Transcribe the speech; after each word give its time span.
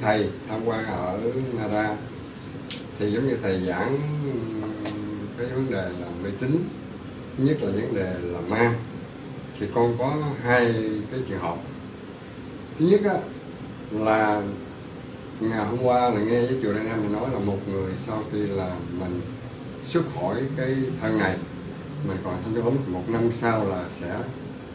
thầy 0.00 0.30
tham 0.48 0.60
quan 0.64 0.84
ở 0.84 1.18
Nara 1.58 1.96
thì 2.98 3.12
giống 3.12 3.28
như 3.28 3.36
thầy 3.42 3.60
giảng 3.66 3.98
cái 5.38 5.46
vấn 5.46 5.70
đề 5.70 5.82
là 5.82 6.06
mê 6.24 6.30
tín 6.40 6.64
nhất 7.38 7.56
là 7.62 7.72
vấn 7.72 7.94
đề 7.94 8.14
là 8.22 8.40
ma. 8.48 8.74
Thì 9.60 9.66
con 9.74 9.96
có 9.98 10.16
hai 10.42 10.64
cái 11.10 11.20
trường 11.28 11.38
hợp. 11.38 11.56
Thứ 12.78 12.86
nhất 12.86 13.00
á, 13.04 13.16
là 13.90 14.42
ngày 15.40 15.66
hôm 15.66 15.82
qua 15.82 16.08
là 16.08 16.20
nghe 16.20 16.40
với 16.40 16.56
chùa 16.62 16.72
Đại 16.72 16.84
Nam 16.84 17.02
mình 17.02 17.12
nói 17.12 17.28
là 17.32 17.38
một 17.38 17.58
người 17.68 17.92
sau 18.06 18.22
khi 18.32 18.38
là 18.38 18.76
mình 19.00 19.20
xuất 19.88 20.02
khỏi 20.14 20.36
cái 20.56 20.76
thân 21.00 21.18
này 21.18 21.36
mình 22.08 22.16
còn 22.24 22.42
thanh 22.44 22.54
cái 22.54 22.62
bóng 22.62 22.76
một 22.86 23.02
năm 23.08 23.30
sau 23.40 23.68
là 23.68 23.84
sẽ 24.00 24.16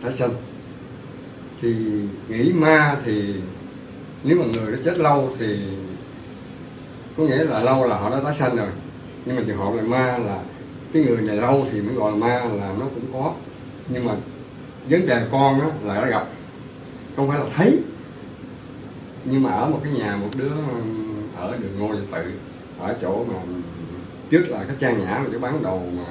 tái 0.04 0.14
sinh. 0.14 0.32
Thì 1.62 1.76
nghĩ 2.30 2.54
ma 2.54 2.98
thì 3.06 3.36
nếu 4.28 4.38
mà 4.38 4.45
người 4.45 4.72
đã 4.72 4.78
chết 4.86 4.98
lâu 4.98 5.34
thì 5.40 5.59
có 7.18 7.23
nghĩa 7.23 7.44
là 7.44 7.59
lâu 7.59 7.88
là 7.88 7.98
họ 7.98 8.09
đã 8.09 8.20
tái 8.23 8.36
sanh 8.36 8.56
rồi. 8.56 8.67
Nhưng 9.26 9.36
mà 9.36 9.42
trường 9.48 9.58
hợp 9.58 9.72
là 9.76 9.82
ma 9.82 10.17
là 10.17 10.40
cái 10.94 11.04
người 11.04 11.17
này 11.17 11.36
lâu 11.36 11.66
thì 11.72 11.82
mới 11.82 11.95
gọi 11.95 12.12
là 12.12 12.17
ma 12.17 12.44
là 12.44 12.73
nó 12.80 12.86
cũng 12.95 13.14
có. 13.14 13.34
Nhưng 13.88 14.06
mà 14.06 14.14
vấn 14.90 15.08
đề 15.08 15.28
con 15.32 15.59
á 15.59 15.67
là 15.84 15.95
đã 15.95 16.09
gặp. 16.09 16.28
Không 17.16 17.28
phải 17.28 17.40
là 17.40 17.45
thấy. 17.56 17.80
Nhưng 19.26 19.44
mà 19.44 19.52
ở 19.52 19.70
một 19.70 19.80
cái 19.84 19.94
nhà 19.94 20.17
một 20.17 20.30
đứa 20.36 20.52
ở 21.38 21.58
đường 21.58 21.80
ngô 21.80 21.95
Gia 21.95 22.20
tự, 22.20 22.32
ở 22.80 22.95
chỗ 23.02 23.26
mà 23.34 23.39
trước 24.30 24.45
là 24.50 24.64
cái 24.67 24.76
trang 24.80 25.00
nhã 25.00 25.20
mà 25.23 25.30
chỗ 25.34 25.39
bán 25.39 25.64
đầu 25.64 25.84
mà 25.98 26.04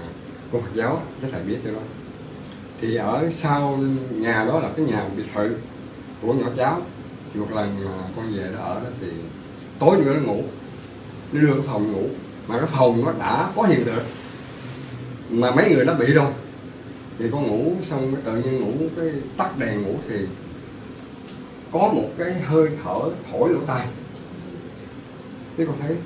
cô 0.52 0.60
Phật 0.60 0.74
giáo, 0.74 1.02
chắc 1.22 1.28
thầy 1.32 1.42
biết 1.42 1.58
cái 1.64 1.72
đó. 1.72 1.80
Thì 2.80 2.96
ở 2.96 3.30
sau 3.32 3.78
nhà 4.10 4.44
đó 4.48 4.60
là 4.60 4.68
cái 4.76 4.86
nhà 4.86 5.04
biệt 5.16 5.24
thự 5.34 5.54
của 6.22 6.32
nhỏ 6.32 6.46
cháu 6.56 6.82
thì 7.34 7.40
một 7.40 7.46
lần 7.54 7.84
mà 7.84 7.90
con 8.16 8.32
về 8.32 8.50
đó 8.52 8.64
ở 8.64 8.74
đó 8.74 8.90
thì 9.00 9.06
tối 9.78 9.96
nữa 9.96 10.14
nó 10.14 10.20
ngủ. 10.20 10.42
Nó 11.32 11.40
đưa 11.40 11.52
cái 11.52 11.62
phòng 11.66 11.92
ngủ, 11.92 12.08
mà 12.48 12.58
cái 12.58 12.68
phòng 12.72 13.04
nó 13.04 13.12
đã 13.18 13.50
có 13.56 13.62
hiện 13.62 13.84
tượng. 13.84 14.04
Mà 15.30 15.50
mấy 15.56 15.70
người 15.70 15.84
nó 15.84 15.94
bị 15.94 16.06
rồi. 16.06 16.30
Thì 17.18 17.24
con 17.32 17.46
ngủ 17.46 17.72
xong 17.90 18.14
cái 18.14 18.22
tự 18.24 18.42
nhiên 18.42 18.60
ngủ 18.60 18.72
cái 18.96 19.06
tắt 19.36 19.58
đèn 19.58 19.82
ngủ 19.82 19.94
thì 20.08 20.16
có 21.72 21.78
một 21.78 22.08
cái 22.18 22.32
hơi 22.32 22.68
thở 22.84 22.94
thổi 23.30 23.50
lỗ 23.50 23.60
tai. 23.66 23.86
Thế 25.56 25.66
con 25.66 25.76
thấy 25.80 25.96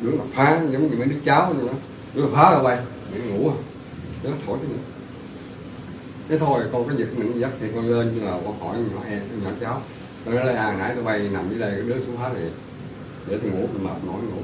đứa 0.00 0.10
mà 0.10 0.24
phá, 0.34 0.60
giống 0.70 0.90
như 0.90 0.96
mấy 0.96 1.08
đứa 1.08 1.20
cháu 1.24 1.54
nữa 1.54 1.72
đứa 2.14 2.22
là 2.22 2.28
phá 2.32 2.54
rồi 2.54 2.64
bay 2.64 2.78
bị 3.14 3.20
ngủ 3.20 3.48
à. 3.48 3.56
nó 4.24 4.30
thổi 4.46 4.58
cái 4.62 4.68
nữa 4.70 4.82
thế 6.28 6.38
thôi 6.38 6.60
con 6.72 6.84
có 6.84 6.94
giật 6.96 7.08
mình 7.16 7.40
giấc 7.40 7.50
thì 7.60 7.68
con 7.74 7.88
lên 7.88 8.18
là 8.18 8.38
con 8.44 8.60
hỏi 8.60 8.76
nhỏ 8.78 9.00
em 9.08 9.20
nhỏ 9.44 9.50
cháu 9.60 9.82
tôi 10.28 10.36
nói 10.36 10.54
là 10.54 10.62
à 10.62 10.76
nãy 10.78 10.92
tôi 10.94 11.04
bay 11.04 11.28
nằm 11.32 11.50
dưới 11.50 11.58
đây 11.58 11.70
cái 11.70 11.82
đứa 11.82 12.04
xuống 12.06 12.16
phá 12.16 12.30
thì 12.34 12.42
để 13.26 13.38
tôi 13.42 13.50
ngủ 13.50 13.68
tôi 13.72 13.82
mệt 13.82 14.04
nổi 14.06 14.22
ngủ. 14.22 14.42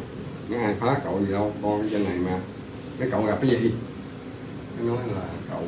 Nó 0.48 0.58
ai 0.58 0.74
phá 0.80 1.00
cậu 1.04 1.20
gì 1.20 1.32
đâu 1.32 1.52
con 1.62 1.88
trên 1.90 2.04
này 2.04 2.18
mà. 2.18 2.38
Cái 2.98 3.08
cậu 3.10 3.22
gặp 3.22 3.38
cái 3.40 3.50
gì? 3.50 3.72
Nó 4.78 4.94
nói 4.94 4.98
là 5.14 5.22
cậu 5.50 5.62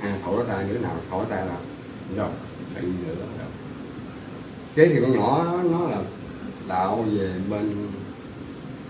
à 0.00 0.16
thổi 0.24 0.44
tay 0.48 0.64
đứa 0.72 0.78
nào 0.78 0.96
thổi 1.10 1.24
tay 1.30 1.46
là 1.46 1.56
đâu 2.16 2.28
bị 2.74 2.88
nữa 3.06 3.14
đâu. 3.38 3.48
Thế 4.76 4.88
thì 4.88 5.00
con 5.00 5.12
nhỏ 5.12 5.62
nó 5.70 5.88
là 5.88 5.98
đạo 6.68 7.04
về 7.18 7.32
bên 7.50 7.88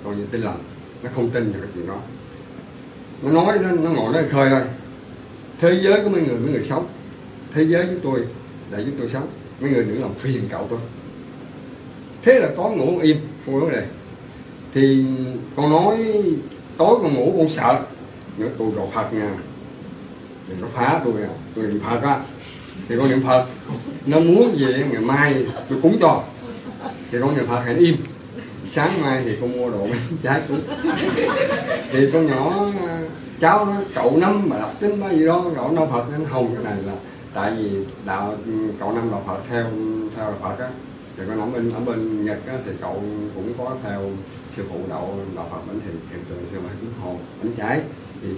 coi 0.04 0.16
như 0.16 0.26
tin 0.31 0.41
lành. 0.41 0.59
Nó 1.03 1.10
không 1.14 1.31
tin 1.31 1.53
vào 1.53 1.60
cái 1.60 1.70
chuyện 1.75 1.87
đó. 1.87 1.98
Nó 3.22 3.31
nói 3.31 3.59
nó, 3.59 3.70
nó 3.70 3.91
ngồi 3.91 4.12
nó 4.12 4.20
khơi 4.31 4.50
thôi. 4.50 4.62
Thế 5.60 5.81
giới 5.82 6.04
của 6.04 6.09
mấy 6.09 6.22
người 6.22 6.37
mấy 6.37 6.53
người 6.53 6.64
sống. 6.64 6.87
Thế 7.53 7.62
giới 7.62 7.87
với 7.87 7.98
tôi 8.03 8.26
để 8.70 8.84
chúng 8.87 8.98
tôi 8.98 9.10
sống 9.12 9.28
mấy 9.60 9.70
người 9.70 9.84
đừng 9.84 10.03
làm 10.03 10.15
phiền 10.15 10.42
cậu 10.50 10.66
tôi. 10.70 10.78
Thế 12.22 12.38
là 12.38 12.48
tối 12.56 12.76
ngủ 12.76 12.98
im, 12.98 13.16
không 13.44 13.54
có 13.54 13.60
vấn 13.60 13.70
đề. 13.70 13.87
Thì 14.75 15.04
con 15.56 15.70
nói, 15.70 15.97
tối 16.76 16.98
con 17.03 17.15
ngủ 17.15 17.34
con 17.38 17.48
sợ. 17.48 17.81
Nữa 18.38 18.48
tôi 18.59 18.69
đồ 18.76 18.88
phật 18.94 19.12
nha, 19.12 19.31
đừng 20.48 20.62
có 20.62 20.69
phá 20.75 21.00
tôi 21.04 21.22
à 21.22 21.28
tôi 21.54 21.66
niệm 21.66 21.81
phật 21.81 22.03
á. 22.03 22.20
Thì 22.88 22.97
con 22.98 23.10
niệm 23.10 23.22
phật. 23.26 23.47
Nó 24.06 24.20
muốn 24.20 24.56
về 24.59 24.84
ngày 24.91 25.03
mai 25.03 25.47
tôi 25.69 25.78
cúng 25.82 25.97
cho. 26.00 26.22
Thì 27.10 27.19
con 27.20 27.37
niệm 27.37 27.47
phật 27.47 27.60
hãy 27.64 27.75
im. 27.75 27.97
Sáng 28.69 29.03
mai 29.03 29.22
thì 29.25 29.37
con 29.41 29.53
mua 29.53 29.70
đồ 29.70 29.78
bánh 29.91 30.16
trái 30.22 30.41
cúng. 30.48 30.60
Thì 31.93 32.10
con 32.12 32.26
nhỏ, 32.26 32.66
cháu 33.41 33.64
nó, 33.64 33.75
cậu 33.94 34.16
năm 34.16 34.48
mà 34.48 34.59
đọc 34.59 34.81
tính 34.81 35.00
bao 35.00 35.12
gì 35.12 35.26
đó, 35.26 35.44
cậu 35.56 35.72
nó 35.72 35.87
phật, 35.87 36.04
nó 36.10 36.26
hồng 36.31 36.54
cái 36.54 36.64
này 36.64 36.82
là 36.87 36.93
tại 37.34 37.52
vì 37.58 37.70
đạo 38.06 38.34
cậu 38.80 38.92
năm 38.92 39.10
đạo 39.10 39.22
phật 39.26 39.38
theo 39.48 39.64
theo 40.16 40.24
đạo 40.24 40.38
phật 40.42 40.64
á 40.64 40.70
thì 41.16 41.22
con 41.28 41.40
ở 41.40 41.46
bên 41.46 41.72
ở 41.74 41.80
bên 41.80 42.24
nhật 42.24 42.38
á, 42.46 42.54
thì 42.64 42.72
cậu 42.80 43.02
cũng 43.34 43.54
có 43.58 43.76
theo 43.82 44.00
sư 44.56 44.62
phụ 44.68 44.78
đạo 44.88 45.18
đạo 45.36 45.48
phật 45.50 45.58
bánh 45.66 45.80
hiện 45.84 45.96
hiện 46.10 46.24
tượng 46.28 46.44
sư 46.52 46.58
phụ 46.62 46.68
cúng 46.80 46.90
hồn 47.02 47.18
bánh 47.42 47.52
trái 47.56 47.80
thì 48.22 48.28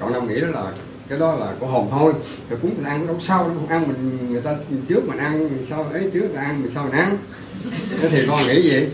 cậu 0.00 0.10
năm 0.10 0.28
nghĩ 0.28 0.40
đó 0.40 0.46
là 0.46 0.72
cái 1.08 1.18
đó 1.18 1.34
là 1.34 1.52
của 1.60 1.66
hồn 1.66 1.88
thôi. 1.90 2.12
Thì 2.50 2.56
cúng 2.62 2.74
mình 2.76 2.84
ăn 2.84 3.06
đâu 3.06 3.16
sau 3.22 3.48
đâu 3.48 3.56
ăn 3.68 3.88
mình 3.88 4.28
người 4.32 4.40
ta 4.40 4.56
trước 4.88 5.08
mình 5.08 5.18
ăn 5.18 5.38
mình 5.38 5.66
sau 5.70 5.84
ấy 5.92 6.10
trước 6.14 6.20
người 6.20 6.28
ta 6.34 6.40
ăn 6.40 6.62
mình 6.62 6.70
sau 6.74 6.84
mình 6.84 6.92
ăn. 6.92 7.16
Thế 8.00 8.08
thì 8.08 8.26
con 8.28 8.46
nghĩ 8.46 8.70
vậy. 8.70 8.90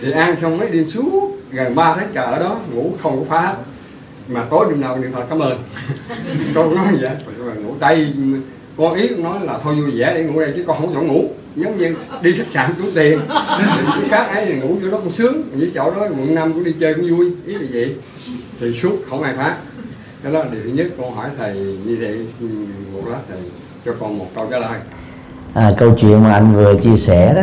Thì 0.00 0.10
ăn 0.10 0.36
xong 0.40 0.58
mấy 0.58 0.70
đêm 0.70 0.88
suốt 0.90 1.36
gần 1.50 1.74
3 1.74 1.94
tháng 1.96 2.10
trời 2.14 2.24
ở 2.24 2.38
đó 2.38 2.60
ngủ 2.72 2.92
không 3.02 3.18
có 3.18 3.24
phá. 3.28 3.56
Mà 4.28 4.44
tối 4.50 4.66
đêm 4.70 4.80
nào 4.80 4.96
niệm 4.96 5.12
phật 5.12 5.26
cảm 5.30 5.38
ơn. 5.38 5.58
Con 6.54 6.74
nói 6.74 6.86
vậy 7.00 7.10
ngủ 7.62 7.74
tay 7.80 8.14
con 8.76 8.94
ý 8.94 9.08
con 9.08 9.22
nói 9.22 9.38
là 9.46 9.58
thôi 9.62 9.74
vui 9.74 9.90
vẻ 9.90 10.14
để 10.14 10.24
ngủ 10.24 10.40
đây 10.40 10.52
chứ 10.56 10.64
con 10.66 10.80
không 10.80 10.94
dọn 10.94 11.06
ngủ. 11.06 11.24
Giống 11.56 11.76
như 11.76 11.94
đi 12.22 12.32
khách 12.36 12.46
sạn 12.50 12.74
trốn 12.78 12.90
tiền 12.94 13.18
cái 13.28 14.08
khác 14.10 14.24
ấy 14.34 14.46
thì 14.46 14.54
ngủ 14.54 14.76
chỗ 14.82 14.90
đó 14.90 14.98
cũng 15.04 15.12
sướng 15.12 15.42
với 15.54 15.70
chỗ 15.74 15.90
đó 15.90 16.00
quận 16.00 16.34
năm 16.34 16.52
cũng 16.52 16.64
đi 16.64 16.74
chơi 16.80 16.94
cũng 16.94 17.16
vui 17.16 17.32
ý 17.46 17.54
là 17.54 17.66
vậy. 17.72 17.94
Thì 18.60 18.72
suốt 18.72 18.96
không 19.10 19.22
ai 19.22 19.34
phá. 19.36 19.56
Cái 20.22 20.32
đó 20.32 20.38
là 20.38 20.44
điều 20.52 20.60
thứ 20.64 20.70
nhất 20.70 20.86
con 21.00 21.14
hỏi 21.14 21.28
thầy 21.38 21.54
như 21.56 21.96
vậy 22.00 22.26
một 22.92 23.02
lát 23.10 23.18
thầy 23.28 23.38
cho 23.86 23.92
con 24.00 24.18
một 24.18 24.26
câu 24.34 24.46
trả 24.50 24.58
lời. 24.58 24.78
À, 25.54 25.72
câu 25.78 25.94
chuyện 26.00 26.22
mà 26.22 26.32
anh 26.32 26.54
vừa 26.54 26.76
chia 26.76 26.96
sẻ 26.96 27.34
đó 27.34 27.42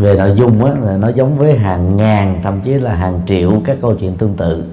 về 0.00 0.14
nội 0.14 0.32
dung 0.36 0.60
đó, 0.60 0.74
là 0.82 0.96
nó 0.96 1.08
giống 1.08 1.38
với 1.38 1.58
hàng 1.58 1.96
ngàn 1.96 2.40
thậm 2.44 2.60
chí 2.64 2.74
là 2.74 2.94
hàng 2.94 3.20
triệu 3.28 3.52
các 3.64 3.76
câu 3.82 3.94
chuyện 4.00 4.14
tương 4.14 4.34
tự 4.34 4.64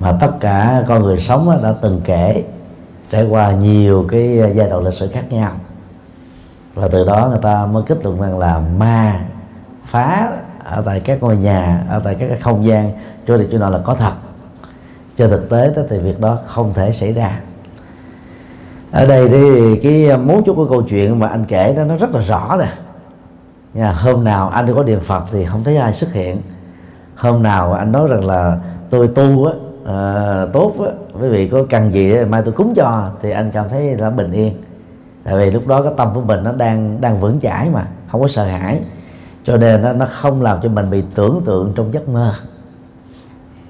mà 0.00 0.12
tất 0.20 0.30
cả 0.40 0.84
con 0.88 1.02
người 1.02 1.18
sống 1.18 1.60
đã 1.62 1.74
từng 1.82 2.00
kể 2.04 2.44
trải 3.10 3.24
qua 3.24 3.52
nhiều 3.52 4.06
cái 4.10 4.40
à, 4.40 4.48
giai 4.48 4.70
đoạn 4.70 4.84
lịch 4.84 4.94
sử 4.94 5.08
khác 5.08 5.32
nhau. 5.32 5.52
Và 6.74 6.88
từ 6.88 7.06
đó 7.06 7.28
người 7.28 7.40
ta 7.42 7.66
mới 7.66 7.82
kết 7.86 7.98
luận 8.02 8.20
rằng 8.20 8.38
là 8.38 8.58
ma 8.58 9.20
phá 9.86 10.30
ở 10.64 10.82
tại 10.86 11.00
các 11.00 11.22
ngôi 11.22 11.36
nhà, 11.36 11.84
ở 11.88 12.00
tại 12.04 12.14
các 12.14 12.28
cái 12.28 12.38
không 12.38 12.66
gian 12.66 12.92
chỗ 13.26 13.38
được 13.38 13.48
chỗ 13.52 13.58
nào 13.58 13.70
là 13.70 13.78
có 13.84 13.94
thật. 13.94 14.12
Trên 15.16 15.30
thực 15.30 15.50
tế 15.50 15.72
đó 15.76 15.82
thì 15.88 15.98
việc 15.98 16.20
đó 16.20 16.38
không 16.46 16.74
thể 16.74 16.92
xảy 16.92 17.12
ra. 17.12 17.40
Ở 18.92 19.06
đây 19.06 19.28
thì 19.28 19.76
cái 19.82 20.10
à, 20.10 20.16
mấu 20.16 20.42
chốt 20.46 20.54
của 20.54 20.66
câu 20.68 20.82
chuyện 20.82 21.18
mà 21.18 21.28
anh 21.28 21.44
kể 21.44 21.74
đó, 21.76 21.84
nó 21.84 21.96
rất 21.96 22.10
là 22.10 22.20
rõ 22.20 22.56
nè. 22.60 22.68
Nhà 23.74 23.92
hôm 23.92 24.24
nào 24.24 24.48
anh 24.48 24.66
đi 24.66 24.72
có 24.76 24.82
điện 24.82 25.00
phật 25.00 25.24
thì 25.32 25.44
không 25.44 25.64
thấy 25.64 25.76
ai 25.76 25.92
xuất 25.92 26.12
hiện. 26.12 26.40
Hôm 27.16 27.42
nào 27.42 27.72
anh 27.72 27.92
nói 27.92 28.08
rằng 28.08 28.24
là 28.24 28.58
tôi 28.90 29.08
tu 29.08 29.46
á 29.46 29.52
uh, 29.84 30.52
tốt 30.52 30.74
á. 30.84 30.90
Quý 31.20 31.28
vị 31.28 31.48
có 31.48 31.64
cần 31.70 31.92
gì 31.92 32.14
mai 32.28 32.42
tôi 32.42 32.52
cúng 32.52 32.74
cho 32.76 33.10
thì 33.22 33.30
anh 33.30 33.50
cảm 33.50 33.68
thấy 33.68 33.96
là 33.96 34.10
bình 34.10 34.32
yên. 34.32 34.52
Tại 35.24 35.34
vì 35.36 35.50
lúc 35.50 35.66
đó 35.66 35.82
cái 35.82 35.92
tâm 35.96 36.08
của 36.14 36.20
mình 36.20 36.44
nó 36.44 36.52
đang 36.52 37.00
đang 37.00 37.20
vững 37.20 37.40
chãi 37.40 37.70
mà 37.70 37.86
không 38.10 38.20
có 38.20 38.28
sợ 38.28 38.44
hãi. 38.44 38.80
Cho 39.44 39.56
nên 39.56 39.82
nó, 39.82 39.92
nó 39.92 40.06
không 40.06 40.42
làm 40.42 40.58
cho 40.62 40.68
mình 40.68 40.90
bị 40.90 41.02
tưởng 41.14 41.42
tượng 41.44 41.72
trong 41.76 41.94
giấc 41.94 42.08
mơ. 42.08 42.32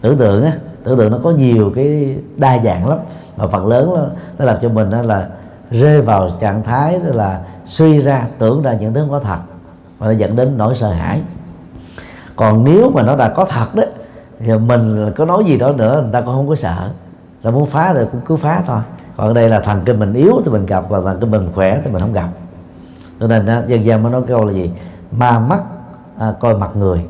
Tưởng 0.01 0.17
tượng 0.17 0.45
á 0.45 0.53
tưởng 0.85 0.99
tượng 0.99 1.13
nó 1.13 1.19
có 1.25 1.31
nhiều 1.31 1.73
cái 1.75 2.17
đa 2.37 2.59
dạng 2.65 2.89
lắm. 2.89 2.99
Mà 3.37 3.47
phần 3.47 3.67
lớn 3.67 3.95
đó, 3.97 4.07
nó 4.39 4.45
làm 4.45 4.57
cho 4.63 4.69
mình 4.69 4.91
đó 4.91 5.03
là 5.03 5.29
rơi 5.71 6.03
vào 6.03 6.31
trạng 6.41 6.63
thái 6.63 7.01
tức 7.05 7.15
là 7.15 7.41
suy 7.67 8.01
ra 8.01 8.29
tưởng 8.39 8.63
ra 8.63 8.75
những 8.75 8.95
thứ 8.95 9.01
không 9.01 9.11
có 9.11 9.21
thật. 9.21 9.39
Và 9.99 10.07
nó 10.07 10.13
dẫn 10.13 10.37
đến 10.37 10.55
nỗi 10.57 10.75
sợ 10.75 10.93
hãi. 10.93 11.21
Còn 12.37 12.65
nếu 12.65 12.91
mà 12.91 13.03
nó 13.03 13.17
đã 13.17 13.29
có 13.29 13.45
thật 13.45 13.75
đó 13.75 13.83
giờ 14.45 14.59
mình 14.59 15.13
có 15.17 15.25
nói 15.25 15.45
gì 15.45 15.59
đó 15.59 15.73
nữa 15.73 16.01
người 16.03 16.13
ta 16.13 16.21
cũng 16.21 16.35
không 16.35 16.49
có 16.49 16.55
sợ. 16.55 16.91
Ta 17.43 17.51
muốn 17.51 17.67
phá 17.67 17.95
thì 17.95 18.01
cũng 18.13 18.21
cứ 18.25 18.37
phá 18.37 18.63
thôi. 18.67 18.81
Còn 19.17 19.35
đây 19.35 19.49
là 19.49 19.61
thần 19.61 19.81
kinh 19.85 19.99
mình 19.99 20.13
yếu 20.13 20.43
thì 20.45 20.51
mình 20.51 20.67
gặp 20.67 20.85
và 20.89 21.01
thần 21.01 21.21
kinh 21.21 21.31
mình 21.31 21.49
khỏe 21.55 21.81
thì 21.85 21.91
mình 21.91 22.01
không 22.01 22.13
gặp. 22.13 22.29
Cho 23.21 23.27
nên 23.27 23.47
đó, 23.47 23.61
dân 23.67 23.85
gian 23.85 24.03
mới 24.03 24.13
nói 24.13 24.23
câu 24.29 24.45
là 24.45 24.53
gì? 24.53 24.71
Ma 25.11 25.39
mắt 25.39 25.61
à, 26.19 26.33
coi 26.41 26.57
mặt 26.57 26.71
người. 26.77 27.05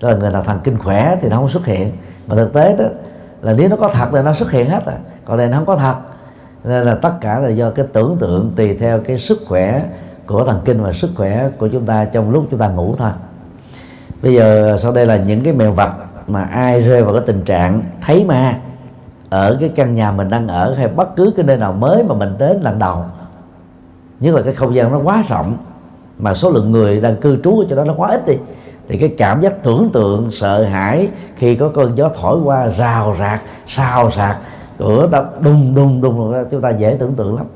Tức 0.00 0.08
là 0.08 0.14
người 0.14 0.30
nào 0.30 0.42
thần 0.42 0.58
kinh 0.64 0.78
khỏe 0.78 1.16
thì 1.22 1.28
nó 1.28 1.36
không 1.36 1.48
xuất 1.48 1.66
hiện. 1.66 1.92
Mà 2.26 2.36
thực 2.36 2.52
tế 2.52 2.76
đó 2.76 2.84
là 3.42 3.52
nếu 3.52 3.68
nó 3.68 3.76
có 3.76 3.88
thật 3.88 4.08
thì 4.12 4.22
nó 4.22 4.34
xuất 4.34 4.50
hiện 4.50 4.70
hết 4.70 4.86
à. 4.86 4.94
Còn 5.24 5.38
đây 5.38 5.48
nó 5.48 5.56
không 5.56 5.66
có 5.66 5.76
thật. 5.76 5.94
Nên 6.64 6.86
là 6.86 6.94
tất 6.94 7.12
cả 7.20 7.38
là 7.38 7.48
do 7.48 7.70
cái 7.70 7.86
tưởng 7.92 8.16
tượng 8.20 8.52
tùy 8.56 8.76
theo 8.76 9.00
cái 9.00 9.18
sức 9.18 9.38
khỏe 9.48 9.84
của 10.26 10.44
thần 10.44 10.60
kinh 10.64 10.82
và 10.82 10.92
sức 10.92 11.10
khỏe 11.16 11.50
của 11.58 11.68
chúng 11.68 11.86
ta 11.86 12.04
trong 12.04 12.30
lúc 12.30 12.46
chúng 12.50 12.60
ta 12.60 12.68
ngủ 12.68 12.94
thôi. 12.98 13.10
Bây 14.22 14.34
giờ 14.34 14.76
sau 14.78 14.92
đây 14.92 15.06
là 15.06 15.16
những 15.16 15.40
cái 15.40 15.52
mèo 15.52 15.72
vật 15.72 15.90
mà 16.26 16.42
ai 16.42 16.80
rơi 16.80 17.02
vào 17.02 17.14
cái 17.14 17.22
tình 17.26 17.42
trạng 17.44 17.82
thấy 18.02 18.24
ma 18.24 18.54
ở 19.30 19.56
cái 19.60 19.68
căn 19.68 19.94
nhà 19.94 20.12
mình 20.12 20.30
đang 20.30 20.48
ở 20.48 20.74
hay 20.74 20.88
bất 20.88 21.16
cứ 21.16 21.32
cái 21.36 21.46
nơi 21.46 21.56
nào 21.56 21.72
mới 21.72 22.04
mà 22.04 22.14
mình 22.14 22.34
đến 22.38 22.60
lần 22.62 22.78
đầu. 22.78 23.04
Nhất 24.20 24.34
là 24.34 24.42
cái 24.42 24.54
không 24.54 24.74
gian 24.74 24.92
nó 24.92 24.98
quá 24.98 25.24
rộng 25.28 25.56
mà 26.18 26.34
số 26.34 26.50
lượng 26.50 26.72
người 26.72 27.00
đang 27.00 27.16
cư 27.16 27.38
trú 27.44 27.58
ở 27.58 27.66
chỗ 27.70 27.76
đó 27.76 27.84
nó 27.84 27.94
quá 27.96 28.10
ít 28.10 28.26
đi, 28.26 28.34
thì 28.88 28.98
cái 28.98 29.14
cảm 29.18 29.40
giác 29.40 29.62
tưởng 29.62 29.90
tượng, 29.92 30.30
sợ 30.30 30.64
hãi 30.64 31.08
khi 31.36 31.56
có 31.56 31.68
cơn 31.68 31.96
gió 31.98 32.08
thổi 32.20 32.40
qua 32.44 32.66
rào 32.66 33.16
rạc, 33.18 33.42
xào 33.66 34.10
sạc 34.10 34.38
cửa 34.78 35.08
đập 35.12 35.42
đùng 35.42 35.74
đùng 35.74 36.02
đùng, 36.02 36.34
chúng 36.50 36.60
ta 36.60 36.70
dễ 36.70 36.96
tưởng 36.98 37.14
tượng 37.14 37.36
lắm. 37.36 37.46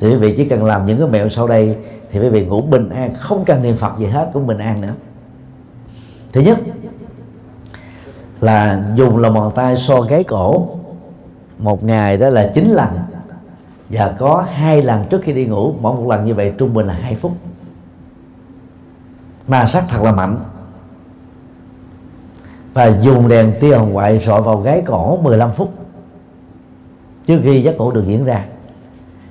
Thì 0.00 0.10
quý 0.10 0.16
vị 0.16 0.34
chỉ 0.36 0.48
cần 0.48 0.64
làm 0.64 0.86
những 0.86 0.98
cái 0.98 1.08
mẹo 1.08 1.28
sau 1.28 1.46
đây, 1.48 1.76
thì 2.10 2.20
quý 2.20 2.28
vị 2.28 2.46
ngủ 2.46 2.60
bình 2.60 2.88
an, 2.88 3.14
không 3.14 3.44
cần 3.44 3.62
niệm 3.62 3.76
phật 3.76 3.98
gì 3.98 4.06
hết, 4.06 4.30
cũng 4.32 4.46
bình 4.46 4.58
an 4.58 4.80
nữa. 4.80 4.92
Thứ 6.32 6.40
nhất 6.40 6.58
là 8.44 8.82
dùng 8.94 9.18
lòng 9.18 9.34
bàn 9.34 9.50
tay 9.54 9.76
so 9.76 10.00
gáy 10.00 10.24
cổ. 10.24 10.68
Một 11.58 11.84
ngày 11.84 12.16
đó 12.16 12.28
là 12.28 12.50
chín 12.54 12.68
lần. 12.68 12.88
Và 13.88 14.14
có 14.18 14.44
hai 14.52 14.82
lần 14.82 15.04
trước 15.10 15.20
khi 15.24 15.32
đi 15.32 15.46
ngủ, 15.46 15.74
mỗi 15.80 15.96
một 15.96 16.08
lần 16.08 16.24
như 16.24 16.34
vậy 16.34 16.52
trung 16.58 16.74
bình 16.74 16.86
là 16.86 16.94
hai 16.94 17.14
phút. 17.14 17.32
Ma 19.48 19.66
sát 19.66 19.84
thật 19.88 20.02
là 20.02 20.12
mạnh. 20.12 20.38
Và 22.74 22.86
dùng 22.86 23.28
đèn 23.28 23.54
tia 23.60 23.76
hồng 23.76 23.92
ngoại 23.92 24.18
rọi 24.18 24.42
vào 24.42 24.60
gáy 24.60 24.82
cổ 24.86 25.16
15 25.16 25.52
phút 25.52 25.72
trước 27.26 27.40
khi 27.42 27.62
giấc 27.62 27.76
ngủ 27.76 27.90
được 27.90 28.04
diễn 28.06 28.24
ra. 28.24 28.44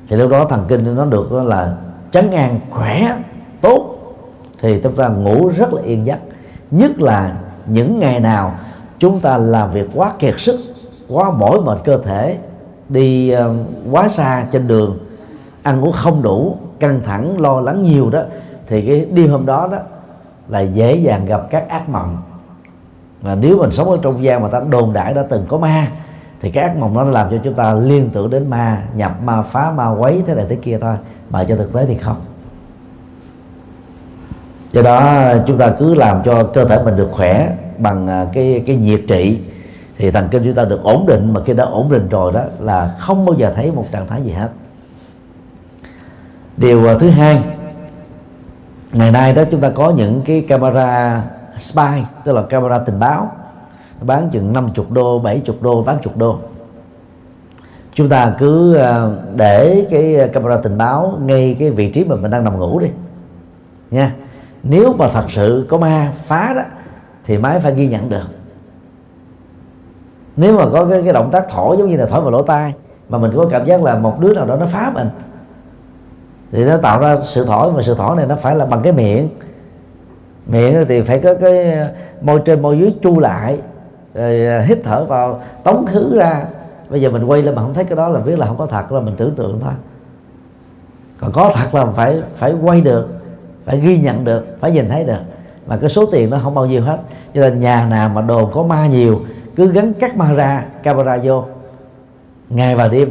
Thì 0.08 0.16
lúc 0.16 0.32
đó 0.32 0.46
thần 0.46 0.66
kinh 0.68 0.96
nó 0.96 1.06
được 1.06 1.32
là 1.32 1.76
chấn 2.12 2.32
an, 2.32 2.60
khỏe, 2.70 3.18
tốt. 3.62 3.96
Thì 4.60 4.80
chúng 4.84 4.96
ta 4.96 5.08
ngủ 5.08 5.50
rất 5.58 5.74
là 5.74 5.82
yên 5.82 6.06
giấc. 6.06 6.20
Nhất 6.72 7.02
là 7.02 7.38
những 7.66 8.00
ngày 8.00 8.20
nào 8.20 8.56
chúng 9.04 9.20
ta 9.20 9.38
làm 9.38 9.72
việc 9.72 9.88
quá 9.94 10.14
kiệt 10.20 10.34
sức, 10.38 10.60
quá 11.08 11.32
mỏi 11.32 11.62
mệt 11.62 11.78
cơ 11.84 11.98
thể, 11.98 12.38
đi 12.90 13.30
ờ, 13.30 13.54
quá 13.92 14.10
xa 14.10 14.46
trên 14.52 14.68
đường, 14.68 14.98
ăn 15.64 15.82
uống 15.82 15.92
không 15.92 16.22
đủ, 16.22 16.58
căng 16.80 17.02
thẳng, 17.06 17.42
lo 17.42 17.62
lắng 17.62 17.84
nhiều 17.84 18.10
đó, 18.10 18.22
thì 18.68 18.82
cái 18.88 19.08
đêm 19.12 19.32
hôm 19.32 19.46
đó 19.46 19.68
đó 19.72 19.78
là 20.48 20.60
dễ 20.60 20.96
dàng 20.96 21.26
gặp 21.26 21.42
các 21.50 21.70
ác 21.70 21.90
mộng. 21.90 22.18
Và 23.22 23.36
nếu 23.36 23.58
mình 23.58 23.72
sống 23.72 23.92
ở 23.92 23.98
trong 24.02 24.24
gian 24.24 24.42
mà 24.42 24.48
ta 24.48 24.62
đồn 24.70 24.94
đại 24.94 25.14
đã 25.14 25.24
từng 25.30 25.46
có 25.48 25.58
ma, 25.58 25.88
thì 26.42 26.52
cái 26.52 26.64
ác 26.64 26.78
mộng 26.78 26.94
nó 26.94 27.04
làm 27.04 27.30
cho 27.32 27.38
chúng 27.44 27.54
ta 27.54 27.74
liên 27.74 28.10
tưởng 28.14 28.30
đến 28.30 28.50
ma, 28.50 28.84
nhập 28.96 29.12
ma 29.24 29.42
phá, 29.42 29.72
ma 29.72 29.90
quấy 29.90 30.24
thế 30.28 30.36
này 30.36 30.46
thế 30.50 30.56
kia 30.56 30.78
thôi, 30.82 30.96
mà 31.30 31.44
cho 31.44 31.56
thực 31.56 31.74
tế 31.74 31.86
thì 31.86 31.96
không. 31.96 32.22
Do 34.72 34.82
đó, 34.82 35.24
chúng 35.48 35.58
ta 35.58 35.74
cứ 35.80 35.94
làm 35.94 36.22
cho 36.26 36.44
cơ 36.44 36.66
thể 36.66 36.84
mình 36.84 36.96
được 36.98 37.10
khỏe 37.12 37.56
bằng 37.84 38.08
à, 38.08 38.26
cái 38.34 38.64
cái 38.68 38.76
nhiệt 38.76 39.02
trị, 39.08 39.40
thì 39.98 40.12
thần 40.12 40.28
kinh 40.32 40.44
chúng 40.44 40.56
ta 40.56 40.66
được 40.66 40.84
ổn 40.84 41.06
định. 41.08 41.34
Mà 41.34 41.42
khi 41.46 41.54
đã 41.54 41.64
ổn 41.64 41.92
định 41.92 42.10
rồi 42.10 42.32
đó 42.32 42.42
là 42.60 42.96
không 43.00 43.26
bao 43.26 43.36
giờ 43.36 43.52
thấy 43.56 43.72
một 43.72 43.86
trạng 43.92 44.08
thái 44.08 44.22
gì 44.22 44.32
hết. 44.32 44.50
Điều 46.58 46.88
à, 46.88 46.96
thứ 47.00 47.10
hai, 47.10 47.44
ngày 48.92 49.12
nay 49.12 49.34
đó 49.34 49.44
chúng 49.52 49.62
ta 49.62 49.70
có 49.70 49.90
những 49.90 50.22
cái 50.26 50.42
camera 50.42 51.24
spy, 51.60 52.04
tức 52.24 52.32
là 52.32 52.42
camera 52.42 52.80
tình 52.80 53.00
báo 53.00 53.32
bán 54.02 54.30
chừng 54.30 54.54
50 54.54 54.86
đô 54.90 55.20
70 55.20 55.58
đô 55.62 55.84
80 55.84 56.14
đô. 56.18 56.38
Chúng 57.94 58.10
ta 58.10 58.36
cứ 58.40 58.76
à, 58.76 59.08
để 59.36 59.88
cái 59.92 60.30
camera 60.34 60.58
tình 60.58 60.78
báo 60.78 61.20
ngay 61.22 61.56
cái 61.60 61.70
vị 61.70 61.92
trí 61.92 62.04
mà 62.04 62.16
mình 62.16 62.32
đang 62.32 62.44
nằm 62.44 62.60
ngủ 62.60 62.80
đi 62.80 62.88
nha. 63.92 64.12
Nếu 64.64 64.94
mà 64.94 65.08
thật 65.08 65.26
sự 65.30 65.66
có 65.70 65.78
ma 65.78 66.12
phá 66.28 66.54
đó 66.56 66.62
thì 67.26 67.38
máy 67.38 67.60
phải 67.60 67.76
ghi 67.76 67.88
nhận 67.88 68.10
được. 68.10 68.26
Nếu 70.36 70.58
mà 70.58 70.66
có 70.74 70.86
cái, 70.86 71.02
cái 71.04 71.14
động 71.14 71.30
tác 71.32 71.50
thổi 71.50 71.78
giống 71.78 71.90
như 71.90 71.98
là 71.98 72.06
thổi 72.06 72.22
vào 72.22 72.32
lỗ 72.32 72.42
tai 72.42 72.74
mà 73.10 73.18
mình 73.18 73.32
có 73.36 73.46
cảm 73.52 73.66
giác 73.66 73.84
là 73.84 74.00
một 74.00 74.20
đứa 74.20 74.34
nào 74.34 74.46
đó 74.46 74.56
nó 74.56 74.66
phá 74.66 74.92
mình 74.94 75.08
thì 76.52 76.66
nó 76.66 76.78
tạo 76.78 77.00
ra 77.00 77.18
sự 77.22 77.46
thổi 77.46 77.72
mà 77.72 77.82
sự 77.82 77.96
thổi 77.96 78.16
này 78.16 78.26
nó 78.26 78.36
phải 78.36 78.56
là 78.56 78.66
bằng 78.66 78.82
cái 78.82 78.94
miệng. 78.94 79.30
Miệng 80.46 80.86
thì 80.88 81.02
phải 81.02 81.20
có 81.20 81.34
cái 81.34 81.72
ờ, 81.74 81.88
môi 82.22 82.42
trên 82.46 82.62
môi 82.62 82.80
dưới 82.80 82.94
chu 83.02 83.20
lại 83.20 83.60
rồi 84.14 84.46
ờ, 84.46 84.62
hít 84.62 84.80
thở 84.84 85.06
vào 85.06 85.42
tống 85.64 85.86
khứ 85.86 86.16
ra. 86.16 86.46
Bây 86.90 87.02
giờ 87.02 87.10
mình 87.10 87.24
quay 87.24 87.42
lên 87.42 87.56
mà 87.56 87.62
không 87.62 87.74
thấy 87.74 87.84
cái 87.84 87.96
đó 87.96 88.10
là 88.10 88.20
biết 88.20 88.40
là 88.40 88.46
không 88.46 88.58
có 88.58 88.66
thật 88.66 88.92
là 88.92 89.00
mình 89.00 89.14
tưởng 89.18 89.36
tượng 89.36 89.60
thôi. 89.62 89.74
Còn 91.20 91.32
có 91.32 91.52
thật 91.56 91.76
là 91.76 91.86
phải 91.86 92.22
phải 92.36 92.54
quay 92.64 92.82
được 92.82 93.08
phải 93.66 93.80
ghi 93.80 94.00
nhận 94.00 94.24
được 94.24 94.58
phải 94.60 94.72
nhìn 94.72 94.90
thấy 94.90 95.04
được 95.04 95.22
mà 95.68 95.78
cái 95.78 95.90
số 95.90 96.06
tiền 96.06 96.30
nó 96.30 96.40
không 96.44 96.56
bao 96.56 96.66
nhiêu 96.66 96.82
hết. 96.82 96.98
Cho 97.34 97.42
nên 97.42 97.60
nhà 97.60 97.88
nào 97.90 98.10
mà 98.10 98.22
đồn 98.22 98.52
có 98.54 98.64
ma 98.64 98.88
nhiều, 98.88 99.20
cứ 99.56 99.72
gắn 99.72 99.94
các 99.94 100.18
ma 100.18 100.34
ra, 100.34 100.66
camera 100.84 101.18
vô. 101.24 101.44
Ngày 102.50 102.76
và 102.76 102.88
đêm. 102.88 103.10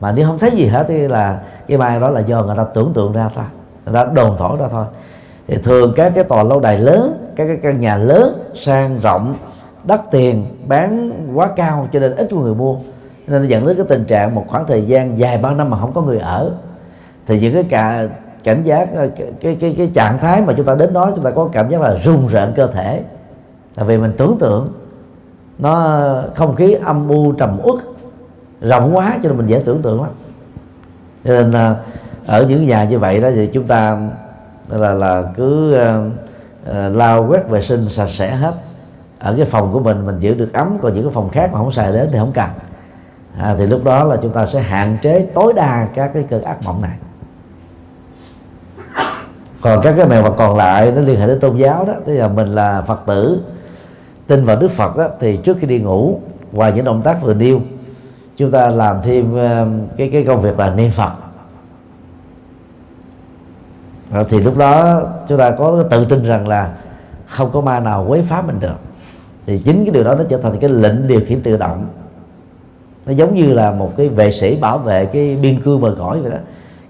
Mà 0.00 0.12
nếu 0.12 0.26
không 0.26 0.38
thấy 0.38 0.50
gì 0.50 0.66
hết 0.66 0.84
thì 0.88 1.08
là 1.08 1.40
cái 1.68 1.78
ma 1.78 1.98
đó 1.98 2.10
là 2.10 2.20
do 2.20 2.42
người 2.42 2.56
ta 2.56 2.64
tưởng 2.64 2.92
tượng 2.94 3.12
ra 3.12 3.30
thôi 3.34 3.44
người 3.84 3.94
ta 3.94 4.10
đồn 4.14 4.36
thổi 4.38 4.58
ra 4.60 4.68
thôi. 4.68 4.84
Thì 5.46 5.56
thường 5.62 5.92
các 5.96 6.12
cái 6.14 6.24
tòa 6.24 6.42
lâu 6.42 6.60
đài 6.60 6.78
lớn, 6.78 7.32
các 7.36 7.46
cái 7.46 7.56
căn 7.62 7.80
nhà 7.80 7.96
lớn, 7.96 8.38
sang 8.54 8.98
rộng, 9.02 9.34
đắt 9.84 10.00
tiền, 10.10 10.46
bán 10.66 11.12
quá 11.34 11.48
cao 11.56 11.88
cho 11.92 12.00
nên 12.00 12.16
ít 12.16 12.32
người 12.32 12.54
mua. 12.54 12.76
Nên 13.26 13.42
nó 13.42 13.48
dẫn 13.48 13.66
đến 13.66 13.76
cái 13.76 13.86
tình 13.88 14.04
trạng 14.04 14.34
một 14.34 14.44
khoảng 14.48 14.66
thời 14.66 14.82
gian 14.82 15.18
dài 15.18 15.38
bao 15.38 15.54
năm 15.54 15.70
mà 15.70 15.78
không 15.78 15.92
có 15.92 16.02
người 16.02 16.18
ở. 16.18 16.50
Thì 17.26 17.40
những 17.40 17.54
cái 17.54 17.64
cả 17.64 18.06
cảm 18.44 18.62
giác 18.62 18.88
ờ, 18.94 19.08
cái, 19.16 19.26
cái 19.40 19.56
cái 19.60 19.74
cái 19.78 19.90
trạng 19.94 20.18
thái 20.18 20.40
mà 20.40 20.52
chúng 20.56 20.66
ta 20.66 20.74
đến 20.74 20.92
đó 20.92 21.12
chúng 21.14 21.24
ta 21.24 21.30
có 21.30 21.48
cảm 21.52 21.70
giác 21.70 21.80
là 21.80 21.94
run 21.94 22.28
rợn 22.28 22.52
cơ 22.56 22.66
thể. 22.66 23.02
Là 23.76 23.84
vì 23.84 23.98
mình 23.98 24.12
tưởng 24.18 24.36
tượng 24.40 24.72
nó 25.58 26.02
không 26.34 26.54
khí 26.54 26.72
âm 26.72 27.08
u 27.08 27.32
trầm 27.32 27.58
uất 27.62 27.76
rộng 28.60 28.96
quá 28.96 29.18
cho 29.22 29.28
nên 29.28 29.38
mình 29.38 29.46
dễ 29.46 29.62
tưởng 29.64 29.82
tượng 29.82 30.02
lắm. 30.02 30.10
Cho 31.24 31.30
nên 31.30 31.50
là 31.50 31.76
ở 32.26 32.46
những 32.48 32.66
nhà 32.66 32.84
như 32.84 32.98
vậy 32.98 33.20
đó 33.20 33.28
thì 33.34 33.46
chúng 33.46 33.64
ta 33.64 34.08
là 34.68 34.92
là 34.92 35.22
cứ 35.36 35.76
uh, 35.76 36.12
uh, 36.70 36.96
lau 36.96 37.26
quét 37.28 37.48
vệ 37.48 37.62
sinh 37.62 37.88
sạch 37.88 38.08
sẽ 38.08 38.30
hết. 38.30 38.54
Ở 39.18 39.34
cái 39.36 39.46
phòng 39.46 39.72
của 39.72 39.80
mình 39.80 40.06
mình 40.06 40.18
giữ 40.20 40.34
được 40.34 40.52
ấm 40.52 40.78
còn 40.82 40.94
những 40.94 41.04
cái 41.04 41.12
phòng 41.12 41.28
khác 41.28 41.50
mà 41.52 41.58
không 41.58 41.72
xài 41.72 41.92
đến 41.92 42.08
thì 42.12 42.18
không 42.18 42.32
cần. 42.32 42.48
À, 43.38 43.54
thì 43.58 43.66
lúc 43.66 43.84
đó 43.84 44.04
là 44.04 44.16
chúng 44.22 44.32
ta 44.32 44.46
sẽ 44.46 44.60
hạn 44.60 44.98
chế 45.02 45.26
tối 45.34 45.52
đa 45.52 45.88
các 45.94 46.10
cái 46.14 46.26
cơn 46.30 46.42
ác 46.42 46.62
mộng 46.62 46.82
này 46.82 46.98
còn 49.60 49.80
các 49.82 49.94
cái 49.96 50.06
mẹo 50.06 50.22
mà 50.22 50.30
còn 50.30 50.56
lại 50.56 50.92
nó 50.96 51.00
liên 51.00 51.20
hệ 51.20 51.26
đến 51.26 51.40
tôn 51.40 51.56
giáo 51.56 51.84
đó. 51.84 51.92
Tức 52.04 52.14
là 52.14 52.28
mình 52.28 52.54
là 52.54 52.82
phật 52.82 53.00
tử 53.06 53.40
tin 54.26 54.44
vào 54.44 54.56
đức 54.56 54.70
phật 54.70 54.96
đó, 54.96 55.08
thì 55.20 55.36
trước 55.36 55.56
khi 55.60 55.66
đi 55.66 55.78
ngủ 55.78 56.20
ngoài 56.52 56.72
những 56.72 56.84
động 56.84 57.02
tác 57.02 57.22
vừa 57.22 57.34
nêu 57.34 57.60
chúng 58.36 58.50
ta 58.50 58.68
làm 58.68 58.96
thêm 59.02 59.36
ờ, 59.36 59.66
cái 59.96 60.10
cái 60.12 60.24
công 60.24 60.42
việc 60.42 60.58
là 60.58 60.70
niệm 60.70 60.90
phật. 60.90 61.12
Đó, 64.12 64.22
thì 64.28 64.40
lúc 64.40 64.56
đó 64.56 65.02
chúng 65.28 65.38
ta 65.38 65.50
có 65.50 65.84
tự 65.90 66.04
tin 66.04 66.24
rằng 66.24 66.48
là 66.48 66.74
không 67.26 67.50
có 67.52 67.60
ma 67.60 67.80
nào 67.80 68.04
quấy 68.08 68.22
phá 68.22 68.42
mình 68.42 68.60
được. 68.60 68.76
Thì 69.46 69.62
chính 69.64 69.84
cái 69.84 69.94
điều 69.94 70.04
đó 70.04 70.14
nó 70.14 70.24
trở 70.28 70.38
thành 70.38 70.58
cái 70.60 70.70
lệnh 70.70 71.08
điều 71.08 71.20
khiển 71.26 71.40
tự 71.40 71.56
động. 71.56 71.86
Nó 73.06 73.12
giống 73.12 73.34
như 73.34 73.54
là 73.54 73.70
một 73.70 73.92
cái 73.96 74.08
vệ 74.08 74.32
sĩ 74.32 74.56
bảo 74.56 74.78
vệ 74.78 75.06
cái 75.06 75.36
biên 75.42 75.60
cương 75.60 75.80
bờ 75.80 75.94
cõi 75.98 76.20
vậy 76.20 76.30
đó 76.30 76.38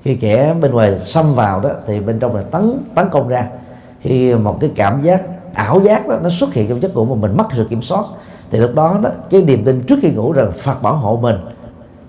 khi 0.03 0.15
kẻ 0.15 0.55
bên 0.61 0.73
ngoài 0.73 0.99
xâm 0.99 1.35
vào 1.35 1.61
đó, 1.61 1.71
thì 1.87 2.01
bên 2.01 2.19
trong 2.19 2.37
là 2.37 2.43
tấn 2.43 2.79
tấn 2.95 3.09
công 3.11 3.29
ra. 3.29 3.49
Khi 4.01 4.35
một 4.35 4.61
cái 4.61 4.73
cảm 4.77 5.03
giác, 5.03 5.23
ảo 5.55 5.81
giác 5.81 6.09
đó, 6.09 6.19
nó 6.23 6.31
xuất 6.31 6.55
hiện 6.55 6.69
trong 6.69 6.83
giấc 6.83 6.95
ngủ 6.95 7.05
mà 7.05 7.15
mình 7.15 7.37
mất 7.37 7.45
sự 7.57 7.67
kiểm 7.71 7.83
soát, 7.83 8.05
thì 8.51 8.59
lúc 8.59 8.75
đó 8.75 8.99
đó, 9.03 9.11
cái 9.31 9.43
niềm 9.43 9.65
tin 9.65 9.83
trước 9.83 9.99
khi 10.03 10.11
ngủ 10.11 10.33
rằng 10.33 10.53
Phật 10.53 10.83
bảo 10.83 10.95
hộ 10.95 11.19
mình, 11.23 11.37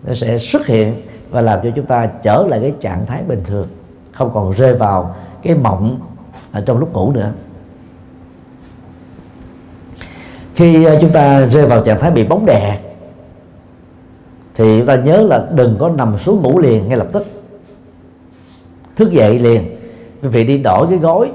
nó 0.07 0.13
sẽ 0.13 0.37
xuất 0.39 0.67
hiện 0.67 1.01
và 1.29 1.41
làm 1.41 1.59
cho 1.63 1.69
chúng 1.75 1.85
ta 1.85 2.09
trở 2.23 2.45
lại 2.47 2.59
cái 2.61 2.73
trạng 2.81 3.05
thái 3.05 3.23
bình 3.27 3.41
thường, 3.45 3.67
không 4.11 4.31
còn 4.33 4.51
rơi 4.51 4.73
vào 4.73 5.15
cái 5.43 5.55
mộng 5.55 5.99
ở 6.51 6.63
trong 6.65 6.79
lúc 6.79 6.93
ngủ 6.93 7.11
nữa. 7.11 7.31
Khi 10.55 10.83
ờ, 10.83 10.97
chúng 11.01 11.11
ta 11.11 11.45
rơi 11.45 11.67
vào 11.67 11.83
trạng 11.83 11.99
thái 11.99 12.11
bị 12.11 12.23
bóng 12.23 12.45
đè, 12.45 12.79
thì 14.55 14.79
chúng 14.79 14.87
ta 14.87 14.95
nhớ 14.95 15.21
là 15.21 15.45
đừng 15.51 15.75
có 15.79 15.89
nằm 15.89 16.17
xuống 16.19 16.41
ngủ 16.41 16.59
liền 16.59 16.87
ngay 16.87 16.97
lập 16.97 17.07
tức 17.11 17.27
thức 18.99 19.11
dậy 19.11 19.39
liền. 19.39 19.63
Quý 20.21 20.29
vị 20.29 20.43
đi 20.43 20.57
đổi 20.57 20.87
cái 20.89 20.97
gối. 20.97 21.31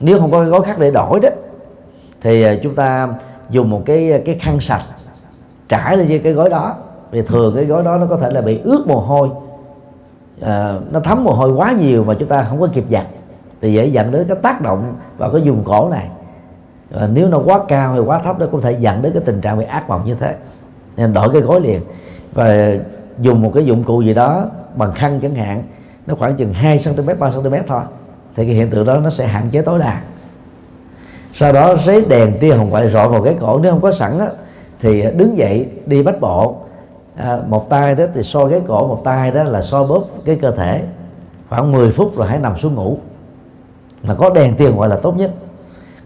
Nếu 0.00 0.18
không 0.18 0.30
có 0.30 0.40
cái 0.40 0.48
gối 0.48 0.62
khác 0.64 0.78
để 0.78 0.90
đổi 0.90 1.20
đó 1.20 1.28
thì 2.20 2.42
à, 2.42 2.54
chúng 2.62 2.74
ta 2.74 3.08
dùng 3.50 3.70
một 3.70 3.82
cái 3.86 4.12
à, 4.12 4.18
cái 4.24 4.34
khăn 4.34 4.60
sạch 4.60 4.82
trải 5.68 5.96
lên 5.96 6.08
trên 6.08 6.22
cái 6.22 6.32
gối 6.32 6.50
đó. 6.50 6.74
Vì 7.10 7.22
thường 7.22 7.54
cái 7.54 7.64
gói 7.64 7.82
đó 7.82 7.96
nó 7.96 8.06
có 8.06 8.16
thể 8.16 8.30
là 8.30 8.40
bị 8.40 8.60
ướt 8.64 8.86
mồ 8.86 9.00
hôi. 9.00 9.28
À, 10.40 10.74
nó 10.90 11.00
thấm 11.00 11.24
mồ 11.24 11.32
hôi 11.32 11.52
quá 11.52 11.72
nhiều 11.72 12.04
mà 12.04 12.14
chúng 12.14 12.28
ta 12.28 12.42
không 12.42 12.60
có 12.60 12.68
kịp 12.72 12.84
giặt. 12.90 13.06
Thì 13.60 13.72
dễ 13.72 13.86
dẫn 13.86 14.10
đến 14.10 14.26
cái 14.28 14.36
tác 14.42 14.60
động 14.60 14.94
vào 15.18 15.30
cái 15.32 15.40
vùng 15.40 15.64
cổ 15.64 15.88
này. 15.88 16.08
À, 16.94 17.08
nếu 17.12 17.28
nó 17.28 17.38
quá 17.38 17.60
cao 17.68 17.92
hay 17.92 18.00
quá 18.00 18.18
thấp 18.18 18.38
nó 18.38 18.46
cũng 18.46 18.60
thể 18.60 18.76
dẫn 18.80 19.02
đến 19.02 19.12
cái 19.12 19.22
tình 19.26 19.40
trạng 19.40 19.58
bị 19.58 19.64
ác 19.64 19.88
mộng 19.88 20.02
như 20.06 20.14
thế. 20.14 20.34
Nên 20.96 21.14
đổi 21.14 21.28
cái 21.32 21.42
gối 21.42 21.60
liền. 21.60 21.80
Và 22.34 22.44
à, 22.44 22.72
dùng 23.20 23.42
một 23.42 23.50
cái 23.54 23.64
dụng 23.64 23.84
cụ 23.84 24.02
gì 24.02 24.14
đó 24.14 24.44
bằng 24.74 24.92
khăn 24.92 25.20
chẳng 25.20 25.34
hạn 25.34 25.62
nó 26.06 26.14
khoảng 26.14 26.36
chừng 26.36 26.52
2 26.52 26.78
cm 26.84 27.06
3 27.18 27.30
cm 27.30 27.54
thôi. 27.66 27.80
Thì 28.36 28.46
cái 28.46 28.54
hiện 28.54 28.70
tượng 28.70 28.86
đó 28.86 28.96
nó 28.96 29.10
sẽ 29.10 29.26
hạn 29.26 29.48
chế 29.50 29.62
tối 29.62 29.78
đa. 29.78 30.00
Sau 31.32 31.52
đó 31.52 31.76
giấy 31.84 32.04
đèn 32.08 32.38
tia 32.40 32.54
hồng 32.54 32.70
ngoại 32.70 32.90
rọi 32.90 33.08
vào 33.08 33.22
cái 33.22 33.36
cổ. 33.40 33.58
Nếu 33.58 33.72
không 33.72 33.80
có 33.80 33.92
sẵn 33.92 34.18
đó, 34.18 34.26
thì 34.80 35.04
đứng 35.16 35.36
dậy 35.36 35.68
đi 35.86 36.02
bách 36.02 36.20
bộ. 36.20 36.56
À, 37.16 37.38
một 37.48 37.70
tay 37.70 37.94
đó 37.94 38.04
thì 38.14 38.22
so 38.22 38.48
cái 38.48 38.60
cổ 38.66 38.88
một 38.88 39.00
tay 39.04 39.30
đó 39.30 39.42
là 39.42 39.62
so 39.62 39.84
bóp 39.84 40.04
cái 40.24 40.36
cơ 40.36 40.50
thể. 40.50 40.82
Khoảng 41.48 41.72
10 41.72 41.90
phút 41.90 42.16
rồi 42.16 42.28
hãy 42.28 42.38
nằm 42.38 42.58
xuống 42.58 42.74
ngủ. 42.74 42.98
Mà 44.02 44.14
có 44.14 44.30
đèn 44.30 44.54
tia 44.54 44.64
hồng 44.66 44.76
ngoại 44.76 44.90
là 44.90 44.96
tốt 44.96 45.16
nhất. 45.16 45.30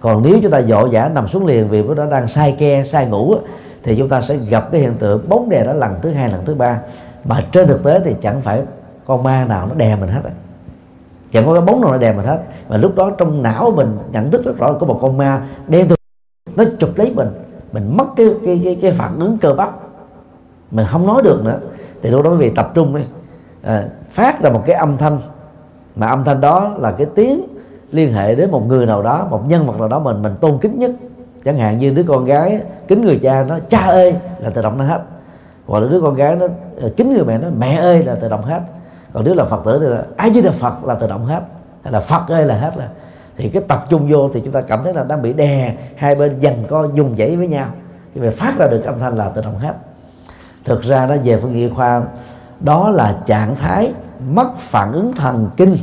Còn 0.01 0.23
nếu 0.23 0.39
chúng 0.43 0.51
ta 0.51 0.63
dội 0.63 0.91
dã 0.91 1.09
nằm 1.09 1.29
xuống 1.29 1.47
liền 1.47 1.69
vì 1.69 1.83
nó 1.83 1.95
đó 1.95 2.07
đang 2.07 2.29
sai 2.29 2.57
ke 2.59 2.85
sai 2.85 3.07
ngủ 3.07 3.35
thì 3.83 3.97
chúng 3.99 4.09
ta 4.09 4.21
sẽ 4.21 4.37
gặp 4.37 4.69
cái 4.73 4.81
hiện 4.81 4.95
tượng 4.95 5.29
bóng 5.29 5.49
đè 5.49 5.65
đó 5.65 5.73
lần 5.73 5.95
thứ 6.03 6.11
hai 6.11 6.29
lần 6.29 6.45
thứ 6.45 6.55
ba. 6.55 6.81
Mà 7.25 7.45
trên 7.53 7.67
thực 7.67 7.85
tế 7.85 8.01
thì 8.05 8.15
chẳng 8.21 8.41
phải 8.43 8.63
con 9.11 9.23
ma 9.23 9.45
nào 9.45 9.67
nó 9.67 9.75
đè 9.75 9.97
mình 9.97 10.09
hết 10.09 10.21
á. 10.25 10.31
Chẳng 11.33 11.47
có 11.47 11.53
cái 11.53 11.63
bóng 11.63 11.81
nào 11.81 11.91
nó 11.91 11.99
đè 11.99 12.13
mình 12.13 12.27
hết. 12.27 12.43
Mà 12.69 12.77
lúc 12.77 12.97
đó 12.97 13.11
trong 13.19 13.43
não 13.43 13.73
mình 13.77 13.99
nhận 14.13 14.31
thức 14.31 14.45
rất 14.45 14.59
rõ 14.59 14.71
là 14.71 14.79
có 14.79 14.87
một 14.87 14.99
con 15.03 15.17
ma 15.17 15.43
đen 15.69 15.89
thôi 15.89 15.97
nó 16.57 16.65
chụp 16.79 16.91
lấy 16.97 17.13
mình. 17.15 17.29
Mình 17.73 17.97
mất 17.97 18.07
cái 18.17 18.27
cái 18.45 18.61
cái, 18.65 18.79
cái 18.83 18.93
phản 18.93 19.19
ứng 19.19 19.39
cơ 19.39 19.55
bắp. 19.55 19.71
Mình 20.71 20.87
không 20.89 21.07
nói 21.07 21.23
được 21.23 21.45
nữa. 21.45 21.59
Thì 22.03 22.11
lúc 22.11 22.25
đó 22.25 22.31
quý 22.31 22.37
vị 22.37 22.51
tập 22.51 22.71
trung 22.75 22.97
đi. 22.97 23.03
À, 23.63 23.85
phát 24.11 24.43
ra 24.43 24.51
một 24.51 24.63
cái 24.67 24.77
âm 24.77 24.97
thanh. 24.97 25.19
Mà 25.97 26.07
âm 26.07 26.25
thanh 26.25 26.41
đó 26.41 26.75
là 26.79 26.91
cái 26.91 27.07
tiếng 27.15 27.47
liên 27.93 28.13
hệ 28.13 28.35
đến 28.35 28.51
một 28.51 28.67
người 28.67 28.87
nào 28.87 29.03
đó 29.03 29.27
một 29.31 29.43
nhân 29.49 29.67
vật 29.67 29.79
nào 29.79 29.89
đó 29.89 29.99
mình 29.99 30.23
mình 30.23 30.33
tôn 30.41 30.59
kính 30.59 30.79
nhất. 30.79 30.91
Chẳng 31.45 31.59
hạn 31.59 31.79
như 31.79 31.91
đứa 31.91 32.03
con 32.03 32.25
gái 32.25 32.63
kính 32.89 33.05
người 33.05 33.19
cha 33.23 33.45
nó 33.49 33.59
cha 33.69 33.79
ơi! 33.79 34.15
là 34.39 34.51
tự 34.51 34.63
động 34.63 34.79
nó 34.79 34.85
hết. 34.85 35.01
Hoặc 35.67 35.81
là 35.81 35.89
đứa 35.89 36.01
con 36.01 36.15
gái 36.15 36.37
nó 36.37 36.47
ờ, 36.81 36.91
kính 36.97 37.13
người 37.13 37.25
mẹ 37.25 37.39
nó 37.39 37.49
mẹ 37.59 37.77
ơi! 37.77 38.05
là 38.05 38.15
tự 38.15 38.29
động 38.29 38.45
hết 38.45 38.61
còn 39.13 39.25
nếu 39.25 39.35
là 39.35 39.45
phật 39.45 39.65
tử 39.65 39.79
thì 39.81 39.87
là 39.87 40.05
ai 40.17 40.31
với 40.31 40.43
là 40.43 40.53
phật 40.53 40.85
là 40.85 40.95
tự 40.95 41.07
động 41.07 41.27
hết. 41.27 41.43
Hay 41.83 41.93
là, 41.93 42.01
phật 42.01 42.29
ơi, 42.29 42.45
là 42.45 42.55
hết 42.55 42.77
là 42.77 42.89
thì 43.37 43.49
cái 43.49 43.63
tập 43.69 43.87
trung 43.89 44.09
vô 44.11 44.31
thì 44.35 44.41
chúng 44.45 44.53
ta 44.53 44.61
cảm 44.61 44.85
thấy 44.85 44.95
là 44.95 45.05
đang 45.05 45.23
bị 45.23 45.33
đè, 45.33 45.77
hai 45.97 46.15
bên 46.15 46.41
dần 46.41 46.65
co 46.69 46.85
dùng 46.95 47.17
dãy 47.19 47.37
với 47.37 47.49
nhau. 47.49 47.67
Thì 48.15 48.21
mà 48.21 48.31
phát 48.37 48.59
ra 48.59 48.67
được 48.67 48.85
âm 48.85 48.99
thanh 48.99 49.17
là 49.17 49.29
tự 49.29 49.43
động 49.43 49.59
hết. 49.59 49.75
Thực 50.65 50.83
ra 50.83 51.07
nó 51.07 51.17
về 51.25 51.39
phương 51.43 51.55
diện 51.55 51.75
khoa, 51.75 52.03
đó 52.61 52.91
là 52.91 53.19
trạng 53.27 53.57
thái 53.57 53.93
mất 54.29 54.57
phản 54.57 54.93
ứng 54.93 55.13
thần 55.13 55.49
kinh 55.57 55.77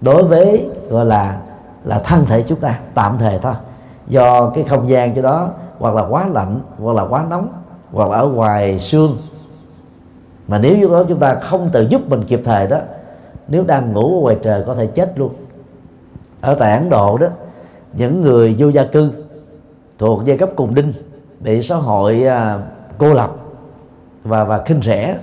đối 0.00 0.24
với, 0.24 0.68
gọi 0.90 1.04
là 1.04 1.36
là 1.84 1.98
thân 1.98 2.24
thể 2.24 2.42
chúng 2.42 2.60
ta, 2.60 2.78
tạm 2.94 3.18
thời 3.18 3.38
thôi. 3.38 3.54
Do 4.06 4.50
cái 4.50 4.64
không 4.64 4.88
gian 4.88 5.14
cho 5.14 5.22
đó 5.22 5.50
hoặc 5.78 5.94
là 5.94 6.02
quá 6.02 6.26
lạnh, 6.26 6.60
hoặc 6.78 6.96
là 6.96 7.02
quá 7.02 7.24
nóng, 7.30 7.48
hoặc 7.92 8.10
là 8.10 8.16
ở 8.16 8.26
ngoài 8.26 8.78
xương 8.78 9.18
mà 10.48 10.58
nếu 10.58 10.76
như 10.76 10.86
đó 10.88 11.04
chúng 11.08 11.18
ta 11.18 11.34
không 11.34 11.70
tự 11.72 11.82
giúp 11.82 12.08
mình 12.08 12.24
kịp 12.24 12.40
thời 12.44 12.66
đó 12.66 12.78
nếu 13.48 13.64
đang 13.64 13.92
ngủ 13.92 14.18
ở 14.18 14.22
ngoài 14.22 14.36
trời 14.42 14.62
có 14.66 14.74
thể 14.74 14.86
chết 14.86 15.18
luôn. 15.18 15.32
Ở 16.40 16.54
tại 16.54 16.78
Ấn 16.78 16.90
Độ 16.90 17.18
đó 17.18 17.26
những 17.92 18.22
người 18.22 18.54
vô 18.58 18.68
gia 18.68 18.84
cư 18.84 19.10
thuộc 19.98 20.24
giai 20.24 20.38
cấp 20.38 20.50
cùng 20.56 20.74
đinh 20.74 20.92
bị 21.40 21.62
xã 21.62 21.76
hội 21.76 22.24
à, 22.24 22.58
cô 22.98 23.14
lập 23.14 23.30
và 24.24 24.44
và 24.44 24.62
khinh 24.64 24.82
rẻ 24.82 25.18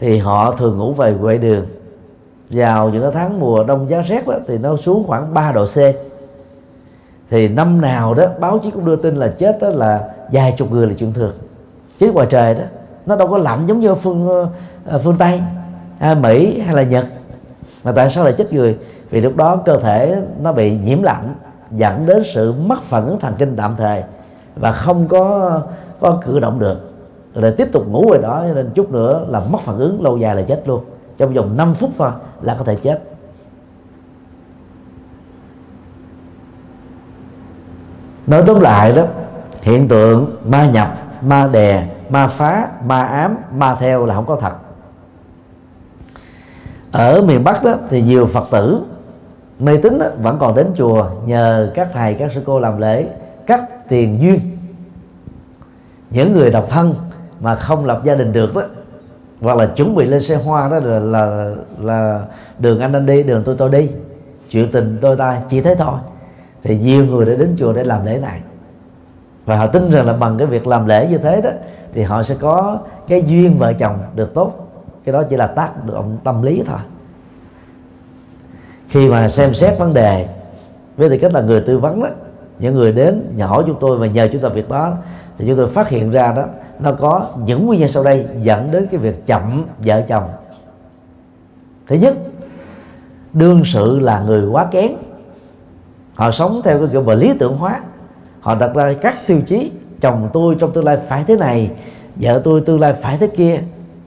thì 0.00 0.18
họ 0.18 0.52
thường 0.52 0.78
ngủ 0.78 0.92
về 0.92 1.14
quê 1.20 1.38
đường. 1.38 1.66
Vào 2.50 2.88
những 2.88 3.02
cái 3.02 3.10
tháng 3.14 3.40
mùa 3.40 3.64
đông 3.64 3.90
giá 3.90 4.00
rét 4.00 4.26
đó, 4.26 4.34
thì 4.46 4.58
nó 4.58 4.76
xuống 4.76 5.04
khoảng 5.06 5.34
3 5.34 5.52
độ 5.52 5.66
C. 5.66 5.76
Thì 7.30 7.48
năm 7.48 7.80
nào 7.80 8.14
đó 8.14 8.26
báo 8.40 8.58
chí 8.58 8.70
cũng 8.70 8.84
đưa 8.84 8.96
tin 8.96 9.16
là 9.16 9.28
chết 9.28 9.58
đó 9.60 9.68
là 9.68 10.08
vài 10.32 10.54
chục 10.58 10.72
người 10.72 10.86
là 10.86 10.92
chuyện 10.98 11.12
thường. 11.12 11.34
Chứ 11.98 12.12
ngoài 12.12 12.26
trời 12.30 12.54
đó 12.54 12.64
nó 13.06 13.16
đâu 13.16 13.28
có 13.28 13.38
lạnh 13.38 13.66
giống 13.66 13.80
như 13.80 13.94
phương 13.94 14.28
ờ, 14.28 14.48
ờ, 14.86 14.98
phương 14.98 15.16
tây 15.18 15.42
hay 15.98 16.14
mỹ 16.14 16.60
hay 16.60 16.74
là 16.74 16.82
nhật. 16.82 17.04
Mà 17.84 17.92
tại 17.92 18.10
sao 18.10 18.24
lại 18.24 18.32
chết 18.38 18.52
người? 18.52 18.78
Vì 19.10 19.20
lúc 19.20 19.36
đó 19.36 19.56
cơ 19.56 19.78
thể 19.78 20.22
nó 20.42 20.52
bị 20.52 20.76
nhiễm 20.76 21.02
lạnh, 21.02 21.34
dẫn 21.70 22.06
đến 22.06 22.22
sự 22.34 22.52
mất 22.52 22.82
phản 22.82 23.06
ứng 23.06 23.20
thần 23.20 23.34
kinh 23.38 23.56
tạm 23.56 23.76
thời 23.76 24.02
và 24.56 24.72
không 24.72 25.08
có 25.08 25.60
có 26.00 26.20
cử 26.24 26.40
động 26.40 26.58
được. 26.58 26.90
Rồi 27.34 27.52
tiếp 27.56 27.68
tục 27.72 27.88
ngủ 27.88 28.10
rồi 28.10 28.18
đó, 28.22 28.44
cho 28.48 28.54
nên 28.54 28.70
chút 28.74 28.90
nữa 28.90 29.26
là 29.28 29.40
mất 29.40 29.60
phản 29.60 29.78
ứng, 29.78 30.02
lâu 30.02 30.18
dài 30.18 30.36
là 30.36 30.42
chết 30.42 30.62
luôn. 30.66 30.84
Trong 31.18 31.34
vòng 31.34 31.56
5 31.56 31.74
phút 31.74 31.90
thôi 31.98 32.10
là 32.42 32.54
có 32.58 32.64
thể 32.64 32.74
chết. 32.74 33.02
Nói 38.26 38.42
tóm 38.46 38.60
lại 38.60 38.92
đó, 38.92 39.02
hiện 39.62 39.88
tượng 39.88 40.36
ma 40.44 40.70
nhập, 40.70 40.88
ma 41.22 41.48
đè 41.52 41.95
ma 42.08 42.26
phá 42.26 42.68
ma 42.84 43.02
ám 43.02 43.36
ma 43.52 43.76
theo 43.80 44.06
là 44.06 44.14
không 44.14 44.26
có 44.26 44.36
thật. 44.36 44.52
Ở 46.92 47.22
miền 47.22 47.44
bắc 47.44 47.64
đó 47.64 47.74
thì 47.88 48.02
nhiều 48.02 48.26
phật 48.26 48.48
tử 48.50 48.82
mê 49.58 49.76
tín 49.82 49.98
vẫn 50.22 50.36
còn 50.40 50.54
đến 50.54 50.66
chùa 50.76 51.06
nhờ 51.26 51.70
các 51.74 51.88
thầy 51.94 52.14
các 52.14 52.32
sư 52.34 52.42
cô 52.46 52.60
làm 52.60 52.78
lễ 52.78 53.06
cắt 53.46 53.88
tiền 53.88 54.20
duyên. 54.20 54.40
Những 56.10 56.32
người 56.32 56.50
độc 56.50 56.66
thân 56.70 56.94
mà 57.40 57.54
không 57.54 57.86
lập 57.86 58.00
gia 58.04 58.14
đình 58.14 58.32
được 58.32 58.54
đó 58.54 58.62
hoặc 59.40 59.56
là 59.56 59.66
chuẩn 59.66 59.94
bị 59.94 60.04
lên 60.04 60.22
xe 60.22 60.36
hoa 60.36 60.68
đó 60.68 60.78
là 60.78 60.98
là, 60.98 61.50
là 61.80 62.24
đường 62.58 62.80
anh 62.80 62.92
anh 62.92 63.06
đi 63.06 63.22
đường 63.22 63.42
tôi 63.44 63.54
tôi 63.58 63.70
đi 63.70 63.90
chuyện 64.50 64.72
tình 64.72 64.98
tôi 65.00 65.16
ta 65.16 65.40
chỉ 65.48 65.60
thế 65.60 65.74
thôi. 65.74 65.98
Thì 66.62 66.78
nhiều 66.78 67.06
người 67.06 67.26
đã 67.26 67.32
đến 67.38 67.56
chùa 67.58 67.72
để 67.72 67.84
làm 67.84 68.04
lễ 68.04 68.18
này. 68.18 68.40
Và 69.44 69.56
họ 69.56 69.66
tin 69.66 69.90
rằng 69.90 70.06
là 70.06 70.12
bằng 70.12 70.38
cái 70.38 70.46
việc 70.46 70.66
làm 70.66 70.86
lễ 70.86 71.08
như 71.10 71.18
thế 71.18 71.40
đó 71.40 71.50
thì 71.96 72.02
họ 72.02 72.22
sẽ 72.22 72.36
có 72.40 72.78
cái 73.06 73.22
duyên 73.26 73.58
vợ 73.58 73.72
chồng 73.72 73.98
được 74.14 74.34
tốt. 74.34 74.52
Cái 75.04 75.12
đó 75.12 75.22
chỉ 75.30 75.36
là 75.36 75.46
tác 75.46 75.84
động 75.84 76.18
tâm 76.24 76.42
lý 76.42 76.62
thôi. 76.66 76.78
Khi 78.88 79.08
mà 79.08 79.28
xem 79.28 79.54
xét 79.54 79.78
vấn 79.78 79.94
đề, 79.94 80.28
với 80.96 81.10
tư 81.10 81.18
cách 81.20 81.32
là 81.32 81.40
người 81.40 81.60
tư 81.60 81.78
vấn 81.78 82.02
đó, 82.02 82.08
những 82.58 82.74
người 82.74 82.92
đến 82.92 83.32
nhỏ 83.36 83.62
chúng 83.66 83.76
tôi 83.80 83.98
và 83.98 84.06
nhờ 84.06 84.28
chúng 84.32 84.42
ta 84.42 84.48
việc 84.48 84.68
đó, 84.68 84.92
thì 85.38 85.46
chúng 85.46 85.56
tôi 85.56 85.68
phát 85.68 85.88
hiện 85.88 86.10
ra 86.10 86.32
đó, 86.32 86.44
nó 86.78 86.92
có 86.92 87.26
những 87.44 87.66
nguyên 87.66 87.80
nhân 87.80 87.88
sau 87.88 88.04
đây 88.04 88.26
dẫn 88.42 88.70
đến 88.70 88.86
cái 88.90 89.00
việc 89.00 89.26
chậm 89.26 89.64
vợ 89.78 90.02
chồng. 90.08 90.28
Thứ 91.86 91.96
nhất, 91.96 92.14
đương 93.32 93.62
sự 93.64 93.98
là 93.98 94.20
người 94.20 94.48
quá 94.48 94.66
kén. 94.70 94.92
Họ 96.14 96.30
sống 96.30 96.60
theo 96.64 96.78
cái 96.78 96.88
kiểu 96.92 97.02
mà 97.02 97.14
lý 97.14 97.32
tưởng 97.38 97.56
hóa. 97.56 97.80
Họ 98.40 98.54
đặt 98.54 98.74
ra 98.74 98.94
các 99.00 99.26
tiêu 99.26 99.40
chí 99.46 99.72
chồng 100.06 100.28
tôi 100.32 100.56
trong 100.58 100.72
tương 100.72 100.84
lai 100.84 100.96
phải 101.08 101.24
thế 101.24 101.36
này, 101.36 101.70
vợ 102.16 102.40
tôi 102.44 102.60
tương 102.60 102.80
lai 102.80 102.92
phải 102.92 103.16
thế 103.18 103.26
kia. 103.26 103.58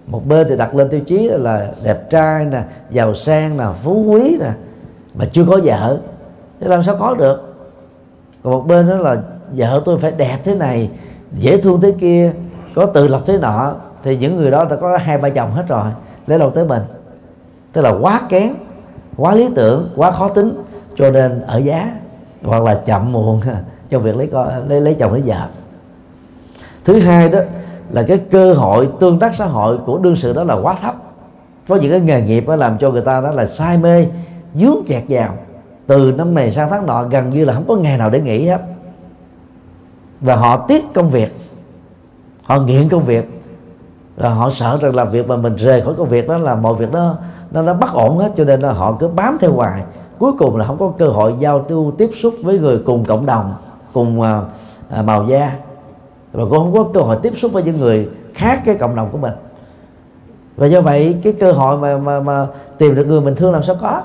Một 0.08 0.27
bên 0.27 0.48
thì 0.50 0.58
đặt 0.58 0.75
lên 0.75 0.89
tiêu 0.89 1.00
chí 1.00 1.27
là 1.27 1.72
đẹp 1.84 2.10
trai 2.10 2.46
nè, 2.46 2.63
giàu 2.89 3.15
sang 3.15 3.58
nè, 3.58 3.65
phú 3.82 4.03
quý 4.03 4.38
nè, 4.39 4.51
mà 5.13 5.25
chưa 5.32 5.46
có 5.50 5.60
vợ. 5.63 6.00
Thế 6.60 6.68
làm 6.68 6.84
sao 6.84 6.96
có 7.00 7.15
được? 7.15 7.56
Còn 8.44 8.53
một 8.53 8.62
bên 8.68 8.89
đó 8.89 8.96
là 8.96 9.18
vợ 9.51 9.82
tôi 9.86 10.00
phải 10.00 10.12
đẹp 10.12 10.38
thế 10.44 10.56
này, 10.56 10.89
dễ 11.34 11.62
thương 11.62 11.82
thế 11.82 11.91
kia, 12.00 12.34
có 12.75 12.86
tự 12.86 13.08
lập 13.08 13.22
thế 13.25 13.38
nọ, 13.41 13.75
thì 14.03 14.18
những 14.18 14.38
người 14.38 14.51
đó 14.51 14.65
ta 14.65 14.75
có 14.75 14.98
hai 14.98 15.18
ba 15.18 15.29
chồng 15.29 15.51
hết 15.51 15.63
rồi, 15.68 15.86
lấy 16.27 16.39
đâu 16.39 16.50
tới 16.50 16.65
mình. 16.65 16.82
Tức 17.74 17.82
là 17.82 17.94
quá 18.01 18.22
kén, 18.29 18.53
quá 19.18 19.36
lý 19.36 19.50
tưởng, 19.56 19.89
quá 19.96 20.12
khó 20.12 20.27
tính, 20.27 20.63
cho 20.96 21.10
nên 21.10 21.41
ở 21.41 21.58
giá, 21.58 21.96
hoặc 22.44 22.63
là 22.63 22.82
chậm 22.86 23.12
muộn 23.12 23.41
trong 23.89 24.03
việc 24.03 24.15
lấy 24.15 24.27
con, 24.27 24.70
lấy 24.70 24.82
lấy 24.82 24.94
chồng 24.94 25.13
lấy 25.13 25.22
vợ 25.22 25.48
thứ 26.89 27.00
hai 27.00 27.29
đó 27.29 27.39
là 27.91 28.03
cái 28.08 28.17
cơ 28.17 28.53
hội, 28.53 28.89
tương 29.00 29.19
tác 29.19 29.36
xã 29.36 29.46
hội 29.46 29.77
của 29.86 29.98
đương 29.98 30.15
sự 30.15 30.34
đó 30.34 30.43
là 30.43 30.55
quá 30.55 30.75
thấp. 30.81 30.96
Có 31.67 31.75
những 31.75 31.91
cái 31.91 32.00
nghề 32.00 32.22
nghiệp 32.22 32.48
đó 32.48 32.55
làm 32.55 32.77
cho 32.77 32.91
người 32.91 33.01
ta 33.01 33.22
đó 33.22 33.31
là 33.31 33.46
say 33.46 33.77
mê, 33.77 34.08
dướng 34.55 34.77
kẹt 34.88 35.03
vào. 35.10 35.34
Từ 35.88 36.13
năm 36.17 36.36
này 36.36 36.51
sang 36.51 36.69
tháng 36.69 36.86
nọ 36.86 37.03
gần 37.03 37.29
như 37.29 37.46
là 37.46 37.53
không 37.53 37.63
có 37.67 37.75
ngày 37.75 37.98
nào 37.98 38.10
để 38.10 38.22
nghỉ 38.22 38.48
hết. 38.48 38.62
Và 40.22 40.36
họ 40.36 40.58
tiếc 40.58 40.93
công 40.93 41.10
việc, 41.10 41.36
họ 42.43 42.60
nghiện 42.60 42.89
công 42.89 43.03
việc. 43.03 43.41
Rồi 44.17 44.31
họ 44.31 44.50
sợ 44.50 44.77
rằng 44.81 44.96
là 44.96 45.03
việc 45.03 45.27
mà 45.27 45.36
mình 45.36 45.55
rời 45.55 45.81
khỏi 45.81 45.93
công 45.98 46.10
việc 46.10 46.27
đó 46.27 46.38
là 46.38 46.55
mọi 46.55 46.74
việc 46.74 46.91
đó, 46.91 47.15
nó 47.51 47.62
nó 47.62 47.74
bất 47.74 47.93
ổn 47.93 48.17
hết, 48.17 48.31
cho 48.38 48.43
nên 48.43 48.62
là 48.62 48.72
họ 48.72 48.98
cứ 49.00 49.08
bám 49.08 49.38
theo 49.41 49.53
hoài. 49.53 49.84
Cuối 50.19 50.31
cùng 50.39 50.58
là 50.58 50.65
không 50.65 50.77
có 50.77 50.91
cơ 50.98 51.08
hội 51.08 51.34
giao 51.39 51.65
lưu 51.69 51.91
tiếp 51.98 52.10
xúc 52.22 52.34
với 52.43 52.60
người 52.60 52.79
cùng 52.86 53.05
cộng 53.05 53.25
đồng, 53.25 53.53
cùng 53.93 54.22
à, 54.22 54.41
à, 54.89 55.01
màu 55.01 55.25
da 55.25 55.51
và 56.32 56.44
cũng 56.46 56.58
không 56.58 56.74
có 56.74 56.84
cơ 56.94 57.00
hội 57.00 57.18
tiếp 57.22 57.34
xúc 57.38 57.52
với 57.52 57.64
những 57.64 57.78
người 57.78 58.10
khác 58.34 58.62
cái 58.66 58.76
cộng 58.76 58.96
đồng 58.96 59.10
của 59.12 59.18
mình. 59.18 59.34
Và 60.56 60.68
do 60.68 60.82
vậy 60.82 61.18
cái 61.24 61.34
cơ 61.34 61.52
hội 61.52 61.78
mà 61.78 61.98
mà, 61.98 62.20
mà 62.20 62.48
tìm 62.78 62.96
được 62.96 63.06
người 63.08 63.22
mình 63.22 63.36
thương 63.36 63.54
làm 63.54 63.64
sao 63.64 63.76
có. 63.82 64.02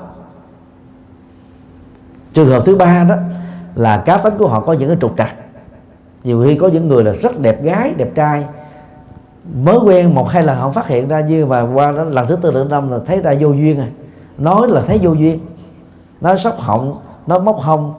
Trường 2.35 2.49
hợp 2.49 2.63
thứ 2.65 2.77
ba 2.77 3.05
đó 3.09 3.15
là 3.75 4.03
cá 4.07 4.17
tính 4.17 4.35
của 4.39 4.49
họ 4.49 4.61
có 4.61 4.73
những 4.73 4.89
cái 4.89 4.99
trục 5.01 5.15
trặc. 5.19 5.35
Nhiều 6.25 6.45
khi 6.45 6.59
có 6.59 6.69
những 6.69 6.89
người 6.89 7.05
là 7.05 7.13
rất 7.13 7.41
đẹp 7.41 7.63
gái 7.63 7.95
đẹp 7.97 8.11
trai 8.15 8.45
mới 9.55 9.79
quen 9.79 10.15
một 10.15 10.29
hai 10.29 10.43
lần 10.43 10.57
họ 10.57 10.71
phát 10.71 10.89
hiện 10.89 11.09
ra 11.09 11.21
như 11.21 11.47
mà 11.47 11.63
qua 11.75 11.93
đó 11.93 12.05
lần 12.05 12.27
thứ 12.27 12.37
tư 12.37 12.51
lần 12.51 12.69
năm 12.69 12.91
là 12.91 12.99
thấy 13.07 13.21
ra 13.23 13.35
vô 13.41 13.49
duyên 13.49 13.77
rồi. 13.77 13.89
Nói 14.39 14.69
là 14.69 14.81
thấy 14.81 14.99
vô 15.03 15.13
duyên. 15.13 15.41
Nói 16.21 16.39
sốc 16.39 16.59
họng 16.59 17.01
nói 17.27 17.41
móc 17.41 17.57
hông 17.61 17.95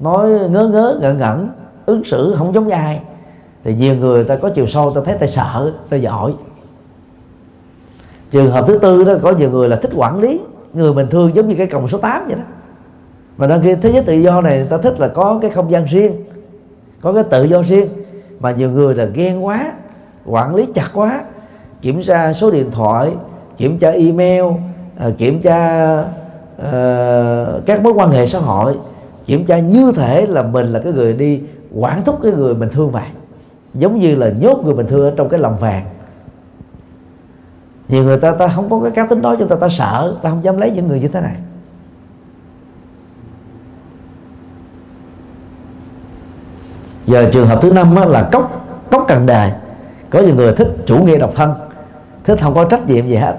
nói 0.00 0.30
ngớ 0.30 0.68
ngớ 0.68 0.98
ngẩn 1.00 1.18
ngẩn 1.18 1.48
ứng 1.86 2.04
xử 2.04 2.34
không 2.38 2.54
giống 2.54 2.68
ai 2.68 3.00
thì 3.66 3.74
nhiều 3.74 3.94
người 3.94 4.24
ta 4.24 4.36
có 4.36 4.48
chiều 4.48 4.66
sâu 4.66 4.90
ta 4.90 5.00
thấy 5.04 5.14
ta 5.14 5.26
sợ 5.26 5.72
ta 5.90 5.96
giỏi. 5.96 6.32
Trường 8.30 8.50
hợp 8.50 8.64
thứ 8.66 8.78
tư 8.78 9.04
đó 9.04 9.12
có 9.22 9.32
nhiều 9.32 9.50
người 9.50 9.68
là 9.68 9.76
thích 9.76 9.90
quản 9.94 10.20
lý. 10.20 10.40
Người 10.74 10.92
bình 10.92 11.06
thường 11.10 11.34
giống 11.34 11.48
như 11.48 11.54
cái 11.54 11.66
còng 11.66 11.88
số 11.88 11.98
8 11.98 12.26
vậy 12.26 12.36
đó. 12.36 12.42
Mà 13.36 13.46
đôi 13.46 13.60
khi 13.62 13.74
thế 13.74 13.92
giới 13.92 14.02
tự 14.02 14.14
do 14.14 14.40
này 14.40 14.66
ta 14.70 14.78
thích 14.78 15.00
là 15.00 15.08
có 15.08 15.38
cái 15.42 15.50
không 15.50 15.70
gian 15.70 15.84
riêng 15.84 16.24
có 17.00 17.12
cái 17.12 17.24
tự 17.24 17.44
do 17.44 17.62
riêng. 17.62 17.88
Mà 18.40 18.50
nhiều 18.50 18.70
người 18.70 18.94
là 18.94 19.04
ghen 19.04 19.44
quá 19.44 19.72
quản 20.26 20.54
lý 20.54 20.66
chặt 20.74 20.90
quá 20.94 21.20
kiểm 21.82 22.02
tra 22.02 22.32
số 22.32 22.50
điện 22.50 22.70
thoại 22.70 23.12
kiểm 23.56 23.78
tra 23.78 23.90
email 23.90 24.44
à, 24.98 25.10
kiểm 25.18 25.42
tra 25.42 26.00
uh, 26.56 27.66
các 27.66 27.82
mối 27.82 27.92
quan 27.92 28.10
hệ 28.10 28.26
xã 28.26 28.38
hội 28.38 28.76
kiểm 29.26 29.44
tra 29.44 29.58
như 29.58 29.92
thể 29.96 30.26
là 30.26 30.42
mình 30.42 30.72
là 30.72 30.80
cái 30.84 30.92
người 30.92 31.12
đi 31.12 31.40
quản 31.74 32.04
thúc 32.04 32.18
cái 32.22 32.32
người 32.32 32.54
mình 32.54 32.68
thương 32.68 32.90
vậy 32.90 33.02
giống 33.78 33.98
như 33.98 34.14
là 34.14 34.30
nhốt 34.40 34.60
người 34.64 34.74
bình 34.74 34.86
thường 34.86 35.10
ở 35.10 35.14
trong 35.16 35.28
cái 35.28 35.40
lòng 35.40 35.56
vàng. 35.58 35.84
Nhiều 37.88 38.04
người 38.04 38.18
ta 38.18 38.32
ta 38.32 38.48
không 38.48 38.70
có 38.70 38.80
cái 38.82 38.90
cá 38.90 39.06
tính 39.06 39.22
đó 39.22 39.36
cho 39.38 39.46
ta 39.46 39.56
ta 39.56 39.68
sợ, 39.68 40.16
ta 40.22 40.30
không 40.30 40.44
dám 40.44 40.58
lấy 40.58 40.70
những 40.70 40.88
người 40.88 41.00
như 41.00 41.08
thế 41.08 41.20
này. 41.20 41.36
Giờ 47.06 47.30
trường 47.32 47.48
hợp 47.48 47.58
thứ 47.62 47.72
năm 47.72 47.96
là 48.08 48.28
cốc 48.32 48.66
cốc 48.90 49.04
cần 49.08 49.26
đề. 49.26 49.52
Có 50.10 50.20
nhiều 50.20 50.34
người 50.34 50.54
thích 50.54 50.68
chủ 50.86 50.98
nghĩa 50.98 51.18
độc 51.18 51.32
thân, 51.34 51.54
thích 52.24 52.38
không 52.42 52.54
có 52.54 52.64
trách 52.64 52.86
nhiệm 52.86 53.08
gì 53.08 53.14
hết. 53.14 53.38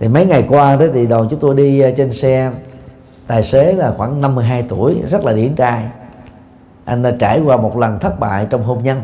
Thì 0.00 0.08
mấy 0.08 0.26
ngày 0.26 0.46
qua 0.48 0.76
đó 0.76 0.86
thì 0.94 1.06
đoàn 1.06 1.26
chúng 1.30 1.40
tôi 1.40 1.54
đi 1.54 1.80
ờ, 1.80 1.90
trên 1.96 2.12
xe, 2.12 2.50
tài 3.26 3.42
xế 3.42 3.72
là 3.72 3.94
khoảng 3.96 4.20
52 4.20 4.66
tuổi, 4.68 5.02
rất 5.10 5.24
là 5.24 5.32
điển 5.32 5.54
trai. 5.54 5.84
Anh 6.84 7.02
đã 7.02 7.12
trải 7.18 7.40
qua 7.40 7.56
một 7.56 7.78
lần 7.78 7.98
thất 7.98 8.20
bại 8.20 8.46
trong 8.50 8.62
hôn 8.62 8.82
nhân 8.82 9.02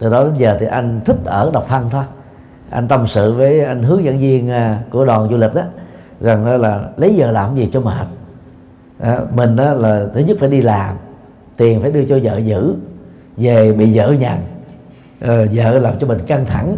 từ 0.00 0.10
đó 0.10 0.24
đến 0.24 0.34
giờ 0.36 0.56
thì 0.60 0.66
anh 0.66 1.00
thích 1.04 1.16
ở 1.24 1.50
độc 1.52 1.66
thân 1.68 1.88
thôi. 1.90 2.04
Anh 2.70 2.88
tâm 2.88 3.06
sự 3.06 3.34
với 3.34 3.60
anh 3.60 3.82
hướng 3.82 4.04
dẫn 4.04 4.18
viên 4.18 4.50
à, 4.50 4.78
của 4.90 5.04
đoàn 5.04 5.28
du 5.30 5.36
lịch 5.36 5.54
đó 5.54 5.62
rằng 6.20 6.44
đó 6.44 6.56
là 6.56 6.80
lấy 6.96 7.14
giờ 7.14 7.30
làm 7.30 7.56
gì 7.56 7.70
cho 7.72 7.80
mệt. 7.80 8.06
À, 9.00 9.18
mình 9.34 9.56
đó 9.56 9.72
là 9.72 10.06
thứ 10.14 10.20
nhất 10.20 10.36
phải 10.40 10.48
đi 10.48 10.60
làm 10.60 10.96
tiền 11.56 11.82
phải 11.82 11.92
đưa 11.92 12.04
cho 12.04 12.18
vợ 12.22 12.38
giữ 12.38 12.74
về 13.36 13.72
bị 13.72 13.96
vợ 13.98 14.14
nhằn. 14.20 14.38
À, 15.20 15.36
vợ 15.52 15.78
làm 15.78 15.94
cho 16.00 16.06
mình 16.06 16.18
căng 16.26 16.46
thẳng. 16.46 16.76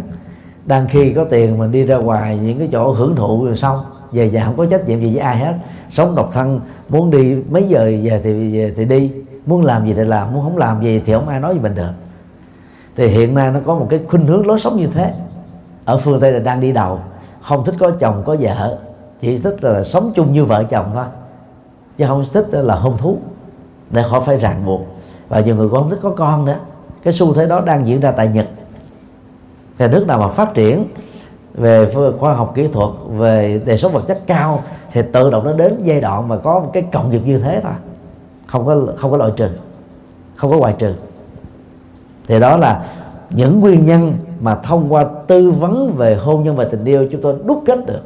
Đang 0.65 0.87
khi 0.87 1.13
có 1.13 1.23
tiền 1.23 1.57
mình 1.57 1.71
đi 1.71 1.85
ra 1.85 1.95
ngoài 1.95 2.37
những 2.37 2.59
cái 2.59 2.69
chỗ 2.71 2.91
hưởng 2.91 3.15
thụ 3.15 3.45
rồi 3.45 3.57
xong 3.57 3.79
về 4.11 4.29
nhà 4.29 4.45
không 4.45 4.57
có 4.57 4.65
trách 4.65 4.87
nhiệm 4.87 4.99
gì 4.99 5.13
với 5.13 5.19
ai 5.19 5.37
hết. 5.37 5.53
Sống 5.89 6.15
độc 6.15 6.29
thân 6.33 6.59
muốn 6.89 7.11
đi 7.11 7.35
mấy 7.49 7.63
giờ 7.63 7.85
về 8.03 8.21
thì 8.23 8.57
về 8.57 8.73
thì 8.75 8.85
đi 8.85 9.11
muốn 9.45 9.65
làm 9.65 9.87
gì 9.87 9.93
thì 9.93 10.03
làm 10.03 10.33
muốn 10.33 10.43
không 10.43 10.57
làm 10.57 10.83
gì 10.83 11.01
thì 11.05 11.13
không 11.13 11.27
ai 11.27 11.39
nói 11.39 11.53
gì 11.53 11.59
mình 11.59 11.75
được 11.75 11.91
thì 12.95 13.07
hiện 13.07 13.33
nay 13.33 13.51
nó 13.51 13.59
có 13.65 13.75
một 13.75 13.87
cái 13.89 13.99
khuynh 14.07 14.25
hướng 14.25 14.47
lối 14.47 14.59
sống 14.59 14.77
như 14.77 14.87
thế. 14.87 15.13
Ở 15.85 15.97
phương 15.97 16.19
tây 16.19 16.31
là 16.31 16.39
đang 16.39 16.59
đi 16.59 16.71
đầu, 16.71 16.99
không 17.41 17.65
thích 17.65 17.75
có 17.79 17.91
chồng, 17.99 18.23
có 18.25 18.35
vợ, 18.39 18.77
chỉ 19.19 19.37
thích 19.37 19.63
là 19.63 19.83
sống 19.83 20.11
chung 20.15 20.33
như 20.33 20.45
vợ 20.45 20.63
chồng 20.63 20.85
thôi, 20.93 21.05
chứ 21.97 22.05
không 22.07 22.25
thích 22.33 22.47
là 22.51 22.75
hôn 22.75 22.97
thú, 22.97 23.17
để 23.89 24.03
khỏi 24.09 24.21
phải 24.25 24.37
ràng 24.37 24.65
buộc. 24.65 24.81
Và 25.29 25.39
nhiều 25.39 25.55
người 25.55 25.69
cũng 25.69 25.79
không 25.79 25.89
thích 25.89 25.99
có 26.01 26.09
con 26.09 26.45
nữa. 26.45 26.57
Cái 27.03 27.13
xu 27.13 27.33
thế 27.33 27.45
đó 27.45 27.61
đang 27.61 27.87
diễn 27.87 27.99
ra 27.99 28.11
tại 28.11 28.27
nhật. 28.27 28.47
Thì 29.77 29.87
nước 29.87 30.07
nào 30.07 30.19
mà 30.19 30.27
phát 30.27 30.53
triển 30.53 30.85
về 31.53 31.93
khoa 32.19 32.33
học 32.33 32.51
kỹ 32.55 32.67
thuật, 32.67 32.89
về 33.09 33.61
đời 33.65 33.77
sống 33.77 33.91
vật 33.91 34.03
chất 34.07 34.21
cao, 34.27 34.63
thì 34.91 35.01
tự 35.13 35.31
động 35.31 35.43
nó 35.43 35.53
đến 35.53 35.81
giai 35.83 36.01
đoạn 36.01 36.27
mà 36.27 36.37
có 36.37 36.59
một 36.59 36.69
cái 36.73 36.83
cộng 36.91 37.09
nghiệp 37.09 37.21
như 37.25 37.39
thế 37.39 37.59
thôi. 37.63 37.73
Không 38.47 38.65
có 38.65 38.77
không 38.97 39.11
có 39.11 39.17
loại 39.17 39.31
trừ, 39.35 39.49
không 40.35 40.51
có 40.51 40.57
ngoại 40.57 40.75
trừ 40.77 40.93
thì 42.27 42.39
đó 42.39 42.57
là 42.57 42.85
những 43.29 43.59
nguyên 43.59 43.85
nhân 43.85 44.13
mà 44.39 44.55
thông 44.55 44.93
qua 44.93 45.05
tư 45.27 45.51
vấn 45.51 45.93
về 45.95 46.15
hôn 46.15 46.43
nhân 46.43 46.55
và 46.55 46.63
tình 46.63 46.85
yêu 46.85 47.07
chúng 47.11 47.21
tôi 47.21 47.35
đúc 47.45 47.61
kết 47.65 47.85
được. 47.85 48.01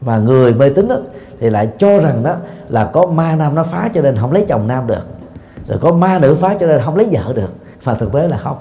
Mà 0.00 0.18
người 0.18 0.54
mê 0.54 0.68
tín 0.68 0.88
đó, 0.88 0.96
thì 1.40 1.50
lại 1.50 1.68
cho 1.78 1.98
rằng 2.00 2.22
đó 2.22 2.34
là 2.68 2.84
có 2.84 3.06
ma 3.06 3.36
nam 3.36 3.54
nó 3.54 3.62
phá 3.62 3.90
cho 3.94 4.02
nên 4.02 4.16
không 4.16 4.32
lấy 4.32 4.44
chồng 4.48 4.66
nam 4.68 4.86
được. 4.86 5.06
Rồi 5.68 5.78
có 5.80 5.92
ma 5.92 6.18
nữ 6.18 6.36
phá 6.40 6.56
cho 6.60 6.66
nên 6.66 6.80
không 6.84 6.96
lấy 6.96 7.06
vợ 7.10 7.32
được. 7.32 7.50
Mà 7.84 7.94
thực 7.94 8.12
tế 8.12 8.28
là 8.28 8.36
không. 8.36 8.56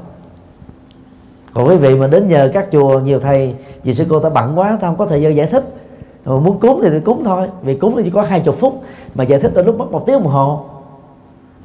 Còn 1.53 1.67
quý 1.67 1.77
vị 1.77 1.95
mà 1.95 2.07
đến 2.07 2.27
nhờ 2.27 2.49
các 2.53 2.67
chùa 2.71 2.99
nhiều 2.99 3.19
thầy 3.19 3.55
vì 3.83 3.93
sư 3.93 4.05
cô 4.09 4.19
ta 4.19 4.29
bận 4.29 4.59
quá 4.59 4.77
ta 4.81 4.88
không 4.88 4.97
có 4.97 5.05
thời 5.05 5.21
gian 5.21 5.35
giải 5.35 5.47
thích. 5.47 5.63
Mà 6.25 6.39
muốn 6.39 6.59
cúng 6.59 6.79
thì, 6.83 6.89
thì 6.89 6.99
cúng 6.99 7.23
thôi 7.23 7.47
vì 7.61 7.75
cúng 7.75 7.93
thì 7.97 8.03
chỉ 8.03 8.09
có 8.09 8.21
hai 8.21 8.39
chục 8.39 8.55
phút 8.59 8.83
mà 9.15 9.23
giải 9.23 9.39
thích 9.39 9.51
đôi 9.55 9.63
lúc 9.63 9.77
mất 9.77 9.91
một 9.91 10.03
tiếng 10.05 10.15
đồng 10.23 10.31
hồ 10.31 10.65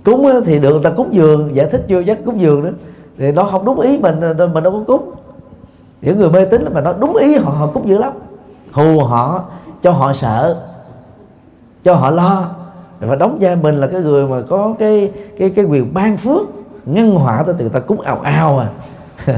cúng 0.04 0.30
thì 0.44 0.58
được, 0.58 0.70
người 0.70 0.82
ta 0.82 0.90
cúng 0.90 1.14
giường 1.14 1.56
giải 1.56 1.66
thích 1.66 1.84
chưa 1.88 2.02
chắc 2.06 2.18
cúng 2.24 2.40
giường 2.40 2.64
nữa 2.64 2.72
thì 3.18 3.32
nó 3.32 3.44
không 3.44 3.64
đúng 3.64 3.80
ý 3.80 3.98
mình, 3.98 4.20
nên 4.20 4.52
mình 4.52 4.64
đâu 4.64 4.72
có 4.72 4.82
cúng. 4.86 5.10
Những 6.02 6.18
người 6.18 6.30
mê 6.30 6.44
tín 6.44 6.64
mà 6.74 6.80
nó 6.80 6.92
đúng 6.92 7.16
ý 7.16 7.36
họ 7.36 7.50
họ 7.50 7.66
cúng 7.66 7.88
dữ 7.88 7.98
lắm. 7.98 8.12
Hù 8.72 9.00
họ, 9.00 9.44
cho 9.82 9.90
họ 9.90 10.12
sợ, 10.12 10.62
cho 11.84 11.94
họ 11.94 12.10
lo. 12.10 12.50
Và 13.00 13.16
đóng 13.16 13.36
vai 13.40 13.56
mình 13.56 13.80
là 13.80 13.86
cái 13.86 14.00
người 14.00 14.26
mà 14.26 14.42
có 14.48 14.74
cái 14.78 15.12
cái 15.38 15.50
cái 15.50 15.64
quyền 15.64 15.94
ban 15.94 16.16
phước, 16.16 16.42
ngăn 16.86 17.14
họa 17.14 17.42
tới 17.42 17.54
từ 17.58 17.64
người 17.64 17.72
ta 17.72 17.80
cúng 17.80 18.00
ào 18.00 18.20
ào 18.20 18.58
à. 18.58 18.68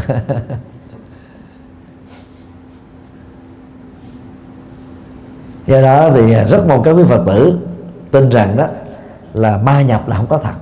Do 5.67 5.83
đó 5.83 6.11
thì 6.15 6.35
rất 6.35 6.67
mong 6.69 6.83
các 6.83 6.93
quý 6.93 7.03
phật 7.09 7.23
tử 7.27 7.59
tin 8.11 8.31
rằng 8.31 8.57
đó 8.57 8.67
là 9.35 9.61
ma 9.65 9.83
nhập 9.83 10.09
là 10.09 10.17
không 10.17 10.27
có 10.27 10.39
thật. 10.39 10.55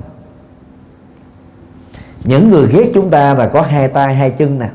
Những 2.24 2.50
người 2.50 2.66
ghét 2.72 2.90
chúng 2.94 3.10
ta 3.10 3.34
là 3.34 3.46
có 3.46 3.62
hai 3.62 3.88
tay, 3.88 4.14
hai 4.14 4.30
chân 4.30 4.58
nè, 4.58 4.68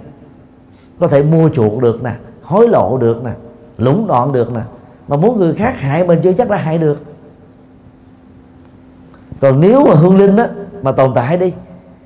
có 1.00 1.08
thể 1.08 1.24
mua 1.24 1.50
chuộc 1.50 1.82
được 1.82 2.04
nè, 2.04 2.12
hối 2.44 2.68
lộ 2.70 2.98
được 2.98 3.24
nè, 3.24 3.32
lũng 3.78 4.08
đoạn 4.08 4.32
được 4.32 4.52
nè, 4.52 4.62
mà 5.08 5.18
muốn 5.18 5.38
người 5.38 5.56
khác 5.56 5.80
hại 5.80 6.08
mình 6.08 6.20
chưa 6.24 6.34
chắc 6.34 6.50
đã 6.50 6.58
hại 6.58 6.78
được. 6.78 7.04
Còn 9.42 9.60
nếu 9.60 9.86
mà 9.86 9.96
hương 9.96 10.18
linh 10.18 10.38
á, 10.38 10.48
mà 10.82 10.92
tồn 10.92 11.12
tại 11.16 11.38
đi, 11.38 11.54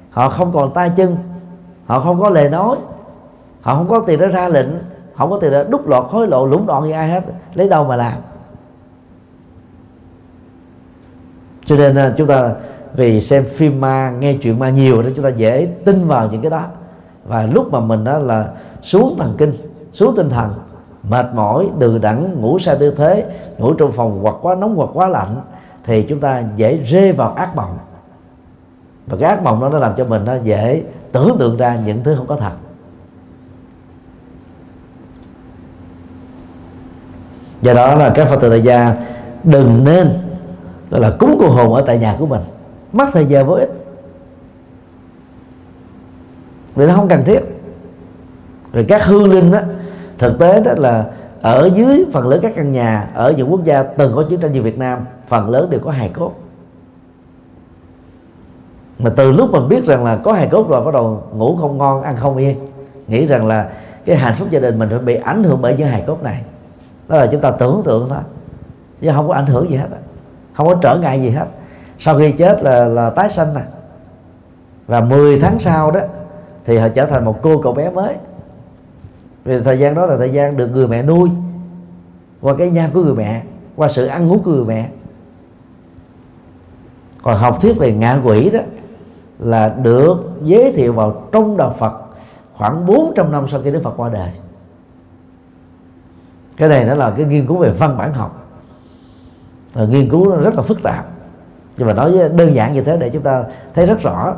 họ 0.09 0.29
không 0.29 0.53
còn 0.53 0.73
tay 0.73 0.91
chân, 0.95 1.17
họ 1.85 1.99
không 1.99 2.21
có 2.21 2.29
lời 2.29 2.49
nói, 2.49 2.77
họ 3.61 3.75
không 3.75 3.87
có 3.89 3.99
tiền 3.99 4.19
để 4.19 4.27
ra 4.27 4.47
lệnh, 4.47 4.67
không 5.17 5.29
có 5.29 5.37
tiền 5.41 5.51
để 5.51 5.63
đúc 5.69 5.87
lọt 5.87 6.05
hối 6.09 6.27
lộ 6.27 6.45
lũng 6.45 6.65
đoạn 6.65 6.83
gì 6.83 6.91
ai 6.91 7.09
hết, 7.09 7.23
lấy 7.53 7.69
đâu 7.69 7.83
mà 7.83 7.95
làm? 7.95 8.13
Cho 11.69 11.75
nên 11.75 11.95
à, 11.95 12.13
chúng 12.17 12.27
ta 12.27 12.51
vì 12.93 13.21
xem 13.21 13.43
phim 13.43 13.81
ma, 13.81 14.11
nghe 14.19 14.33
chuyện 14.33 14.59
ma 14.59 14.69
nhiều 14.69 15.01
đó 15.01 15.09
chúng 15.15 15.25
ta 15.25 15.29
dễ 15.29 15.67
tin 15.85 16.07
vào 16.07 16.29
những 16.31 16.41
cái 16.41 16.51
đó. 16.51 16.63
Và 17.25 17.43
lúc 17.43 17.71
mà 17.71 17.79
mình 17.79 18.03
đó 18.03 18.17
là 18.17 18.49
xuống 18.81 19.15
thần 19.19 19.35
kinh, 19.37 19.53
xuống 19.93 20.15
tinh 20.15 20.29
thần, 20.29 20.53
mệt 21.03 21.25
mỏi, 21.33 21.69
đừ 21.79 21.97
đẳng 21.97 22.41
ngủ 22.41 22.59
sai 22.59 22.75
tư 22.79 22.91
thế, 22.91 23.25
ngủ 23.57 23.73
trong 23.73 23.91
phòng 23.91 24.19
hoặc 24.21 24.35
quá 24.41 24.55
nóng 24.55 24.75
hoặc 24.75 24.89
quá 24.93 25.07
lạnh, 25.07 25.41
thì 25.83 26.03
chúng 26.03 26.19
ta 26.19 26.43
dễ 26.55 26.77
rơi 26.77 27.11
vào 27.11 27.33
ác 27.33 27.55
mộng. 27.55 27.77
Và 29.07 29.17
cái 29.19 29.29
ác 29.29 29.43
mộng 29.43 29.61
đó 29.61 29.69
nó 29.69 29.77
làm 29.79 29.93
cho 29.97 30.05
mình 30.05 30.25
nó 30.25 30.35
dễ 30.43 30.83
tưởng 31.11 31.35
tượng 31.39 31.57
ra 31.57 31.77
những 31.85 32.03
thứ 32.03 32.15
không 32.15 32.27
có 32.27 32.35
thật. 32.35 32.51
Do 37.61 37.73
đó 37.73 37.95
là 37.95 38.09
các 38.15 38.27
phật 38.27 38.41
tử 38.41 38.49
đại 38.49 38.61
gia 38.61 38.95
đừng 39.43 39.83
nên 39.83 40.28
đó 40.89 40.99
là 40.99 41.11
cúng 41.19 41.37
cô 41.39 41.49
hồn 41.49 41.73
ở 41.73 41.81
tại 41.81 41.99
nhà 41.99 42.15
của 42.19 42.25
mình. 42.25 42.41
Mất 42.93 43.05
thời 43.13 43.25
giờ 43.25 43.43
vô 43.43 43.53
ích. 43.53 43.69
Vì 46.75 46.85
nó 46.87 46.95
không 46.95 47.07
cần 47.07 47.23
thiết. 47.25 47.39
Rồi 48.73 48.85
các 48.87 49.05
hương 49.05 49.31
linh 49.31 49.51
đó 49.51 49.59
thực 50.17 50.39
tế 50.39 50.61
đó 50.61 50.71
là 50.77 51.05
ở 51.41 51.69
dưới 51.73 52.05
phần 52.13 52.27
lớn 52.27 52.39
các 52.41 52.53
căn 52.55 52.71
nhà, 52.71 53.09
ở 53.13 53.33
những 53.37 53.51
quốc 53.51 53.63
gia 53.63 53.83
từng 53.83 54.15
có 54.15 54.23
chiến 54.29 54.39
tranh 54.39 54.51
như 54.51 54.61
Việt 54.61 54.77
Nam, 54.77 54.99
phần 55.27 55.49
lớn 55.49 55.69
đều 55.69 55.79
có 55.79 55.91
hài 55.91 56.09
cốt. 56.09 56.33
Mà 58.99 59.09
từ 59.09 59.31
lúc 59.31 59.51
mình 59.51 59.69
biết 59.69 59.85
rằng 59.85 60.03
là 60.03 60.15
có 60.15 60.33
hài 60.33 60.47
cốt 60.47 60.69
rồi 60.69 60.85
bắt 60.85 60.93
đầu 60.93 61.23
ngủ 61.33 61.57
không 61.61 61.77
ngon, 61.77 62.01
ăn 62.01 62.17
không 62.17 62.37
yên, 62.37 62.57
nghĩ 63.07 63.25
rằng 63.25 63.47
là 63.47 63.69
cái 64.05 64.15
hạnh 64.15 64.35
phúc 64.37 64.47
gia 64.51 64.59
đình 64.59 64.79
mình 64.79 64.89
phải 64.89 64.99
bị 64.99 65.15
ảnh 65.15 65.43
hưởng 65.43 65.61
bởi 65.61 65.75
những 65.77 65.87
hài 65.87 66.03
cốt 66.07 66.23
này. 66.23 66.43
Đó 67.07 67.17
là 67.17 67.27
chúng 67.27 67.41
ta 67.41 67.51
tưởng 67.51 67.81
tượng 67.85 68.09
thôi, 68.09 68.19
chứ 69.01 69.11
không 69.15 69.27
có 69.27 69.33
ảnh 69.33 69.45
hưởng 69.45 69.69
gì 69.69 69.75
hết 69.75 69.87
không 70.59 70.67
có 70.67 70.75
trở 70.81 70.97
ngại 70.97 71.21
gì 71.21 71.29
hết. 71.29 71.45
Sau 71.99 72.17
khi 72.17 72.31
chết 72.31 72.63
là 72.63 72.85
là 72.85 73.09
tái 73.09 73.29
sanh 73.29 73.53
nè. 73.53 73.61
Và 74.87 75.01
10 75.01 75.39
tháng 75.39 75.59
sau 75.59 75.91
đó 75.91 75.99
thì 76.65 76.77
họ 76.77 76.87
trở 76.89 77.05
thành 77.05 77.25
một 77.25 77.41
cô 77.41 77.61
cậu 77.61 77.73
bé 77.73 77.89
mới. 77.89 78.15
Vì 79.43 79.59
thời 79.59 79.79
gian 79.79 79.95
đó 79.95 80.05
là 80.05 80.17
thời 80.17 80.29
gian 80.29 80.57
được 80.57 80.67
người 80.67 80.87
mẹ 80.87 81.03
nuôi, 81.03 81.29
qua 82.41 82.55
cái 82.57 82.69
nhan 82.69 82.89
của 82.93 83.03
người 83.03 83.15
mẹ, 83.15 83.43
qua 83.75 83.89
sự 83.89 84.05
ăn 84.05 84.31
uống 84.31 84.43
của 84.43 84.51
người 84.51 84.65
mẹ. 84.65 84.89
Còn 87.23 87.37
học 87.37 87.61
thuyết 87.61 87.77
về 87.77 87.93
ngạ 87.93 88.19
quỷ 88.23 88.49
đó 88.49 88.59
là 89.39 89.75
được 89.83 90.15
giới 90.43 90.71
thiệu 90.71 90.93
vào 90.93 91.23
trong 91.31 91.57
đạo 91.57 91.75
Phật 91.79 91.93
khoảng 92.53 92.85
400 92.85 93.31
năm 93.31 93.47
sau 93.51 93.61
khi 93.63 93.71
Đức 93.71 93.81
Phật 93.83 93.93
qua 93.97 94.09
đời. 94.09 94.29
Cái 96.57 96.69
này 96.69 96.85
nó 96.85 96.95
là 96.95 97.13
cái 97.17 97.25
nghiên 97.25 97.47
cứu 97.47 97.57
về 97.57 97.71
văn 97.71 97.97
bản 97.97 98.13
học 98.13 98.48
và 99.73 99.85
nghiên 99.85 100.09
cứu 100.09 100.29
nó 100.29 100.35
rất 100.35 100.55
là 100.55 100.61
phức 100.61 100.83
tạp. 100.83 101.05
Nhưng 101.77 101.87
mà 101.87 101.93
nói 101.93 102.11
đơn 102.33 102.55
giản 102.55 102.73
như 102.73 102.81
thế 102.81 102.97
để 102.97 103.09
chúng 103.09 103.21
ta 103.21 103.43
thấy 103.73 103.85
rất 103.85 104.01
rõ 104.01 104.35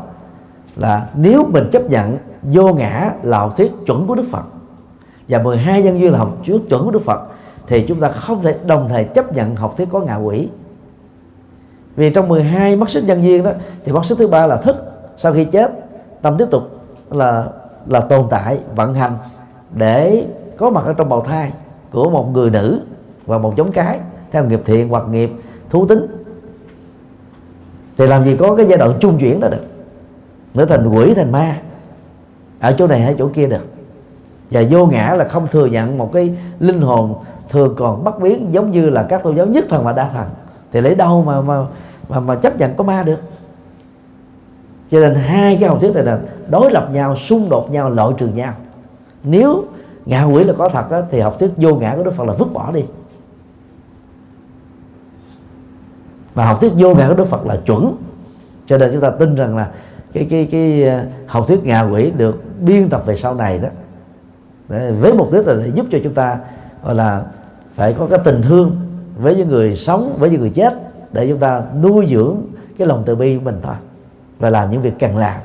là 0.76 1.08
nếu 1.16 1.46
mình 1.50 1.70
chấp 1.72 1.90
nhận 1.90 2.18
vô 2.44 2.74
ngã 2.74 3.12
là 3.24 3.40
học 3.40 3.58
thuyết 3.58 3.72
chuẩn 3.86 4.08
của 4.08 4.16
Đức 4.16 4.26
Phật, 4.32 4.44
và 5.28 5.40
12 5.40 5.84
nhân 5.84 6.00
duyên 6.00 6.12
là 6.12 6.18
học 6.20 6.38
thuyết 6.46 6.62
chuẩn 6.70 6.86
của 6.86 6.92
Đức 6.92 7.06
Phật, 7.06 7.22
thì 7.68 7.86
chúng 7.88 8.00
ta 8.00 8.10
không 8.10 8.44
thể 8.44 8.56
đồng 8.66 8.90
thời 8.90 9.04
chấp 9.04 9.34
nhận 9.34 9.56
học 9.56 9.74
thuyết 9.78 9.88
có 9.92 10.00
ngạ 10.00 10.16
quỷ. 10.16 10.50
Vì 11.96 12.10
trong 12.10 12.28
12 12.28 12.76
mắt 12.76 12.90
xích 12.90 13.04
nhân 13.04 13.24
duyên 13.24 13.44
đó, 13.44 13.52
thì 13.86 13.92
mắt 13.92 14.06
xích 14.06 14.18
thứ 14.18 14.28
ba 14.28 14.48
là 14.48 14.58
thức. 14.58 14.76
Sau 15.18 15.34
khi 15.34 15.46
chết, 15.46 15.72
tâm 16.22 16.38
tiếp 16.38 16.48
tục 16.52 16.64
là 17.10 17.46
là 17.88 18.00
tồn 18.00 18.28
tại, 18.30 18.60
vận 18.76 18.94
hành 18.94 19.18
để 19.76 20.26
có 20.58 20.70
mặt 20.70 20.84
ở 20.86 20.94
trong 20.94 21.10
bào 21.10 21.22
thai 21.22 21.52
của 21.92 22.10
một 22.10 22.32
người 22.34 22.50
nữ 22.50 22.82
và 23.26 23.38
một 23.38 23.54
giống 23.58 23.72
cái 23.72 24.00
theo 24.32 24.46
nghiệp 24.46 24.62
thiện 24.66 24.90
hoặc 24.90 25.04
nghiệp 25.12 25.32
thú 25.70 25.86
tính 25.86 26.06
thì 27.98 28.08
làm 28.08 28.26
gì 28.26 28.38
có 28.40 28.56
cái 28.56 28.66
giai 28.66 28.78
đoạn 28.78 28.94
trung 29.00 29.18
chuyển 29.20 29.40
đó 29.40 29.48
được. 29.48 29.66
Nữa 30.54 30.66
thành 30.66 30.88
quỷ 30.88 31.14
thành 31.14 31.32
ma. 31.32 31.58
Ở 32.60 32.76
chỗ 32.78 32.88
này 32.88 33.02
hay 33.02 33.16
chỗ 33.18 33.30
kia 33.34 33.48
được. 33.48 33.66
Và 34.52 34.64
vô 34.70 34.86
ngã 34.86 35.16
là 35.18 35.26
không 35.26 35.48
thừa 35.48 35.66
nhận 35.66 35.98
một 35.98 36.14
cái 36.14 36.36
linh 36.60 36.82
hồn 36.82 37.16
thường 37.50 37.74
còn 37.78 38.04
bất 38.04 38.20
biến 38.22 38.54
giống 38.54 38.72
như 38.72 38.90
là 38.90 39.06
các 39.10 39.24
tôn 39.24 39.36
giáo 39.36 39.46
nhất 39.46 39.66
thần 39.70 39.84
và 39.84 39.92
đa 39.92 40.10
thần. 40.10 40.28
Thì 40.72 40.82
lấy 40.82 40.96
đâu 40.96 41.24
mà 41.24 41.42
mà 41.42 41.66
mà, 42.10 42.20
mà 42.20 42.36
chấp 42.36 42.58
nhận 42.58 42.76
có 42.76 42.84
ma 42.84 43.04
được? 43.04 43.20
Cho 44.92 45.00
nên 45.00 45.16
hai 45.16 45.58
cái 45.60 45.70
học 45.70 45.78
thuyết 45.82 45.94
này 45.94 46.04
là 46.04 46.20
đối 46.50 46.72
lập 46.72 46.90
nhau 46.94 47.16
xung 47.16 47.50
đột 47.50 47.72
nhau 47.72 47.90
loại 47.90 48.14
trừ 48.18 48.28
nhau. 48.28 48.54
Nếu 49.24 49.64
ngạ 50.06 50.24
quỷ 50.24 50.44
là 50.44 50.54
có 50.58 50.70
thật 50.70 50.92
đó, 50.92 51.02
thì 51.12 51.20
học 51.20 51.40
thuyết 51.40 51.52
vô 51.58 51.76
ngã 51.76 51.94
của 51.98 52.04
đức 52.04 52.14
phật 52.14 52.24
là 52.24 52.34
vứt 52.34 52.54
bỏ 52.54 52.72
đi. 52.72 52.84
Và 56.34 56.46
học 56.46 56.62
thuyết 56.62 56.72
vô 56.78 56.96
ngã 56.96 57.08
của 57.08 57.14
đức 57.14 57.26
phật 57.26 57.46
là 57.46 57.58
chuẩn. 57.66 57.96
Cho 58.68 58.78
nên 58.78 58.92
chúng 58.92 59.02
ta 59.02 59.10
tin 59.10 59.36
rằng 59.36 59.56
là 59.56 59.72
cái 60.14 60.28
cái 60.30 60.48
cái 60.52 60.84
ờ, 60.84 61.06
học 61.28 61.48
thuyết 61.48 61.64
ngạ 61.64 61.82
quỷ 61.82 62.12
được 62.18 62.44
biên 62.62 62.90
tập 62.90 63.04
về 63.06 63.16
sau 63.16 63.36
này 63.36 63.60
đó. 63.60 63.70
Để, 64.70 64.92
với 64.92 65.14
mục 65.14 65.32
đích 65.32 65.48
là 65.48 65.54
để 65.54 65.72
giúp 65.76 65.86
cho 65.92 65.98
chúng 66.04 66.14
ta 66.14 66.38
gọi 66.84 66.96
là 66.96 67.24
phải 67.76 67.94
có 67.94 68.08
cái 68.08 68.20
tình 68.24 68.42
thương 68.42 68.76
với 69.18 69.36
những 69.36 69.48
người 69.48 69.76
sống 69.76 70.16
với 70.20 70.30
những 70.30 70.42
người 70.42 70.50
chết 70.50 70.74
để 71.12 71.28
chúng 71.28 71.40
ta 71.40 71.64
nuôi 71.82 72.08
dưỡng 72.10 72.38
cái 72.78 72.88
lòng 72.88 73.04
từ 73.06 73.16
bi 73.16 73.36
của 73.36 73.44
mình 73.44 73.60
thôi 73.64 73.76
và 74.40 74.50
làm 74.50 74.72
những 74.72 74.82
việc 74.82 74.94
cần 75.00 75.18
làm. 75.18 75.42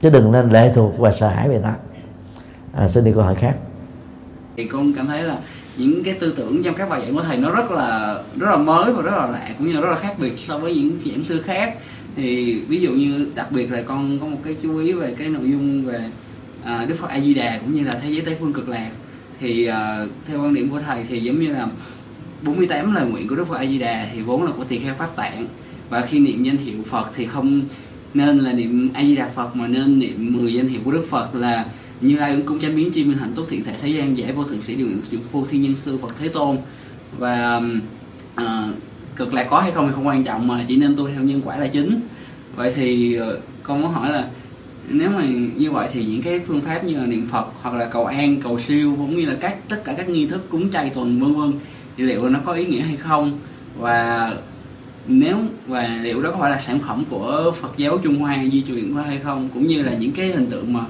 Chứ 0.00 0.10
đừng 0.10 0.32
nên 0.32 0.50
lệ 0.50 0.72
thuộc 0.74 0.98
và 0.98 1.12
sợ 1.12 1.28
hãi 1.28 1.48
về 1.48 1.60
nó. 1.62 1.70
À, 2.72 2.88
xin 2.88 3.04
đi 3.04 3.12
câu 3.12 3.22
hỏi 3.22 3.34
khác. 3.34 3.56
Thì 4.56 4.66
con 4.66 4.92
cảm 4.96 5.06
thấy 5.06 5.22
là 5.22 5.36
những 5.80 6.04
cái 6.04 6.14
tư 6.14 6.34
tưởng 6.36 6.62
trong 6.62 6.74
các 6.74 6.88
bài 6.88 7.00
giảng 7.00 7.14
của 7.14 7.22
thầy 7.22 7.36
nó 7.36 7.50
rất 7.50 7.70
là 7.70 8.18
rất 8.38 8.50
là 8.50 8.56
mới 8.56 8.92
và 8.92 9.02
rất 9.02 9.10
là 9.10 9.26
lạ 9.26 9.50
cũng 9.58 9.72
như 9.72 9.80
rất 9.80 9.88
là 9.88 9.96
khác 9.96 10.14
biệt 10.18 10.32
so 10.38 10.58
với 10.58 10.74
những 10.74 10.98
giảng 11.04 11.24
sư 11.24 11.42
khác. 11.42 11.74
Thì 12.16 12.60
ví 12.68 12.80
dụ 12.80 12.90
như 12.92 13.26
đặc 13.34 13.52
biệt 13.52 13.72
là 13.72 13.82
con 13.82 14.18
có 14.18 14.26
một 14.26 14.38
cái 14.44 14.56
chú 14.62 14.78
ý 14.78 14.92
về 14.92 15.14
cái 15.18 15.28
nội 15.28 15.50
dung 15.50 15.84
về 15.84 16.00
à, 16.64 16.84
Đức 16.88 16.94
Phật 16.98 17.08
A 17.08 17.20
Di 17.20 17.34
Đà 17.34 17.58
cũng 17.58 17.74
như 17.74 17.84
là 17.84 17.92
thế 18.02 18.10
giới 18.10 18.20
tây 18.20 18.36
phương 18.40 18.52
cực 18.52 18.68
lạc. 18.68 18.90
Thì 19.40 19.66
à, 19.66 20.06
theo 20.26 20.42
quan 20.42 20.54
điểm 20.54 20.70
của 20.70 20.80
thầy 20.80 21.04
thì 21.08 21.20
giống 21.20 21.40
như 21.40 21.52
là 21.52 21.66
48 22.42 22.94
lời 22.94 23.06
nguyện 23.06 23.28
của 23.28 23.36
Đức 23.36 23.48
Phật 23.48 23.58
A 23.58 23.66
Di 23.66 23.78
Đà 23.78 24.06
thì 24.12 24.20
vốn 24.20 24.44
là 24.44 24.50
của 24.56 24.64
tỳ 24.64 24.78
kheo 24.78 24.94
pháp 24.94 25.16
tạng. 25.16 25.46
Và 25.90 26.06
khi 26.06 26.18
niệm 26.18 26.42
danh 26.42 26.56
hiệu 26.56 26.82
Phật 26.90 27.10
thì 27.16 27.26
không 27.26 27.62
nên 28.14 28.38
là 28.38 28.52
niệm 28.52 28.90
A 28.94 29.02
Di 29.02 29.16
Đà 29.16 29.28
Phật 29.34 29.56
mà 29.56 29.66
nên 29.66 29.98
niệm 29.98 30.36
10 30.36 30.54
danh 30.54 30.68
hiệu 30.68 30.80
của 30.84 30.90
Đức 30.90 31.06
Phật 31.10 31.34
là 31.34 31.64
như 32.00 32.16
lai 32.16 32.30
ứng 32.30 32.46
cung 32.46 32.60
chánh 32.60 32.76
biến 32.76 32.92
chi 32.92 33.04
minh 33.04 33.18
hạnh 33.18 33.32
tốt 33.34 33.46
thiện 33.48 33.64
thể 33.64 33.74
thế 33.82 33.88
gian 33.88 34.16
giải 34.16 34.32
vô 34.32 34.44
thượng 34.44 34.62
sĩ 34.62 34.74
điều 34.74 34.86
nguyện 34.86 35.22
phu 35.32 35.46
thiên 35.46 35.62
nhân 35.62 35.74
sư 35.84 35.98
Phật 36.02 36.14
Thế 36.18 36.28
Tôn. 36.28 36.56
Và 37.18 37.62
uh, 38.40 38.44
cực 39.16 39.34
lạc 39.34 39.46
có 39.50 39.60
hay 39.60 39.72
không 39.72 39.88
thì 39.88 39.92
không 39.94 40.06
quan 40.06 40.24
trọng 40.24 40.46
mà 40.46 40.64
chỉ 40.68 40.76
nên 40.76 40.96
tu 40.96 41.08
theo 41.08 41.22
nhân 41.22 41.40
quả 41.44 41.56
là 41.56 41.66
chính. 41.66 42.00
Vậy 42.56 42.72
thì 42.76 43.18
uh, 43.20 43.42
con 43.62 43.80
muốn 43.80 43.92
hỏi 43.92 44.12
là 44.12 44.28
nếu 44.88 45.10
mà 45.10 45.24
như 45.56 45.70
vậy 45.70 45.88
thì 45.92 46.04
những 46.04 46.22
cái 46.22 46.40
phương 46.46 46.60
pháp 46.60 46.84
như 46.84 46.96
là 46.96 47.06
niệm 47.06 47.26
Phật 47.30 47.46
hoặc 47.62 47.74
là 47.74 47.84
cầu 47.84 48.06
an 48.06 48.40
cầu 48.42 48.60
siêu 48.68 48.94
cũng 48.96 49.16
như 49.16 49.26
là 49.26 49.36
các 49.40 49.68
tất 49.68 49.84
cả 49.84 49.94
các 49.96 50.08
nghi 50.08 50.26
thức 50.26 50.50
cúng 50.50 50.70
chay 50.70 50.90
tuần 50.90 51.20
vân 51.20 51.34
vân 51.34 51.52
thì 51.96 52.04
liệu 52.04 52.28
nó 52.28 52.38
có 52.44 52.52
ý 52.52 52.66
nghĩa 52.66 52.82
hay 52.82 52.96
không? 52.96 53.38
Và 53.78 54.34
nếu 55.06 55.36
và 55.66 55.98
liệu 56.02 56.22
đó 56.22 56.30
có 56.30 56.36
phải 56.40 56.50
là 56.50 56.62
sản 56.66 56.78
phẩm 56.78 57.04
của 57.10 57.52
Phật 57.60 57.72
giáo 57.76 57.98
Trung 57.98 58.18
Hoa 58.18 58.44
di 58.52 58.62
truyền 58.62 58.94
qua 58.94 59.02
hay 59.02 59.18
không? 59.18 59.48
Cũng 59.54 59.66
như 59.66 59.82
là 59.82 59.94
những 59.94 60.12
cái 60.12 60.28
hình 60.28 60.46
tượng 60.46 60.72
mà 60.72 60.80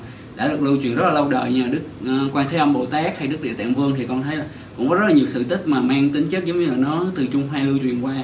đã 0.40 0.48
được 0.48 0.62
lưu 0.62 0.76
truyền 0.82 0.94
rất 0.94 1.04
là 1.04 1.12
lâu 1.12 1.28
đời 1.28 1.52
như 1.52 1.62
Đức 1.62 1.80
uh, 2.26 2.36
Quan 2.36 2.46
Thế 2.50 2.58
Âm 2.58 2.72
Bồ 2.72 2.86
Tát 2.86 3.18
hay 3.18 3.28
Đức 3.28 3.42
Địa 3.42 3.54
Tạng 3.54 3.74
Vương 3.74 3.94
thì 3.96 4.06
con 4.06 4.22
thấy 4.22 4.36
là 4.36 4.44
cũng 4.76 4.88
có 4.88 4.94
rất 4.94 5.06
là 5.06 5.12
nhiều 5.12 5.26
sự 5.32 5.44
tích 5.44 5.62
mà 5.66 5.80
mang 5.80 6.10
tính 6.10 6.28
chất 6.30 6.44
giống 6.44 6.60
như 6.60 6.66
là 6.66 6.76
nó 6.76 7.06
từ 7.16 7.26
Trung 7.32 7.48
Hoa 7.48 7.60
lưu 7.60 7.78
truyền 7.82 8.00
qua 8.00 8.14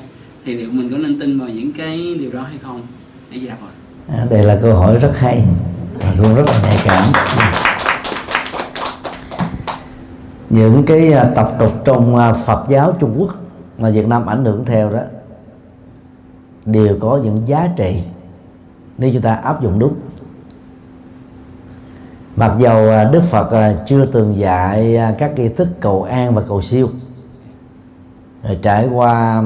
thì 0.44 0.54
liệu 0.54 0.70
mình 0.72 0.90
có 0.90 0.98
nên 0.98 1.20
tin 1.20 1.38
vào 1.38 1.48
những 1.48 1.72
cái 1.72 2.16
điều 2.20 2.30
đó 2.32 2.42
hay 2.42 2.58
không? 2.62 2.82
Hay 3.30 3.40
gì 3.40 3.46
rồi? 3.46 4.18
À, 4.18 4.26
đây 4.30 4.44
là 4.44 4.58
câu 4.62 4.74
hỏi 4.74 4.98
rất 4.98 5.12
hay 5.18 5.42
và 5.94 6.14
cũng 6.18 6.34
rất 6.34 6.44
là 6.46 6.54
nhạy 6.62 6.76
cảm 6.84 7.04
những 10.50 10.82
cái 10.86 11.12
à, 11.12 11.30
tập 11.34 11.52
tục 11.58 11.72
trong 11.84 12.16
à, 12.16 12.32
Phật 12.32 12.66
giáo 12.68 12.96
Trung 13.00 13.14
Quốc 13.18 13.34
mà 13.78 13.90
Việt 13.90 14.08
Nam 14.08 14.26
ảnh 14.26 14.44
hưởng 14.44 14.64
theo 14.64 14.92
đó 14.92 15.00
đều 16.66 16.96
có 17.00 17.20
những 17.24 17.42
giá 17.46 17.68
trị 17.76 17.96
nếu 18.98 19.10
chúng 19.12 19.22
ta 19.22 19.34
áp 19.34 19.62
dụng 19.62 19.78
đúng 19.78 19.94
mặc 22.36 22.52
dầu 22.58 22.90
à, 22.90 23.04
Đức 23.12 23.22
Phật 23.22 23.50
à, 23.50 23.74
chưa 23.86 24.06
từng 24.06 24.38
dạy 24.38 24.96
à, 24.96 25.14
các 25.18 25.38
nghi 25.38 25.48
thức 25.48 25.68
cầu 25.80 26.02
an 26.02 26.34
và 26.34 26.42
cầu 26.48 26.62
siêu. 26.62 26.88
Rồi 28.42 28.58
trải 28.62 28.88
qua 28.92 29.42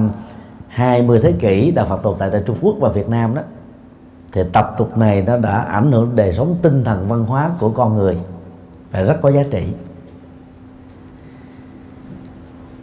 20 0.69 1.21
thế 1.23 1.33
kỷ 1.33 1.71
đạo 1.71 1.87
Phật 1.89 2.03
tồn 2.03 2.15
tại 2.19 2.29
tại 2.33 2.43
Trung 2.47 2.57
Quốc 2.61 2.77
và 2.81 2.89
Việt 2.89 3.09
Nam 3.09 3.35
đó, 3.35 3.43
thì 4.33 4.43
tập 4.53 4.75
tục 4.79 4.99
này 4.99 5.23
nó 5.23 5.37
đã 5.37 5.61
ảnh 5.61 5.93
hưởng 5.93 6.17
đời 6.17 6.33
sống 6.37 6.57
tinh 6.63 6.85
thần 6.85 7.09
văn 7.09 7.25
hóa 7.25 7.51
của 7.59 7.71
con 7.71 7.97
người 7.97 8.19
và 8.93 9.03
rất 9.03 9.17
có 9.23 9.31
giá 9.31 9.43
trị. 9.51 9.63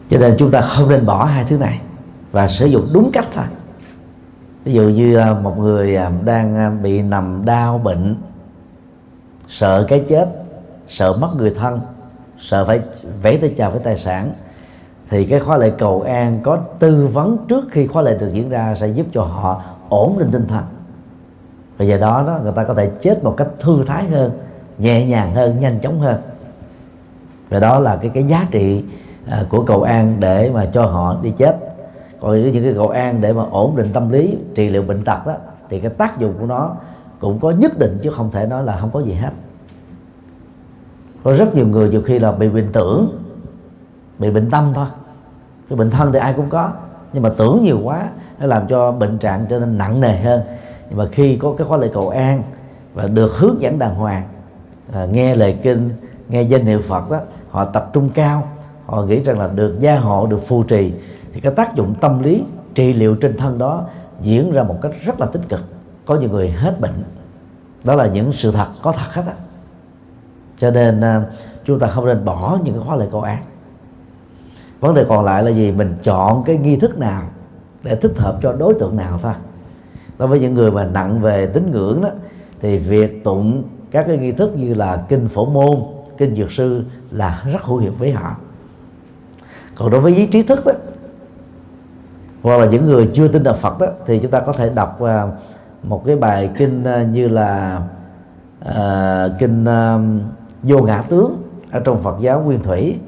Cho 0.09 0.17
nên 0.19 0.35
chúng 0.39 0.51
ta 0.51 0.61
không 0.61 0.89
nên 0.89 1.05
bỏ 1.05 1.25
hai 1.25 1.43
thứ 1.43 1.57
này 1.57 1.81
và 2.31 2.47
sử 2.47 2.65
dụng 2.65 2.89
đúng 2.93 3.09
cách 3.13 3.25
thôi. 3.35 3.45
Ví 4.63 4.73
dụ 4.73 4.81
như 4.81 5.21
một 5.41 5.59
người 5.59 5.97
đang 6.25 6.77
bị 6.83 7.01
nằm 7.01 7.45
đau 7.45 7.77
bệnh 7.77 8.15
sợ 9.47 9.85
cái 9.87 10.03
chết 10.07 10.29
sợ 10.87 11.13
mất 11.13 11.29
người 11.37 11.49
thân 11.49 11.79
sợ 12.39 12.65
phải 12.65 12.81
vẫy 13.21 13.37
tay 13.37 13.53
chào 13.57 13.71
với 13.71 13.79
tài 13.79 13.97
sản 13.97 14.33
thì 15.09 15.25
cái 15.25 15.39
khóa 15.39 15.57
lệ 15.57 15.71
cầu 15.77 16.01
an 16.01 16.39
có 16.43 16.57
tư 16.79 17.07
vấn 17.13 17.37
trước 17.47 17.65
khi 17.71 17.87
khóa 17.87 18.01
lệ 18.01 18.17
được 18.19 18.29
diễn 18.33 18.49
ra 18.49 18.75
sẽ 18.75 18.87
giúp 18.87 19.05
cho 19.13 19.21
họ 19.21 19.63
ổn 19.89 20.15
định 20.19 20.29
tinh 20.31 20.47
thần. 20.47 20.63
Và 21.77 21.85
do 21.85 21.97
đó 21.97 22.23
đó 22.27 22.39
người 22.43 22.51
ta 22.55 22.63
có 22.63 22.73
thể 22.73 22.91
chết 23.01 23.23
một 23.23 23.33
cách 23.37 23.47
thư 23.59 23.83
thái 23.87 24.05
hơn 24.05 24.31
nhẹ 24.77 25.05
nhàng 25.05 25.35
hơn 25.35 25.59
nhanh 25.59 25.79
chóng 25.79 25.99
hơn. 25.99 26.21
Và 27.49 27.59
đó 27.59 27.79
là 27.79 27.95
cái 27.95 28.11
cái 28.13 28.23
giá 28.23 28.47
trị 28.51 28.83
uh, 29.25 29.49
của 29.49 29.63
cầu 29.63 29.83
an 29.83 30.17
để 30.19 30.51
mà 30.53 30.65
cho 30.73 30.85
họ 30.85 31.17
đi 31.21 31.31
chết. 31.37 31.57
Còn 32.19 32.31
những 32.31 32.63
cái 32.63 32.73
cầu 32.73 32.89
an 32.89 33.21
để 33.21 33.33
mà 33.33 33.43
ổn 33.51 33.75
định 33.75 33.93
tâm 33.93 34.09
lý 34.09 34.37
trị 34.55 34.69
liệu 34.69 34.83
bệnh 34.83 35.03
tật 35.03 35.27
đó 35.27 35.33
thì 35.69 35.79
cái 35.79 35.91
tác 35.97 36.19
dụng 36.19 36.33
của 36.39 36.45
nó 36.45 36.75
cũng 37.19 37.39
có 37.39 37.51
nhất 37.51 37.79
định 37.79 37.99
chứ 38.03 38.11
không 38.11 38.31
thể 38.31 38.45
nói 38.45 38.63
là 38.63 38.77
không 38.77 38.89
có 38.93 38.99
gì 38.99 39.13
hết. 39.13 39.31
Có 41.23 41.33
rất 41.33 41.55
nhiều 41.55 41.67
người 41.67 41.89
nhiều 41.89 42.01
khi 42.01 42.19
là 42.19 42.31
bị 42.31 42.49
bệnh 42.49 42.71
tưởng 42.71 43.09
bị 44.19 44.31
bệnh 44.31 44.49
tâm 44.49 44.71
thôi. 44.75 44.87
Cái 45.69 45.77
bệnh 45.77 45.89
thân 45.89 46.13
thì 46.13 46.19
ai 46.19 46.33
cũng 46.33 46.49
có 46.49 46.71
nhưng 47.13 47.23
mà 47.23 47.29
tưởng 47.37 47.61
nhiều 47.61 47.79
quá 47.83 48.09
nó 48.39 48.45
làm 48.45 48.67
cho 48.67 48.91
bệnh 48.91 49.17
trạng 49.17 49.45
trở 49.49 49.59
nên 49.59 49.77
nặng 49.77 50.01
nề 50.01 50.19
hơn. 50.21 50.41
Nhưng 50.89 50.97
mà 50.97 51.05
khi 51.11 51.35
có 51.35 51.53
cái 51.57 51.67
khóa 51.67 51.77
lễ 51.77 51.89
cầu 51.93 52.09
an 52.09 52.43
và 52.93 53.07
được 53.07 53.33
hướng 53.37 53.61
dẫn 53.61 53.79
đàng 53.79 53.95
hoàng 53.95 54.23
à, 54.93 55.05
nghe 55.05 55.35
lời 55.35 55.57
kinh 55.63 55.89
nghe 56.29 56.41
danh 56.41 56.65
hiệu 56.65 56.81
phật 56.81 57.11
đó 57.11 57.19
họ 57.49 57.65
tập 57.65 57.89
trung 57.93 58.09
cao 58.09 58.47
họ 58.85 59.03
nghĩ 59.03 59.23
rằng 59.23 59.39
là 59.39 59.47
được 59.47 59.79
gia 59.79 59.99
hộ 59.99 60.27
được 60.27 60.47
phù 60.47 60.63
trì 60.63 60.93
thì 61.33 61.39
cái 61.39 61.51
tác 61.51 61.75
dụng 61.75 61.95
tâm 62.01 62.23
lý 62.23 62.43
trị 62.75 62.93
liệu 62.93 63.15
trên 63.15 63.37
thân 63.37 63.57
đó 63.57 63.85
diễn 64.21 64.51
ra 64.51 64.63
một 64.63 64.75
cách 64.81 64.91
rất 65.05 65.19
là 65.19 65.25
tích 65.25 65.41
cực 65.49 65.61
có 66.07 66.15
nhiều 66.15 66.29
người 66.29 66.49
hết 66.49 66.79
bệnh. 66.79 67.03
Đó 67.83 67.95
là 67.95 68.07
những 68.07 68.33
sự 68.33 68.51
thật 68.51 68.67
có 68.81 68.91
thật 68.91 69.13
hết 69.13 69.23
á. 69.25 69.33
Cho 70.57 70.71
nên 70.71 71.01
à, 71.01 71.21
chúng 71.65 71.79
ta 71.79 71.87
không 71.87 72.05
nên 72.05 72.25
bỏ 72.25 72.59
những 72.63 72.75
cái 72.75 72.83
khóa 72.85 72.95
lễ 72.95 73.07
cầu 73.11 73.21
an 73.21 73.43
vấn 74.79 74.95
đề 74.95 75.05
còn 75.09 75.25
lại 75.25 75.43
là 75.43 75.51
gì? 75.51 75.71
Mình 75.71 75.95
chọn 76.03 76.43
cái 76.43 76.57
nghi 76.57 76.75
thức 76.75 76.97
nào 76.97 77.23
để 77.83 77.95
thích 77.95 78.13
hợp 78.17 78.39
cho 78.43 78.53
đối 78.53 78.73
tượng 78.73 78.97
nào 78.97 79.19
thôi 79.21 79.33
đối 80.17 80.27
với 80.27 80.39
những 80.39 80.53
người 80.53 80.71
mà 80.71 80.85
nặng 80.85 81.21
về 81.21 81.45
tín 81.45 81.71
ngưỡng 81.71 82.01
đó 82.01 82.09
thì 82.59 82.77
việc 82.77 83.23
tụng 83.23 83.63
các 83.91 84.05
cái 84.07 84.17
nghi 84.17 84.31
thức 84.31 84.51
như 84.55 84.73
là 84.73 85.05
kinh 85.09 85.27
phổ 85.27 85.45
môn 85.45 85.83
kinh 86.17 86.35
dược 86.35 86.51
sư 86.51 86.83
là 87.11 87.43
rất 87.51 87.61
hữu 87.63 87.77
hiệu 87.77 87.91
với 87.99 88.11
họ. 88.11 88.35
Còn 89.75 89.91
đối 89.91 90.01
với 90.01 90.13
giới 90.13 90.27
trí 90.31 90.43
thức 90.43 90.65
đó 90.65 90.73
hoặc 92.43 92.57
là 92.57 92.65
những 92.65 92.85
người 92.85 93.09
chưa 93.13 93.27
tin 93.27 93.43
đạo 93.43 93.53
Phật 93.53 93.79
đó 93.79 93.87
thì 94.05 94.19
chúng 94.19 94.31
ta 94.31 94.39
có 94.39 94.53
thể 94.53 94.69
đọc 94.69 94.99
uh, 95.03 95.09
một 95.83 96.05
cái 96.05 96.15
bài 96.15 96.49
kinh 96.57 96.83
ờ, 96.83 97.03
như 97.03 97.27
là 97.27 97.81
uh, 98.69 99.31
kinh 99.39 99.63
uh, 99.63 100.01
vô 100.63 100.81
ngã 100.81 101.03
tướng 101.09 101.41
ở 101.71 101.79
trong 101.79 102.03
Phật 102.03 102.15
giáo 102.19 102.41
nguyên 102.41 102.63
thủy 102.63 102.99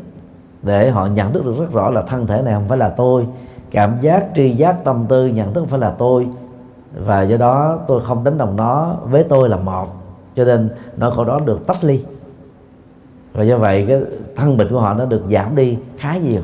để 0.62 0.90
họ 0.90 1.06
nhận 1.06 1.34
thức 1.34 1.46
được 1.46 1.56
rất 1.60 1.72
rõ 1.72 1.90
là 1.90 2.02
thân 2.02 2.28
thể 2.28 2.42
này 2.42 2.54
không 2.54 2.68
phải 2.68 2.78
là 2.78 2.90
tôi 2.90 3.28
cảm 3.72 3.92
giác 4.02 4.26
tri 4.36 4.50
giác 4.52 4.84
tâm 4.84 5.06
tư 5.10 5.28
nhận 5.28 5.54
thức 5.54 5.60
không 5.60 5.70
phải 5.70 5.80
là 5.80 5.94
tôi 5.98 6.28
và 7.06 7.22
do 7.22 7.38
đó 7.38 7.80
tôi 7.88 8.02
không 8.02 8.24
đánh 8.24 8.38
đồng 8.38 8.56
nó 8.56 8.96
với 9.04 9.24
tôi 9.24 9.50
là 9.50 9.58
một 9.58 10.00
cho 10.40 10.46
nên 10.46 10.70
nó 10.98 11.12
khỏi 11.12 11.26
đó 11.26 11.40
được 11.40 11.68
tách 11.68 11.84
ly. 11.84 12.04
Và 13.34 13.44
do 13.44 13.58
vậy 13.58 13.86
cái 13.88 14.02
thân 14.36 14.58
bệnh 14.58 14.70
của 14.70 14.80
họ 14.80 14.94
nó 14.94 15.06
được 15.06 15.22
giảm 15.32 15.56
đi 15.56 15.78
khá 15.98 16.18
nhiều. 16.18 16.42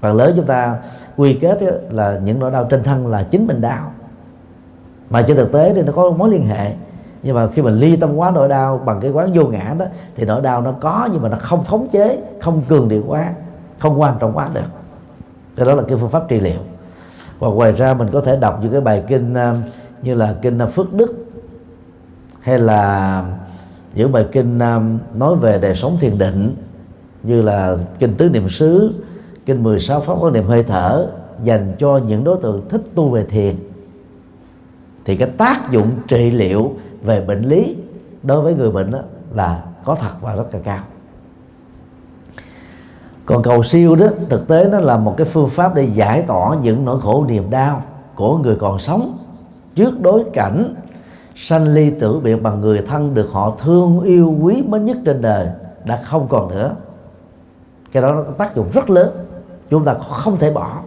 Phần 0.00 0.16
lớn 0.16 0.32
chúng 0.36 0.44
ta 0.44 0.76
quy 1.16 1.34
kết 1.34 1.58
là 1.90 2.20
những 2.24 2.38
nỗi 2.38 2.50
đau 2.50 2.64
trên 2.64 2.82
thân 2.82 3.06
là 3.06 3.22
chính 3.30 3.46
mình 3.46 3.60
đau 3.60 3.92
mà 5.10 5.22
trên 5.22 5.36
thực 5.36 5.52
tế 5.52 5.74
thì 5.74 5.82
nó 5.82 5.92
có 5.92 6.10
mối 6.10 6.30
liên 6.30 6.46
hệ. 6.46 6.72
Nhưng 7.22 7.34
mà 7.34 7.46
khi 7.46 7.62
mình 7.62 7.74
ly 7.74 7.96
tâm 7.96 8.16
quá, 8.16 8.30
nỗi 8.30 8.48
đau 8.48 8.78
bằng 8.78 9.00
cái 9.00 9.10
quán 9.10 9.32
vô 9.34 9.44
ngã 9.44 9.74
đó, 9.78 9.84
thì 10.16 10.24
nỗi 10.24 10.42
đau 10.42 10.62
nó 10.62 10.72
có 10.72 11.08
nhưng 11.12 11.22
mà 11.22 11.28
nó 11.28 11.36
không 11.40 11.64
khống 11.64 11.88
chế, 11.88 12.18
không 12.40 12.62
cường 12.68 12.88
điệu 12.88 13.02
quá, 13.06 13.32
không 13.78 14.00
quan 14.00 14.14
trọng 14.20 14.32
quá 14.32 14.48
được. 14.54 14.68
Thì 15.56 15.64
đó 15.64 15.74
là 15.74 15.82
cái 15.82 15.96
phương 15.96 16.10
pháp 16.10 16.28
trị 16.28 16.40
liệu. 16.40 16.60
Và 17.38 17.48
ngoài 17.48 17.72
ra 17.72 17.94
mình 17.94 18.08
có 18.12 18.20
thể 18.20 18.36
đọc 18.36 18.58
những 18.62 18.72
cái 18.72 18.80
bài 18.80 19.04
kinh 19.08 19.34
um, 19.34 19.56
như 20.02 20.14
là 20.14 20.34
kinh 20.42 20.58
phước 20.72 20.94
đức, 20.94 21.26
hay 22.40 22.58
là 22.58 23.24
những 23.94 24.12
bài 24.12 24.26
kinh 24.32 24.58
um, 24.58 24.98
nói 25.14 25.36
về 25.36 25.58
đời 25.58 25.74
sống 25.74 25.96
thiền 26.00 26.18
định, 26.18 26.56
như 27.22 27.42
là 27.42 27.76
kinh 27.98 28.14
tứ 28.14 28.28
niệm 28.28 28.48
xứ, 28.48 28.92
kinh 29.46 29.62
16 29.62 30.00
pháp 30.00 30.14
có 30.20 30.30
niệm 30.30 30.44
hơi 30.44 30.62
thở, 30.62 31.06
dành 31.42 31.72
cho 31.78 31.98
những 31.98 32.24
đối 32.24 32.38
tượng 32.42 32.68
thích 32.68 32.82
tu 32.94 33.10
về 33.10 33.24
thiền 33.24 33.54
thì 35.08 35.16
cái 35.16 35.28
tác 35.38 35.70
dụng 35.70 35.90
trị 36.08 36.30
liệu 36.30 36.72
về 37.02 37.20
bệnh 37.20 37.42
lý 37.42 37.76
đối 38.22 38.42
với 38.42 38.54
người 38.54 38.70
bệnh 38.70 38.90
đó 38.90 38.98
là 39.34 39.62
có 39.84 39.94
thật 39.94 40.10
và 40.20 40.34
rất 40.34 40.54
là 40.54 40.60
cao. 40.64 40.80
Còn 43.26 43.42
cầu 43.42 43.62
siêu 43.62 43.96
đó, 43.96 44.06
thực 44.28 44.48
tế 44.48 44.68
nó 44.72 44.80
là 44.80 44.96
một 44.96 45.14
cái 45.16 45.24
phương 45.24 45.48
pháp 45.48 45.74
để 45.74 45.84
giải 45.84 46.22
tỏa 46.22 46.56
những 46.62 46.84
nỗi 46.84 47.00
khổ 47.00 47.24
niềm 47.28 47.50
đau 47.50 47.82
của 48.14 48.38
người 48.38 48.56
còn 48.56 48.78
sống 48.78 49.18
trước 49.74 50.00
đối 50.00 50.24
cảnh 50.32 50.74
sanh 51.36 51.74
ly 51.74 51.90
tử 51.90 52.20
biệt 52.20 52.42
bằng 52.42 52.60
người 52.60 52.82
thân 52.86 53.14
được 53.14 53.28
họ 53.32 53.56
thương 53.58 54.00
yêu 54.00 54.36
quý 54.40 54.64
mến 54.68 54.84
nhất 54.84 54.96
trên 55.04 55.22
đời 55.22 55.48
đã 55.84 56.02
không 56.04 56.28
còn 56.28 56.48
nữa. 56.48 56.74
Cái 57.92 58.02
đó 58.02 58.12
nó 58.12 58.22
có 58.22 58.32
tác 58.32 58.56
dụng 58.56 58.66
rất 58.72 58.90
lớn, 58.90 59.10
chúng 59.70 59.84
ta 59.84 59.94
không 59.94 60.36
thể 60.36 60.52
bỏ 60.52 60.80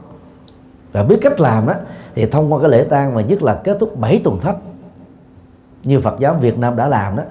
và 0.91 1.03
biết 1.03 1.17
cách 1.21 1.39
làm 1.39 1.67
đó, 1.67 1.73
thì 2.15 2.25
thông 2.25 2.53
qua 2.53 2.61
cái 2.61 2.69
lễ 2.69 2.83
tang 2.83 3.15
mà 3.15 3.21
nhất 3.21 3.43
là 3.43 3.53
kết 3.63 3.77
thúc 3.79 3.97
7 3.99 4.21
tuần 4.23 4.39
thất 4.39 4.55
như 5.83 5.99
Phật 5.99 6.19
giáo 6.19 6.33
Việt 6.33 6.57
Nam 6.57 6.75
đã 6.75 6.87
làm 6.87 7.15
đó, 7.15 7.23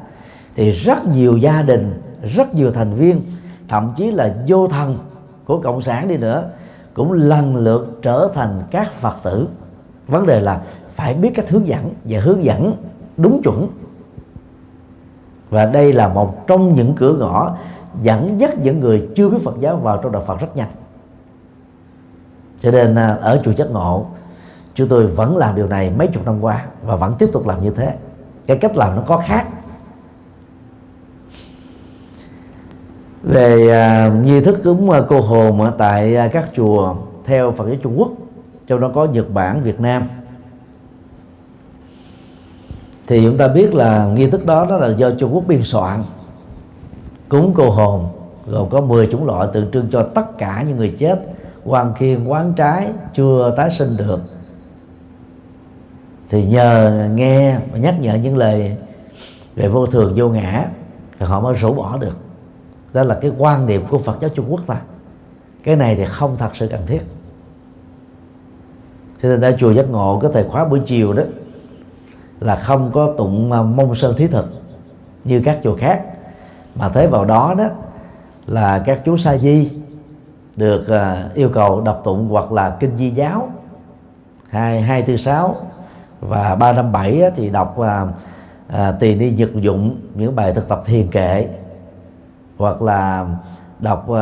thì 0.55 0.71
rất 0.71 1.07
nhiều 1.07 1.37
gia 1.37 1.63
đình, 1.63 2.03
rất 2.23 2.55
nhiều 2.55 2.73
thành 2.73 2.95
viên, 2.95 3.23
thậm 3.69 3.93
chí 3.97 4.11
là 4.11 4.35
vô 4.49 4.67
thần 4.67 4.99
của 5.45 5.61
cộng 5.61 5.83
sản 5.83 6.09
đi 6.09 6.17
nữa, 6.17 6.45
cũng 6.95 7.13
lần 7.13 7.57
lượt 7.57 7.99
trở 8.03 8.29
thành 8.35 8.63
các 8.71 8.95
phật 8.95 9.17
tử. 9.23 9.49
Vấn 10.09 10.27
đề 10.27 10.41
là 10.41 10.61
phải 10.91 11.15
biết 11.15 11.31
cách 11.35 11.51
hướng 11.51 11.67
dẫn 11.67 11.95
và 12.05 12.21
hướng 12.21 12.45
dẫn 12.45 12.75
đúng 13.17 13.43
chuẩn. 13.43 13.69
Và 15.51 15.67
đây 15.67 15.93
là 15.93 16.09
một 16.09 16.47
trong 16.47 16.75
những 16.75 16.95
cửa 16.95 17.15
ngõ 17.15 17.57
dẫn 18.03 18.41
dắt 18.41 18.59
những 18.59 18.81
người 18.81 19.09
chưa 19.17 19.29
biết 19.29 19.39
Phật 19.45 19.55
giáo 19.61 19.77
vào 19.77 19.97
trong 20.03 20.13
đạo 20.13 20.25
Phật 20.27 20.41
rất 20.41 20.57
nhanh 20.57 20.69
cho 22.63 22.71
nên 22.71 22.95
à, 22.95 23.19
ở 23.21 23.41
chùa 23.45 23.53
chất 23.53 23.71
ngộ, 23.71 24.07
chúng 24.75 24.89
tôi 24.89 25.07
vẫn 25.07 25.37
làm 25.37 25.57
điều 25.57 25.67
này 25.67 25.93
mấy 25.99 26.07
chục 26.07 26.27
năm 26.27 26.41
qua 26.41 26.67
và 26.83 26.97
vẫn 26.97 27.15
tiếp 27.19 27.29
tục 27.33 27.47
làm 27.47 27.65
như 27.65 27.71
thế. 27.71 27.95
Cái 28.47 28.57
cách 28.57 28.77
làm 28.77 28.97
nó 28.97 29.03
có 29.07 29.23
khác. 29.27 29.47
Về 33.23 33.71
à, 33.71 34.13
nghi 34.25 34.41
thức 34.41 34.61
cúng 34.65 34.91
à, 34.91 35.01
cô 35.09 35.21
hồn 35.21 35.61
ở 35.61 35.73
tại 35.79 36.17
các 36.33 36.51
chùa 36.55 36.95
theo 37.25 37.53
Phật 37.53 37.67
giáo 37.67 37.77
Trung 37.83 37.95
Quốc, 37.99 38.13
trong 38.67 38.81
đó 38.81 38.91
có 38.95 39.05
Nhật 39.05 39.35
Bản, 39.35 39.63
Việt 39.63 39.81
Nam. 39.81 40.09
Thì 43.07 43.25
chúng 43.25 43.37
ta 43.37 43.49
biết 43.49 43.75
là 43.75 44.07
nghi 44.07 44.31
thức 44.31 44.47
đó 44.47 44.67
đó 44.67 44.77
là 44.77 44.89
do 44.89 45.11
Trung 45.19 45.35
Quốc 45.35 45.45
biên 45.47 45.63
soạn, 45.63 46.03
cúng 47.29 47.53
cô 47.57 47.71
hồn, 47.71 48.09
gồm 48.47 48.69
có 48.71 48.81
10 48.81 49.07
chủng 49.07 49.27
loại 49.27 49.49
tượng 49.53 49.71
trưng 49.71 49.89
cho 49.93 50.03
tất 50.03 50.39
cả 50.39 50.65
những 50.69 50.77
người 50.77 50.97
chết 50.99 51.21
quan 51.65 51.93
kiên 51.99 52.31
quán 52.31 52.53
trái, 52.57 52.93
chưa 53.15 53.55
tái 53.57 53.71
sinh 53.79 53.97
được. 53.97 54.21
Thì 56.29 56.45
nhờ 56.45 57.09
nghe 57.15 57.59
và 57.73 57.79
nhắc 57.79 57.95
nhở 58.01 58.15
những 58.15 58.37
lời 58.37 58.77
về 59.55 59.69
vô 59.69 59.87
thường, 59.87 60.13
vô 60.17 60.29
ngã, 60.29 60.65
thì 61.19 61.27
họ 61.27 61.41
mới 61.41 61.55
rũ 61.55 61.73
bỏ 61.73 61.99
được. 61.99 62.17
Đó 62.93 63.03
là 63.03 63.19
cái 63.23 63.33
quan 63.39 63.67
niệm 63.67 63.87
của 63.91 63.99
Phật 63.99 64.17
giáo 64.21 64.31
Trung 64.35 64.47
Quốc 64.49 64.61
ta. 64.67 64.81
Cái 65.63 65.77
này 65.77 65.97
thì 65.97 66.05
không 66.05 66.37
thật 66.39 66.51
sự 66.55 66.69
cần 66.69 66.81
thiết. 66.87 67.01
Thế 69.23 69.29
nên 69.29 69.41
tại 69.41 69.57
chùa 69.59 69.73
giác 69.73 69.91
ngộ, 69.91 70.19
cái 70.23 70.31
thời 70.35 70.45
khóa 70.45 70.65
buổi 70.65 70.81
chiều 70.87 71.13
đó, 71.13 71.23
là 72.41 72.57
không 72.57 72.91
có 72.93 73.13
tụng 73.19 73.53
à, 73.53 73.63
mông 73.63 73.95
sơn 73.95 74.15
thí 74.17 74.27
thực 74.27 74.47
như 75.25 75.43
các 75.45 75.59
chùa 75.65 75.77
khác. 75.77 76.03
Mà 76.75 76.89
thế 76.89 77.07
vào 77.07 77.25
đó 77.25 77.55
đó, 77.59 77.69
là 78.47 78.83
các 78.85 79.01
chú 79.05 79.17
sa 79.17 79.39
di 79.39 79.71
được 80.61 80.81
uh, 80.81 81.35
yêu 81.35 81.49
cầu 81.49 81.81
đọc 81.81 82.01
tụng 82.05 82.29
hoặc 82.29 82.53
là 82.53 82.77
kinh 82.81 82.97
di 82.97 83.11
giáo. 83.11 83.49
Hai 84.49 84.83
hai 84.83 85.03
tư 85.03 85.17
sáu 85.17 85.57
và 86.21 86.55
ba 86.55 86.73
năm 86.73 86.93
bảy 86.93 87.23
thì 87.37 87.51
đọc 87.51 87.77
uh, 87.79 87.87
uh, 88.69 89.01
tỳ 89.01 89.15
ni 89.15 89.31
nhật 89.31 89.55
dụng 89.55 89.97
những 90.15 90.37
bài 90.37 90.53
thực 90.53 90.69
tập 90.69 90.83
thiền 90.87 91.11
kệ 91.11 91.49
hoặc 92.57 92.83
là 92.83 93.27
đọc 93.79 94.07
uh, 94.11 94.17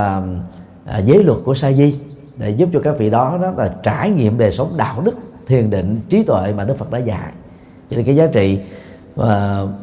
uh, 0.99 1.05
giới 1.05 1.25
luật 1.25 1.39
của 1.45 1.55
sa 1.55 1.73
di 1.73 2.01
để 2.37 2.51
giúp 2.51 2.69
cho 2.73 2.81
các 2.85 2.99
vị 2.99 3.11
đó 3.11 3.39
đó 3.43 3.51
là 3.57 3.75
trải 3.83 4.11
nghiệm 4.11 4.39
đời 4.39 4.53
sống 4.53 4.75
đạo 4.77 5.01
đức 5.05 5.15
thiền 5.47 5.71
định 5.71 6.01
trí 6.09 6.23
tuệ 6.23 6.53
mà 6.57 6.65
đức 6.65 6.79
phật 6.79 6.91
đã 6.91 6.99
dạy. 6.99 7.33
Cho 7.91 7.97
nên 7.97 8.07
cái 8.07 8.17
giá 8.17 8.27
trị 8.27 8.61
uh, 9.21 9.27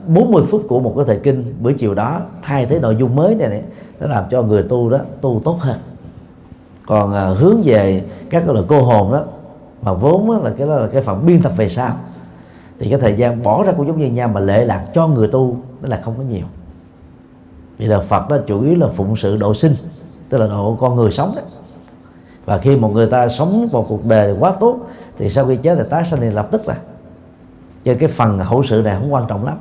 40 0.08 0.44
phút 0.50 0.64
của 0.70 0.80
một 0.80 0.94
cái 0.96 1.06
thời 1.06 1.20
kinh 1.20 1.56
buổi 1.62 1.74
chiều 1.74 1.94
đó 1.94 2.22
thay 2.42 2.66
thế 2.66 2.80
nội 2.80 2.96
dung 3.00 3.16
mới 3.16 3.36
này, 3.36 3.50
này 3.50 3.62
nó 4.00 4.08
làm 4.08 4.24
cho 4.32 4.42
người 4.42 4.64
tu 4.64 4.90
đó 4.90 5.00
tu 5.22 5.42
tốt 5.46 5.58
hơn 5.60 5.80
còn 6.88 7.14
à, 7.14 7.26
hướng 7.26 7.62
về 7.64 8.04
các 8.30 8.44
cái 8.46 8.56
là 8.56 8.62
cô 8.68 8.82
hồn 8.82 9.12
đó 9.12 9.24
mà 9.82 9.94
vốn 9.94 10.28
đó 10.28 10.38
là 10.44 10.52
cái 10.58 10.68
đó 10.68 10.76
là 10.76 10.88
cái 10.88 11.02
phần 11.02 11.26
biên 11.26 11.42
tập 11.42 11.52
về 11.58 11.70
sau 11.70 11.94
thì 12.80 12.90
cái 12.90 13.00
thời 13.00 13.16
gian 13.16 13.44
bỏ 13.44 13.64
ra 13.64 13.72
cũng 13.72 13.88
giống 13.88 14.00
như 14.00 14.08
nhau 14.08 14.28
mà 14.28 14.40
lệ 14.40 14.66
lạc 14.66 14.86
cho 14.94 15.08
người 15.08 15.28
tu 15.28 15.58
nó 15.82 15.90
là 15.90 16.02
không 16.04 16.14
có 16.18 16.24
nhiều. 16.24 16.46
Vì 17.78 17.86
là 17.86 18.00
Phật 18.00 18.30
đó 18.30 18.38
chủ 18.48 18.62
yếu 18.62 18.76
là 18.76 18.88
phụng 18.88 19.16
sự 19.16 19.38
độ 19.38 19.54
sinh 19.54 19.76
tức 20.30 20.38
là 20.38 20.48
độ 20.48 20.78
con 20.82 20.96
người 20.96 21.12
sống 21.12 21.34
đó. 21.36 21.42
Và 22.46 22.58
khi 22.58 22.76
một 22.76 22.94
người 22.94 23.08
ta 23.08 23.30
sống 23.30 23.68
một 23.72 23.86
cuộc 23.90 24.06
đời 24.06 24.36
quá 24.40 24.54
tốt 24.60 24.80
thì 25.18 25.30
sau 25.30 25.46
khi 25.46 25.56
chết 25.56 25.76
thì 25.76 25.84
tái 25.90 26.06
sanh 26.06 26.22
thì 26.22 26.30
lập 26.30 26.48
tức 26.52 26.68
là 26.68 26.78
cho 27.86 27.94
cái 28.00 28.10
phần 28.10 28.40
hậu 28.40 28.64
sự 28.64 28.82
này 28.82 28.96
không 29.00 29.14
quan 29.14 29.26
trọng 29.28 29.46
lắm 29.46 29.58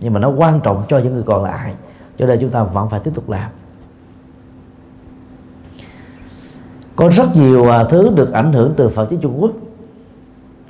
nhưng 0.00 0.12
mà 0.12 0.20
nó 0.20 0.28
quan 0.28 0.60
trọng 0.60 0.84
cho 0.88 0.98
những 0.98 1.14
người 1.14 1.22
còn 1.22 1.42
lại 1.42 1.74
cho 2.18 2.26
nên 2.26 2.38
chúng 2.40 2.50
ta 2.50 2.62
vẫn 2.62 2.88
phải 2.88 3.00
tiếp 3.00 3.10
tục 3.14 3.30
làm. 3.30 3.50
Có 6.98 7.08
rất 7.08 7.36
nhiều 7.36 7.68
à, 7.68 7.84
thứ 7.84 8.10
được 8.14 8.32
ảnh 8.32 8.52
hưởng 8.52 8.74
từ 8.76 8.88
Phật 8.88 9.10
giáo 9.10 9.20
Trung 9.22 9.36
Quốc. 9.40 9.50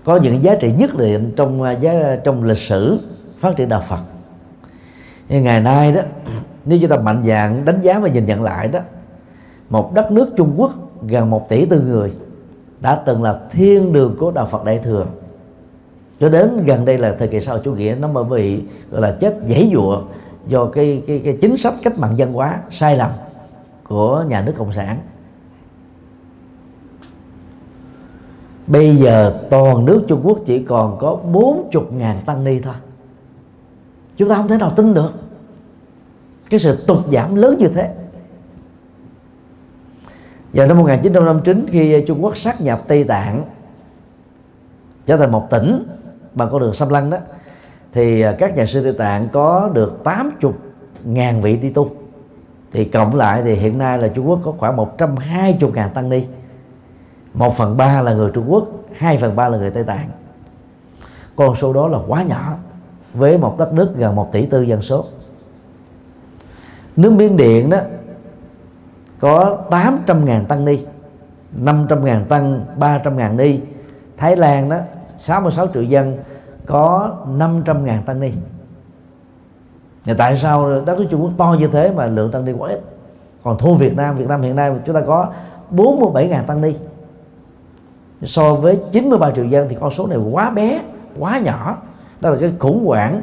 Có 0.04 0.16
những 0.16 0.42
giá 0.42 0.54
trị 0.54 0.72
nhất 0.78 0.96
định 0.96 1.32
trong 1.36 1.62
à, 1.62 1.72
giá, 1.72 2.16
trong 2.24 2.44
lịch 2.44 2.58
sử 2.58 2.98
phát 3.40 3.56
triển 3.56 3.68
đạo 3.68 3.82
Phật. 3.88 4.00
Nhưng 5.28 5.44
ngày 5.44 5.60
nay 5.60 5.92
đó, 5.92 6.00
nếu 6.64 6.78
chúng 6.80 6.90
ta 6.90 6.96
mạnh 6.96 7.22
dạng 7.26 7.64
đánh 7.64 7.80
giá 7.82 7.98
và 7.98 8.08
nhìn 8.08 8.26
nhận 8.26 8.42
lại 8.42 8.68
đó, 8.68 8.80
một 9.70 9.94
đất 9.94 10.12
nước 10.12 10.30
Trung 10.36 10.54
Quốc 10.56 10.72
gần 11.02 11.30
một 11.30 11.48
tỷ 11.48 11.66
tư 11.66 11.80
người 11.80 12.12
đã 12.80 12.94
từng 12.94 13.22
là 13.22 13.38
thiên 13.50 13.92
đường 13.92 14.16
của 14.18 14.30
đạo 14.30 14.48
Phật 14.50 14.64
Đại 14.64 14.78
thừa. 14.78 15.06
Cho 16.20 16.28
đến 16.28 16.64
gần 16.66 16.84
đây 16.84 16.98
là 16.98 17.14
thời 17.18 17.28
kỳ 17.28 17.40
sau 17.40 17.58
chủ 17.58 17.74
nghĩa, 17.74 17.96
nó 18.00 18.08
mới 18.08 18.24
bị, 18.24 18.62
gọi 18.90 19.00
là, 19.00 19.16
chết 19.20 19.38
dãy 19.48 19.70
dụa 19.72 20.02
do 20.46 20.66
cái 20.66 21.02
cái 21.06 21.20
cái 21.24 21.38
chính 21.40 21.56
sách 21.56 21.74
cách 21.82 21.98
mạng 21.98 22.18
dân 22.18 22.32
hóa 22.32 22.58
sai 22.70 22.96
lầm 22.96 23.10
của 23.88 24.24
nhà 24.28 24.42
nước 24.42 24.52
cộng 24.58 24.72
sản. 24.72 24.98
Bây 28.68 28.96
giờ 28.96 29.38
toàn 29.50 29.84
nước 29.84 30.04
Trung 30.08 30.20
Quốc 30.24 30.38
chỉ 30.46 30.64
còn 30.64 30.98
có 31.00 31.18
40 31.32 31.84
ngàn 31.90 32.18
tăng 32.26 32.44
ni 32.44 32.60
thôi. 32.60 32.74
Chúng 34.16 34.28
ta 34.28 34.34
không 34.34 34.48
thể 34.48 34.56
nào 34.56 34.72
tin 34.76 34.94
được. 34.94 35.10
Cái 36.50 36.60
sự 36.60 36.76
tụt 36.86 36.98
giảm 37.12 37.34
lớn 37.34 37.56
như 37.58 37.68
thế. 37.68 37.94
Vào 40.52 40.66
năm 40.66 40.78
1959 40.78 41.66
khi 41.68 42.04
Trung 42.06 42.24
Quốc 42.24 42.36
sát 42.36 42.60
nhập 42.60 42.82
Tây 42.88 43.04
Tạng, 43.04 43.44
trở 45.06 45.16
thành 45.16 45.32
một 45.32 45.50
tỉnh 45.50 45.86
bằng 46.34 46.48
con 46.52 46.60
đường 46.60 46.74
xâm 46.74 46.88
lăng 46.88 47.10
đó, 47.10 47.18
thì 47.92 48.20
à, 48.20 48.34
các 48.38 48.56
nhà 48.56 48.66
sư 48.66 48.82
Tây 48.82 48.92
Tạng 48.92 49.28
có 49.32 49.70
được 49.72 50.04
80 50.04 50.52
ngàn 51.04 51.42
vị 51.42 51.56
đi 51.56 51.70
tu. 51.70 51.90
Thì 52.72 52.84
cộng 52.84 53.14
lại 53.14 53.42
thì 53.44 53.54
hiện 53.54 53.78
nay 53.78 53.98
là 53.98 54.08
Trung 54.08 54.28
Quốc 54.28 54.40
có 54.44 54.52
khoảng 54.58 54.76
120 54.76 55.70
ngàn 55.74 55.90
tăng 55.94 56.08
ni 56.08 56.24
một 57.34 57.56
phần 57.56 57.76
ba 57.76 58.02
là 58.02 58.14
người 58.14 58.30
Trung 58.34 58.44
Quốc, 58.48 58.68
hai 58.96 59.16
phần 59.16 59.36
ba 59.36 59.48
là 59.48 59.58
người 59.58 59.70
Tây 59.70 59.84
Tạng. 59.84 60.08
Con 61.36 61.54
số 61.56 61.72
đó 61.72 61.88
là 61.88 61.98
quá 62.08 62.22
nhỏ, 62.22 62.54
với 63.14 63.38
một 63.38 63.58
đất 63.58 63.72
nước 63.72 63.96
gần 63.96 64.16
một 64.16 64.32
tỷ 64.32 64.46
tư 64.46 64.62
dân 64.62 64.82
số. 64.82 65.04
Nước 66.96 67.12
Miến 67.12 67.36
Điện 67.36 67.70
đó 67.70 67.78
có 69.20 69.58
800.000 69.70 70.44
tăng 70.44 70.64
ni 70.64 70.78
500.000 71.64 72.24
tăng 72.24 72.64
300.000 72.78 73.36
ni. 73.36 73.60
Thái 74.16 74.36
Lan 74.36 74.68
đó 74.68 74.76
66 75.18 75.66
triệu 75.66 75.82
dân, 75.82 76.16
có 76.66 77.16
500.000 77.38 78.02
tăng 78.02 78.20
ni. 78.20 78.32
Và 80.04 80.14
tại 80.18 80.38
sao 80.42 80.80
đất 80.80 80.98
nước 80.98 81.06
Trung 81.10 81.22
Quốc 81.22 81.32
to 81.38 81.56
như 81.58 81.66
thế 81.66 81.92
mà 81.96 82.06
lượng 82.06 82.30
tăng 82.30 82.44
ni 82.44 82.52
quá 82.52 82.70
ít? 82.70 82.80
Còn 83.42 83.58
thua 83.58 83.74
Việt 83.74 83.96
Nam 83.96 84.16
Việt 84.16 84.28
Nam 84.28 84.42
hiện 84.42 84.56
nay 84.56 84.72
chúng 84.86 84.94
ta 84.94 85.00
có 85.00 85.26
47.000 85.70 86.42
tăng 86.44 86.60
ni 86.60 86.74
so 88.22 88.54
với 88.54 88.78
93 88.92 89.30
triệu 89.30 89.44
dân 89.44 89.68
thì 89.68 89.76
con 89.80 89.94
số 89.94 90.06
này 90.06 90.18
quá 90.18 90.50
bé, 90.50 90.80
quá 91.18 91.38
nhỏ. 91.38 91.76
Đó 92.20 92.30
là 92.30 92.36
cái 92.40 92.52
khủng 92.58 92.86
hoảng 92.86 93.22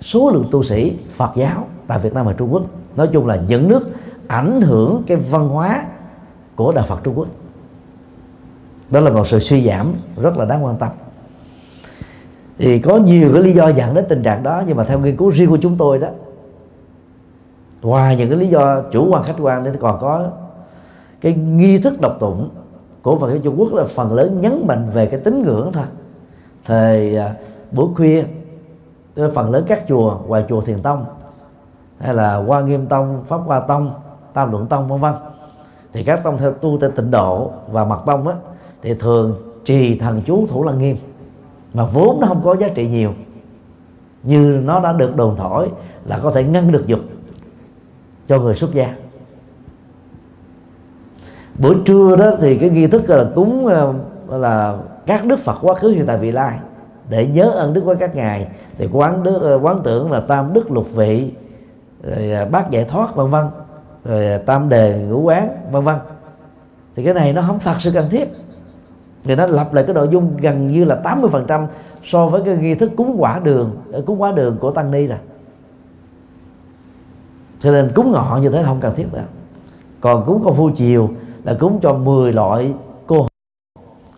số 0.00 0.30
lượng 0.30 0.44
tu 0.50 0.62
sĩ 0.62 0.96
Phật 1.16 1.30
giáo 1.36 1.66
tại 1.86 1.98
Việt 1.98 2.14
Nam 2.14 2.26
và 2.26 2.32
Trung 2.32 2.52
Quốc. 2.52 2.62
Nói 2.96 3.08
chung 3.12 3.26
là 3.26 3.38
những 3.48 3.68
nước 3.68 3.90
ảnh 4.28 4.60
hưởng 4.60 5.02
cái 5.06 5.16
văn 5.16 5.48
hóa 5.48 5.84
của 6.56 6.72
đạo 6.72 6.84
Phật 6.88 7.00
Trung 7.04 7.18
Quốc. 7.18 7.28
Đó 8.90 9.00
là 9.00 9.10
một 9.10 9.26
sự 9.26 9.38
suy 9.38 9.66
giảm 9.66 9.92
rất 10.22 10.36
là 10.36 10.44
đáng 10.44 10.64
quan 10.64 10.76
tâm. 10.76 10.88
Thì 12.58 12.78
có 12.78 12.96
nhiều 12.96 13.30
cái 13.32 13.42
lý 13.42 13.52
do 13.52 13.68
dẫn 13.68 13.94
đến 13.94 14.04
tình 14.08 14.22
trạng 14.22 14.42
đó, 14.42 14.62
nhưng 14.66 14.76
mà 14.76 14.84
theo 14.84 14.98
nghiên 14.98 15.16
cứu 15.16 15.30
riêng 15.30 15.50
của 15.50 15.58
chúng 15.62 15.76
tôi 15.76 15.98
đó, 15.98 16.08
ngoài 17.82 18.16
những 18.16 18.28
cái 18.28 18.38
lý 18.38 18.46
do 18.46 18.82
chủ 18.92 19.08
quan 19.10 19.22
khách 19.22 19.34
quan, 19.40 19.64
thì 19.64 19.70
còn 19.80 20.00
có 20.00 20.28
cái 21.20 21.34
nghi 21.34 21.78
thức 21.78 22.00
độc 22.00 22.16
tụng 22.20 22.48
của 23.04 23.18
Phật 23.18 23.28
giáo 23.28 23.38
Trung 23.38 23.54
Quốc 23.58 23.72
là 23.72 23.84
phần 23.84 24.14
lớn 24.14 24.40
nhấn 24.40 24.66
mạnh 24.66 24.90
về 24.92 25.06
cái 25.06 25.20
tín 25.20 25.42
ngưỡng 25.42 25.72
thôi. 25.72 25.84
Thời 26.64 27.16
à, 27.16 27.34
buổi 27.72 27.88
khuya 27.94 28.24
ờ, 29.16 29.30
phần 29.34 29.50
lớn 29.50 29.64
các 29.66 29.82
chùa 29.88 30.18
ngoài 30.26 30.44
chùa 30.48 30.60
Thiền 30.60 30.82
Tông 30.82 31.04
hay 31.98 32.14
là 32.14 32.36
Hoa 32.36 32.60
Nghiêm 32.60 32.86
Tông, 32.86 33.24
Pháp 33.28 33.36
Hoa 33.36 33.60
Tông, 33.60 33.94
Tam 34.32 34.52
Luận 34.52 34.66
Tông 34.66 34.88
vân 34.88 35.00
vân. 35.00 35.14
Thì 35.92 36.04
các 36.04 36.24
tông 36.24 36.38
theo 36.38 36.52
tu 36.52 36.78
theo 36.78 36.90
tịnh 36.90 37.10
độ 37.10 37.50
và 37.70 37.84
mật 37.84 38.02
tông 38.06 38.28
á 38.28 38.34
thì 38.82 38.94
thường 38.94 39.36
trì 39.64 39.98
thần 39.98 40.22
chú 40.26 40.46
thủ 40.46 40.64
lăng 40.64 40.78
nghiêm 40.78 40.96
mà 41.74 41.86
vốn 41.86 42.20
nó 42.20 42.26
không 42.26 42.40
có 42.44 42.56
giá 42.56 42.68
trị 42.68 42.88
nhiều. 42.88 43.12
Như 44.22 44.60
nó 44.64 44.80
đã 44.80 44.92
được 44.92 45.16
đồn 45.16 45.36
thổi 45.36 45.70
là 46.04 46.18
có 46.22 46.30
thể 46.30 46.44
ngăn 46.44 46.72
được 46.72 46.86
dục 46.86 47.00
cho 48.28 48.38
người 48.38 48.54
xuất 48.54 48.72
gia 48.72 48.94
buổi 51.58 51.76
trưa 51.84 52.16
đó 52.16 52.30
thì 52.40 52.56
cái 52.56 52.70
nghi 52.70 52.86
thức 52.86 53.10
là 53.10 53.26
cúng 53.34 53.66
ờ, 53.66 53.94
là 54.28 54.78
các 55.06 55.24
đức 55.24 55.38
Phật 55.38 55.58
quá 55.62 55.74
khứ, 55.74 55.88
hiện 55.88 56.06
tại, 56.06 56.18
vị 56.18 56.32
lai. 56.32 56.58
Để 57.10 57.26
nhớ 57.26 57.44
ơn 57.44 57.72
đức 57.72 57.84
với 57.84 57.96
các 57.96 58.16
ngài. 58.16 58.46
Thì 58.78 58.88
quán 58.92 59.22
đức 59.22 59.38
ờ, 59.42 59.58
quán 59.62 59.80
tưởng 59.84 60.12
là 60.12 60.20
tam 60.20 60.52
đức 60.52 60.70
lục 60.70 60.94
vị, 60.94 61.30
rồi 62.02 62.30
ờ, 62.30 62.46
bát 62.46 62.70
giải 62.70 62.84
thoát, 62.84 63.16
vân 63.16 63.30
vân. 63.30 63.46
Rồi 64.04 64.38
tam 64.46 64.68
đề 64.68 64.98
ngũ 65.08 65.20
quán, 65.20 65.48
vân 65.70 65.84
vân. 65.84 65.96
Thì 66.94 67.04
cái 67.04 67.14
này 67.14 67.32
nó 67.32 67.42
không 67.46 67.58
thật 67.58 67.74
sự 67.78 67.90
cần 67.94 68.10
thiết. 68.10 68.28
Thì 69.24 69.34
nó 69.34 69.46
lặp 69.46 69.74
lại 69.74 69.84
cái 69.84 69.94
nội 69.94 70.08
dung 70.08 70.36
gần 70.36 70.68
như 70.68 70.84
là 70.84 71.00
80% 71.04 71.66
so 72.04 72.26
với 72.26 72.42
cái 72.44 72.56
nghi 72.56 72.74
thức 72.74 72.90
cúng 72.96 73.16
quả 73.18 73.38
đường 73.44 73.76
cúng 74.06 74.22
quả 74.22 74.32
đường 74.32 74.56
của 74.60 74.70
tăng 74.70 74.90
ni 74.90 75.06
rồi 75.06 75.18
cho 77.60 77.72
nên 77.72 77.90
cúng 77.94 78.12
ngọ 78.12 78.38
như 78.42 78.50
thế 78.50 78.62
không 78.66 78.80
cần 78.80 78.94
thiết 78.94 79.06
nữa. 79.12 79.24
Còn 80.00 80.24
cúng 80.26 80.42
con 80.44 80.56
phu 80.56 80.70
chiều 80.70 81.10
là 81.44 81.56
cúng 81.60 81.78
cho 81.82 81.92
10 81.92 82.32
loại 82.32 82.74
cô 83.06 83.26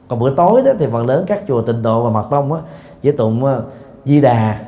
còn 0.09 0.19
bữa 0.19 0.35
tối 0.35 0.63
đó 0.63 0.73
thì 0.79 0.87
phần 0.93 1.07
lớn 1.07 1.25
các 1.29 1.43
chùa 1.49 1.63
tịnh 1.63 1.83
độ 1.83 2.05
và 2.05 2.11
mật 2.11 2.27
tông 2.31 2.53
á 2.53 2.61
chỉ 3.03 3.13
tụng 3.13 3.45
ờ, 3.45 3.65
di 4.05 4.21
đà 4.21 4.61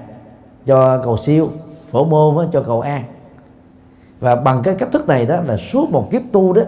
cho 0.67 1.03
cầu 1.05 1.17
siêu 1.17 1.51
phổ 1.91 2.05
môn 2.05 2.45
á, 2.45 2.51
cho 2.53 2.63
cầu 2.63 2.81
an. 2.81 3.05
Và 4.21 4.37
bằng 4.37 4.63
cái 4.65 4.75
cách 4.75 4.89
thức 4.93 5.07
này 5.07 5.27
đó 5.27 5.41
là 5.47 5.57
suốt 5.57 5.91
một 5.91 6.09
kiếp 6.11 6.23
tu 6.33 6.53
đó 6.53 6.63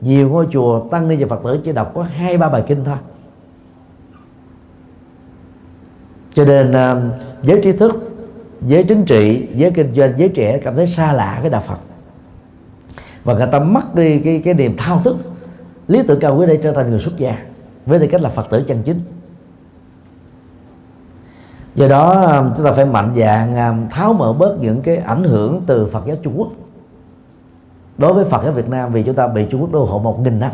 nhiều 0.00 0.28
ngôi 0.28 0.48
chùa 0.50 0.80
tăng 0.90 1.08
ni 1.08 1.16
và 1.16 1.36
phật 1.36 1.42
tử 1.44 1.60
chỉ 1.64 1.72
đọc 1.72 1.92
có 1.94 2.02
hai 2.02 2.38
ba 2.38 2.48
bài 2.48 2.62
kinh 2.66 2.84
thôi. 2.84 2.96
Cho 6.34 6.44
nên 6.44 6.70
uh, 6.70 7.12
giới 7.42 7.60
trí 7.62 7.72
thức 7.72 8.12
giới 8.60 8.84
chính 8.84 9.04
trị 9.04 9.48
giới 9.54 9.70
kinh 9.70 9.94
doanh 9.94 10.12
giới 10.16 10.28
trẻ 10.28 10.58
cảm 10.58 10.76
thấy 10.76 10.86
xa 10.86 11.12
lạ 11.12 11.38
với 11.40 11.50
đạo 11.50 11.62
phật 11.66 11.78
và 13.26 13.34
người 13.34 13.46
ta 13.52 13.58
mất 13.58 13.94
đi 13.94 14.18
cái 14.18 14.42
cái 14.44 14.54
niềm 14.54 14.76
thao 14.76 15.00
thức. 15.04 15.16
Lý 15.88 16.02
tưởng 16.06 16.20
cao 16.20 16.36
quý 16.36 16.46
để 16.46 16.60
trở 16.62 16.72
thành 16.72 16.90
người 16.90 17.00
xuất 17.00 17.16
gia, 17.16 17.38
với 17.86 17.98
tư 17.98 18.06
cách 18.10 18.20
là 18.20 18.30
phật 18.30 18.50
tử 18.50 18.64
chân 18.68 18.82
chính. 18.82 19.00
Do 21.74 21.88
đó, 21.88 22.32
chúng 22.56 22.64
ta 22.64 22.72
phải 22.72 22.84
mạnh 22.84 23.12
dạng 23.16 23.54
à, 23.54 23.74
tháo 23.90 24.12
mở 24.12 24.32
bớt 24.32 24.56
những 24.60 24.82
cái 24.82 24.96
ảnh 24.96 25.24
hưởng 25.24 25.60
từ 25.66 25.86
phật 25.86 26.06
giáo 26.06 26.16
trung 26.22 26.34
quốc. 26.36 26.48
Đối 27.98 28.12
với 28.14 28.24
phật 28.24 28.44
giáo 28.44 28.52
việt 28.52 28.68
nam, 28.68 28.92
vì 28.92 29.02
chúng 29.02 29.14
ta 29.14 29.28
bị 29.28 29.46
trung 29.50 29.60
quốc 29.60 29.72
đô 29.72 29.84
hộ 29.84 29.98
một 29.98 30.20
nghìn 30.20 30.40
năm. 30.40 30.50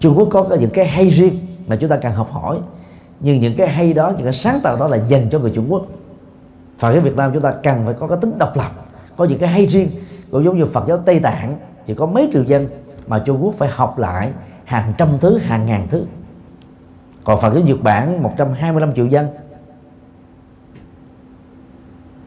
Trung 0.00 0.18
quốc 0.18 0.28
có 0.30 0.56
những 0.60 0.70
cái 0.70 0.86
hay 0.86 1.08
riêng 1.08 1.38
mà 1.66 1.76
chúng 1.76 1.90
ta 1.90 1.96
cần 1.96 2.12
học 2.12 2.30
hỏi. 2.32 2.58
Nhưng 3.20 3.40
những 3.40 3.56
cái 3.56 3.68
hay 3.68 3.92
đó, 3.92 4.12
những 4.16 4.24
cái 4.24 4.32
sáng 4.32 4.60
tạo 4.62 4.76
đó 4.76 4.88
là 4.88 4.96
dành 5.08 5.28
cho 5.30 5.38
người 5.38 5.52
trung 5.54 5.66
quốc. 5.68 5.82
Phật 6.78 6.92
giáo 6.92 7.00
Việt 7.00 7.16
Nam 7.16 7.30
chúng 7.32 7.42
ta 7.42 7.54
cần 7.62 7.82
phải 7.84 7.94
có 7.94 8.06
cái 8.06 8.18
tính 8.20 8.38
độc 8.38 8.56
lập, 8.56 8.70
có 9.16 9.24
những 9.24 9.38
cái 9.38 9.48
hay 9.48 9.66
riêng 9.66 9.90
cũng 10.30 10.44
giống 10.44 10.58
như 10.58 10.66
Phật 10.66 10.84
giáo 10.88 10.98
Tây 10.98 11.20
Tạng 11.20 11.56
chỉ 11.86 11.94
có 11.94 12.06
mấy 12.06 12.30
triệu 12.32 12.42
dân 12.42 12.68
mà 13.06 13.18
Trung 13.18 13.44
Quốc 13.44 13.54
phải 13.54 13.68
học 13.72 13.98
lại 13.98 14.32
hàng 14.64 14.92
trăm 14.98 15.08
thứ 15.20 15.38
hàng 15.38 15.66
ngàn 15.66 15.86
thứ. 15.90 16.04
Còn 17.24 17.40
Phật 17.40 17.54
giáo 17.54 17.62
Nhật 17.62 17.82
Bản 17.82 18.22
125 18.22 18.94
triệu 18.94 19.06
dân. 19.06 19.28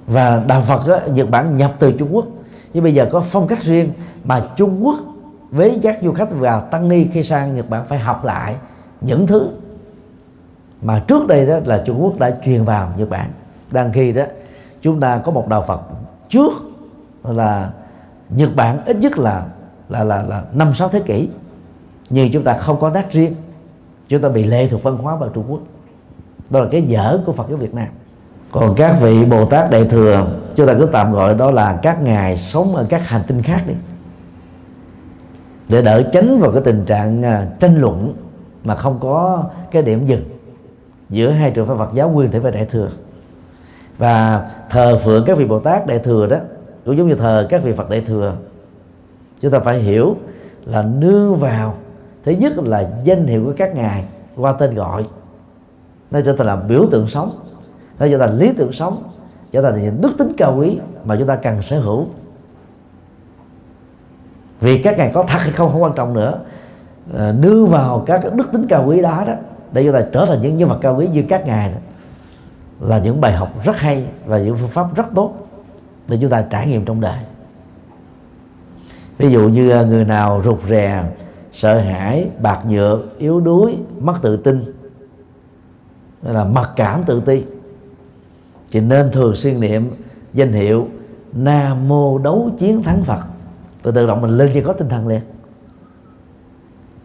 Và 0.07 0.43
đạo 0.47 0.61
Phật 0.67 0.87
đó, 0.87 0.99
Nhật 1.13 1.29
Bản 1.29 1.57
nhập 1.57 1.73
từ 1.79 1.91
Trung 1.91 2.15
Quốc. 2.15 2.25
Nhưng 2.73 2.83
bây 2.83 2.93
giờ 2.93 3.07
có 3.11 3.21
phong 3.21 3.47
cách 3.47 3.63
riêng 3.63 3.91
mà 4.23 4.41
Trung 4.55 4.85
Quốc 4.85 4.99
với 5.51 5.79
các 5.83 5.97
du 6.01 6.11
khách 6.11 6.29
và 6.31 6.59
tăng 6.59 6.89
ni 6.89 7.07
khi 7.13 7.23
sang 7.23 7.55
Nhật 7.55 7.69
Bản 7.69 7.85
phải 7.87 7.99
học 7.99 8.25
lại 8.25 8.55
những 9.01 9.27
thứ 9.27 9.49
mà 10.81 11.03
trước 11.07 11.27
đây 11.27 11.45
đó 11.45 11.59
là 11.65 11.83
Trung 11.85 12.03
Quốc 12.03 12.19
đã 12.19 12.37
truyền 12.45 12.65
vào 12.65 12.93
Nhật 12.97 13.09
Bản. 13.09 13.29
Đang 13.71 13.91
khi 13.93 14.11
đó 14.11 14.23
chúng 14.81 14.99
ta 14.99 15.17
có 15.17 15.31
một 15.31 15.47
đạo 15.47 15.63
Phật 15.67 15.81
trước 16.29 16.51
là 17.23 17.71
Nhật 18.29 18.55
Bản 18.55 18.85
ít 18.85 18.97
nhất 18.97 19.17
là 19.17 19.45
là 19.89 20.03
là 20.03 20.23
là 20.23 20.43
năm, 20.53 20.73
sáu 20.73 20.89
thế 20.89 20.99
kỷ. 20.99 21.29
Nhưng 22.09 22.31
chúng 22.31 22.43
ta 22.43 22.53
không 22.53 22.79
có 22.79 22.89
nát 22.89 23.11
riêng. 23.11 23.35
Chúng 24.07 24.21
ta 24.21 24.29
bị 24.29 24.43
lệ 24.43 24.67
thuộc 24.67 24.83
văn 24.83 24.97
hóa 24.97 25.15
vào 25.15 25.29
Trung 25.29 25.45
Quốc. 25.47 25.59
Đó 26.49 26.59
là 26.59 26.67
cái 26.71 26.81
dở 26.81 27.19
của 27.25 27.31
Phật 27.31 27.45
giáo 27.49 27.57
Việt 27.57 27.73
Nam. 27.73 27.87
Còn 28.51 28.75
các 28.75 28.95
vị 29.01 29.25
Bồ 29.25 29.45
Tát 29.45 29.71
Đại 29.71 29.85
thừa, 29.85 30.27
chúng 30.55 30.67
ta 30.67 30.73
cứ 30.79 30.89
tạm 30.91 31.13
gọi 31.13 31.35
đó 31.35 31.51
là 31.51 31.79
các 31.81 32.01
ngài 32.01 32.37
sống 32.37 32.75
ở 32.75 32.85
các 32.89 33.07
hành 33.07 33.21
tinh 33.27 33.41
khác 33.41 33.63
đi. 33.67 33.73
Để 35.69 35.81
đỡ 35.81 36.03
tránh 36.13 36.39
vào 36.39 36.51
cái 36.51 36.61
tình 36.65 36.85
trạng 36.85 37.23
à, 37.23 37.47
tranh 37.59 37.81
luận 37.81 38.13
mà 38.63 38.75
không 38.75 38.99
có 38.99 39.43
cái 39.71 39.81
điểm 39.81 40.05
dừng 40.05 40.23
giữa 41.09 41.29
hai 41.31 41.51
trường 41.51 41.67
phái 41.67 41.77
Phật 41.77 41.89
giáo 41.93 42.09
nguyên 42.09 42.31
thể 42.31 42.39
và 42.39 42.51
đại 42.51 42.65
thừa. 42.65 42.89
Và 43.97 44.49
thờ 44.69 44.99
phượng 45.03 45.23
các 45.25 45.37
vị 45.37 45.45
bồ 45.45 45.59
tát 45.59 45.87
đại 45.87 45.99
thừa 45.99 46.27
đó 46.27 46.37
cũng 46.85 46.97
giống 46.97 47.07
như 47.07 47.15
thờ 47.15 47.47
các 47.49 47.63
vị 47.63 47.73
phật 47.73 47.89
đại 47.89 48.01
thừa. 48.01 48.35
Chúng 49.41 49.51
ta 49.51 49.59
phải 49.59 49.79
hiểu 49.79 50.15
là 50.65 50.81
nương 50.81 51.35
vào 51.35 51.75
thứ 52.23 52.31
nhất 52.31 52.53
là 52.57 52.89
danh 53.03 53.27
hiệu 53.27 53.45
của 53.45 53.53
các 53.57 53.75
ngài 53.75 54.05
qua 54.35 54.51
tên 54.51 54.75
gọi. 54.75 55.05
Nó 56.11 56.21
trở 56.21 56.33
thành 56.33 56.47
là 56.47 56.55
biểu 56.55 56.85
tượng 56.91 57.07
sống 57.07 57.39
nó 57.99 58.07
trở 58.11 58.17
thành 58.17 58.37
lý 58.37 58.53
tưởng 58.53 58.73
sống 58.73 59.03
trở 59.51 59.61
thành 59.61 59.81
những 59.81 60.01
đức 60.01 60.11
tính 60.17 60.31
cao 60.37 60.55
quý 60.57 60.79
mà 61.03 61.15
chúng 61.19 61.27
ta 61.27 61.35
cần 61.35 61.61
sở 61.61 61.79
hữu. 61.79 62.05
Vì 64.61 64.81
các 64.81 64.97
ngài 64.97 65.11
có 65.13 65.23
thật 65.27 65.39
hay 65.39 65.51
không 65.51 65.71
không 65.71 65.83
quan 65.83 65.93
trọng 65.95 66.13
nữa. 66.13 66.39
À, 67.17 67.33
nương 67.39 67.67
vào 67.67 68.03
các 68.05 68.35
đức 68.35 68.51
tính 68.51 68.65
cao 68.69 68.85
quý 68.87 69.01
đó 69.01 69.23
đó 69.27 69.33
để 69.71 69.83
chúng 69.83 69.93
ta 69.93 70.01
trở 70.13 70.25
thành 70.25 70.41
những 70.41 70.57
nhân 70.57 70.69
vật 70.69 70.77
cao 70.81 70.95
quý 70.95 71.07
như 71.07 71.23
các 71.29 71.45
ngài 71.45 71.71
đó 71.71 71.77
là 72.79 72.99
những 72.99 73.21
bài 73.21 73.33
học 73.33 73.49
rất 73.63 73.77
hay 73.77 74.05
và 74.25 74.39
những 74.39 74.57
phương 74.57 74.69
pháp 74.69 74.95
rất 74.95 75.05
tốt 75.15 75.38
để 76.09 76.17
chúng 76.21 76.29
ta 76.29 76.41
trải 76.41 76.67
nghiệm 76.67 76.85
trong 76.85 77.01
đời. 77.01 77.19
Ví 79.17 79.31
dụ 79.31 79.49
như 79.49 79.69
ờ, 79.69 79.85
người 79.85 80.05
nào 80.05 80.41
rụt 80.45 80.59
rè 80.69 81.03
sợ 81.51 81.79
hãi 81.79 82.29
bạc 82.41 82.59
nhược 82.67 83.17
yếu 83.17 83.39
đuối 83.39 83.77
mất 83.99 84.15
tự 84.21 84.37
tin 84.37 84.73
là 86.21 86.43
mặc 86.43 86.69
cảm 86.75 87.03
tự 87.03 87.21
ti 87.25 87.43
thì 88.71 88.79
nên 88.79 89.11
thường 89.11 89.35
xuyên 89.35 89.59
niệm 89.59 89.91
danh 90.33 90.51
hiệu 90.51 90.87
nam 91.33 91.87
mô 91.87 92.17
đấu 92.17 92.49
chiến 92.57 92.83
thắng 92.83 93.03
phật. 93.03 93.23
Từ 93.83 93.91
tự 93.91 94.07
động 94.07 94.21
mình 94.21 94.31
lên 94.31 94.51
cho 94.53 94.61
có 94.65 94.73
tinh 94.73 94.89
thần 94.89 95.07
liền. 95.07 95.21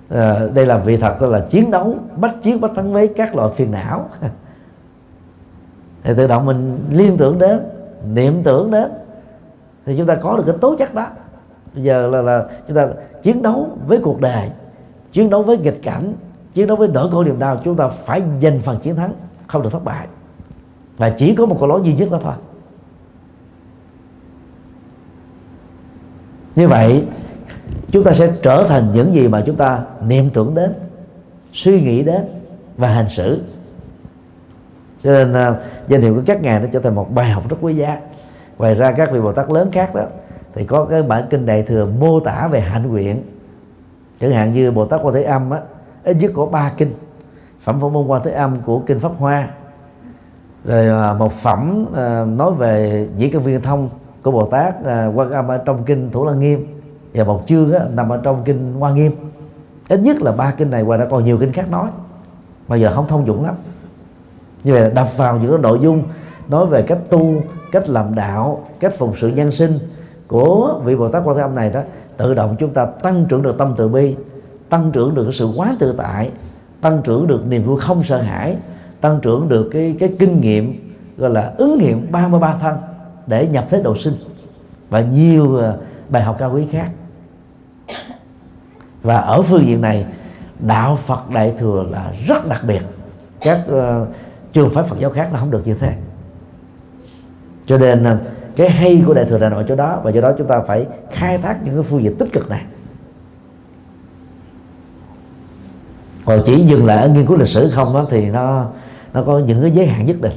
À, 0.08 0.46
đây 0.54 0.66
là 0.66 0.78
vị 0.78 0.96
thật 0.96 1.20
đó 1.20 1.26
là 1.26 1.46
chiến 1.50 1.70
đấu 1.70 1.96
bách 2.16 2.42
chiến 2.42 2.60
bách 2.60 2.70
thắng 2.74 2.92
với 2.92 3.08
các 3.08 3.34
loại 3.34 3.50
phiền 3.56 3.70
não. 3.70 4.08
Thì 6.02 6.12
tự 6.16 6.26
động 6.26 6.46
mình 6.46 6.78
liên 6.90 7.16
tưởng 7.16 7.38
đến 7.38 7.60
niệm 8.12 8.42
tưởng 8.42 8.70
đến 8.70 8.90
thì 9.86 9.96
chúng 9.96 10.06
ta 10.06 10.14
có 10.14 10.36
được 10.36 10.42
cái 10.46 10.56
tố 10.60 10.76
chất 10.76 10.94
đó. 10.94 11.06
Bây 11.74 11.82
giờ 11.82 12.06
là 12.06 12.22
là 12.22 12.46
chúng 12.68 12.76
ta 12.76 12.88
chiến 13.22 13.42
đấu 13.42 13.78
với 13.86 13.98
cuộc 14.02 14.20
đời, 14.20 14.50
chiến 15.12 15.30
đấu 15.30 15.42
với 15.42 15.58
nghịch 15.58 15.82
cảnh, 15.82 16.12
chiến 16.52 16.66
đấu 16.66 16.76
với 16.76 16.88
nỗi 16.88 17.10
khổ 17.10 17.24
niềm 17.24 17.38
đau, 17.38 17.60
chúng 17.64 17.76
ta 17.76 17.88
phải 17.88 18.22
giành 18.42 18.60
phần 18.60 18.78
chiến 18.80 18.96
thắng, 18.96 19.12
không 19.46 19.62
được 19.62 19.72
thất 19.72 19.84
bại. 19.84 20.06
Và 20.96 21.10
chỉ 21.10 21.34
có 21.34 21.46
một 21.46 21.56
câu 21.60 21.68
lối 21.68 21.80
duy 21.84 21.94
nhất 21.94 22.08
đó 22.10 22.18
thôi. 22.22 22.34
Như 26.56 26.68
vậy, 26.68 27.04
chúng 27.90 28.04
ta 28.04 28.12
sẽ 28.12 28.32
trở 28.42 28.64
thành 28.68 28.88
những 28.94 29.14
gì 29.14 29.28
mà 29.28 29.42
chúng 29.46 29.56
ta 29.56 29.82
niệm 30.06 30.30
tưởng 30.30 30.54
đến, 30.54 30.72
suy 31.52 31.80
nghĩ 31.80 32.02
đến 32.02 32.24
và 32.76 32.88
hành 32.88 33.08
xử 33.08 33.42
cho 35.04 35.12
nên 35.12 35.32
uh, 35.32 35.56
danh 35.88 36.02
hiệu 36.02 36.14
của 36.14 36.22
các 36.26 36.42
ngài 36.42 36.60
nó 36.60 36.66
trở 36.72 36.80
thành 36.80 36.94
một 36.94 37.14
bài 37.14 37.30
học 37.30 37.42
rất 37.48 37.56
quý 37.60 37.74
giá. 37.74 37.98
Ngoài 38.58 38.74
ra 38.74 38.92
các 38.92 39.12
vị 39.12 39.20
bồ 39.20 39.32
tát 39.32 39.50
lớn 39.50 39.70
khác 39.72 39.94
đó 39.94 40.04
thì 40.54 40.64
có 40.64 40.84
cái 40.84 41.02
bản 41.02 41.24
kinh 41.30 41.46
đại 41.46 41.62
thừa 41.62 41.86
mô 41.86 42.20
tả 42.20 42.48
về 42.48 42.60
hạnh 42.60 42.88
nguyện. 42.88 43.22
Chẳng 44.20 44.32
hạn 44.32 44.52
như 44.52 44.70
bồ 44.70 44.86
tát 44.86 45.00
quan 45.02 45.14
thế 45.14 45.22
âm 45.22 45.50
á 45.50 45.60
ít 46.04 46.16
nhất 46.20 46.30
có 46.34 46.46
ba 46.46 46.72
kinh. 46.76 46.92
Phẩm 47.60 47.80
phổ 47.80 47.88
môn 47.88 48.06
quan 48.06 48.22
thế 48.24 48.30
âm 48.30 48.56
của 48.60 48.78
kinh 48.78 49.00
pháp 49.00 49.12
hoa. 49.18 49.48
Rồi 50.64 50.88
à, 50.88 51.12
một 51.12 51.32
phẩm 51.32 51.86
uh, 51.90 52.28
nói 52.38 52.52
về 52.52 53.06
dĩ 53.16 53.28
căn 53.28 53.42
viên 53.42 53.62
thông 53.62 53.88
của 54.22 54.30
bồ 54.30 54.46
tát 54.46 54.74
uh, 54.80 55.18
quan 55.18 55.30
âm 55.30 55.48
ở 55.48 55.58
trong 55.58 55.84
kinh 55.84 56.10
thủ 56.10 56.24
lăng 56.24 56.40
nghiêm. 56.40 56.66
Và 57.14 57.24
một 57.24 57.42
chương 57.46 57.72
á, 57.72 57.84
nằm 57.90 58.08
ở 58.08 58.20
trong 58.22 58.42
kinh 58.44 58.74
hoa 58.78 58.92
nghiêm. 58.92 59.12
Ít 59.88 60.00
nhất 60.00 60.22
là 60.22 60.32
ba 60.32 60.50
kinh 60.50 60.70
này 60.70 60.84
và 60.84 60.96
đã 60.96 61.04
còn 61.04 61.24
nhiều 61.24 61.38
kinh 61.38 61.52
khác 61.52 61.70
nói. 61.70 61.88
Mà 62.68 62.76
giờ 62.76 62.92
không 62.94 63.08
thông 63.08 63.26
dụng 63.26 63.44
lắm 63.44 63.54
như 64.64 64.72
vậy 64.72 64.82
là 64.82 64.88
đập 64.88 65.16
vào 65.16 65.38
những 65.38 65.50
cái 65.50 65.60
nội 65.60 65.78
dung 65.82 66.02
nói 66.48 66.66
về 66.66 66.82
cách 66.82 66.98
tu 67.10 67.42
cách 67.72 67.88
làm 67.88 68.14
đạo 68.14 68.64
cách 68.80 68.94
phụng 68.98 69.12
sự 69.16 69.28
nhân 69.28 69.52
sinh 69.52 69.78
của 70.26 70.80
vị 70.84 70.96
bồ 70.96 71.08
tát 71.08 71.22
quan 71.24 71.36
thế 71.36 71.42
âm 71.42 71.54
này 71.54 71.70
đó 71.70 71.80
tự 72.16 72.34
động 72.34 72.56
chúng 72.58 72.70
ta 72.70 72.86
tăng 72.86 73.26
trưởng 73.28 73.42
được 73.42 73.58
tâm 73.58 73.74
từ 73.76 73.88
bi 73.88 74.14
tăng 74.68 74.90
trưởng 74.92 75.14
được 75.14 75.24
cái 75.24 75.32
sự 75.32 75.48
quán 75.56 75.76
tự 75.78 75.94
tại 75.98 76.30
tăng 76.80 77.02
trưởng 77.04 77.26
được 77.26 77.46
niềm 77.46 77.64
vui 77.64 77.80
không 77.80 78.04
sợ 78.04 78.22
hãi 78.22 78.56
tăng 79.00 79.20
trưởng 79.22 79.48
được 79.48 79.68
cái 79.72 79.96
cái 79.98 80.14
kinh 80.18 80.40
nghiệm 80.40 80.94
gọi 81.16 81.30
là 81.30 81.52
ứng 81.56 81.78
nghiệm 81.78 82.12
33 82.12 82.54
thân 82.60 82.76
để 83.26 83.48
nhập 83.48 83.64
thế 83.70 83.82
độ 83.82 83.96
sinh 83.96 84.14
và 84.90 85.00
nhiều 85.00 85.58
à, 85.58 85.72
bài 86.08 86.22
học 86.22 86.36
cao 86.38 86.52
quý 86.54 86.66
khác. 86.72 86.90
Và 89.02 89.16
ở 89.16 89.42
phương 89.42 89.66
diện 89.66 89.80
này 89.80 90.06
đạo 90.60 90.98
Phật 91.06 91.30
Đại 91.30 91.52
thừa 91.58 91.84
là 91.90 92.12
rất 92.26 92.46
đặc 92.48 92.62
biệt. 92.66 92.80
Các 93.40 93.60
uh, 93.70 94.08
trường 94.54 94.70
phái 94.70 94.84
Phật 94.84 94.98
giáo 94.98 95.10
khác 95.10 95.32
là 95.32 95.38
không 95.38 95.50
được 95.50 95.66
như 95.66 95.74
thế. 95.74 95.96
Cho 97.66 97.78
nên 97.78 98.04
à, 98.04 98.18
cái 98.56 98.70
hay 98.70 99.02
của 99.06 99.14
Đại 99.14 99.24
thừa 99.24 99.38
là 99.38 99.48
ở 99.48 99.64
chỗ 99.68 99.74
đó, 99.74 100.00
và 100.02 100.10
do 100.10 100.20
đó 100.20 100.32
chúng 100.38 100.46
ta 100.46 100.60
phải 100.60 100.86
khai 101.12 101.38
thác 101.38 101.64
những 101.64 101.74
cái 101.74 101.82
phương 101.82 102.02
diện 102.02 102.16
tích 102.18 102.32
cực 102.32 102.48
này. 102.50 102.64
Còn 106.24 106.42
chỉ 106.44 106.60
dừng 106.60 106.86
lại 106.86 106.96
ở 106.96 107.08
nghiên 107.08 107.26
cứu 107.26 107.36
lịch 107.36 107.48
sử 107.48 107.70
không 107.70 107.94
đó 107.94 108.06
thì 108.10 108.30
nó 108.30 108.66
nó 109.12 109.22
có 109.22 109.38
những 109.38 109.62
cái 109.62 109.70
giới 109.70 109.86
hạn 109.86 110.06
nhất 110.06 110.16
định. 110.20 110.32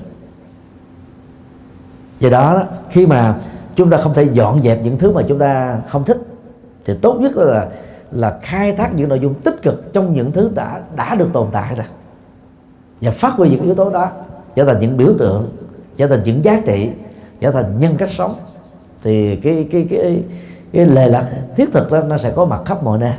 Do 2.19 2.29
đó, 2.29 2.63
khi 2.89 3.05
mà 3.05 3.35
chúng 3.75 3.89
ta 3.89 3.97
không 3.97 4.13
thể 4.13 4.23
dọn 4.23 4.61
dẹp 4.61 4.79
những 4.83 4.97
thứ 4.97 5.11
mà 5.11 5.21
chúng 5.27 5.39
ta 5.39 5.79
không 5.89 6.03
thích, 6.03 6.17
thì 6.85 6.93
tốt 7.01 7.17
nhất 7.19 7.37
là 7.37 7.67
là 8.11 8.39
khai 8.41 8.71
thác 8.71 8.95
những 8.95 9.09
nội 9.09 9.19
dung 9.19 9.33
tích 9.33 9.61
cực 9.63 9.93
trong 9.93 10.13
những 10.13 10.31
thứ 10.31 10.51
đã 10.55 10.81
đã 10.95 11.15
được 11.15 11.29
tồn 11.33 11.47
tại 11.51 11.75
rồi 11.75 11.85
và 13.01 13.11
phát 13.11 13.33
huy 13.33 13.49
những 13.49 13.61
yếu 13.61 13.75
tố 13.75 13.89
đó 13.89 14.09
trở 14.55 14.65
thành 14.65 14.79
những 14.79 14.97
biểu 14.97 15.13
tượng 15.19 15.49
trở 15.97 16.07
thành 16.07 16.23
những 16.23 16.43
giá 16.43 16.61
trị 16.65 16.89
trở 17.39 17.51
thành 17.51 17.79
nhân 17.79 17.97
cách 17.97 18.09
sống. 18.09 18.35
Thì 19.03 19.35
cái 19.35 19.67
cái 19.71 19.87
cái 19.89 20.23
cái 20.73 20.85
lề 20.85 21.07
lạc 21.07 21.25
thiết 21.55 21.73
thực 21.73 21.91
đó 21.91 21.99
nó 21.99 22.17
sẽ 22.17 22.31
có 22.31 22.45
mặt 22.45 22.61
khắp 22.65 22.83
mọi 22.83 22.99
nơi. 22.99 23.13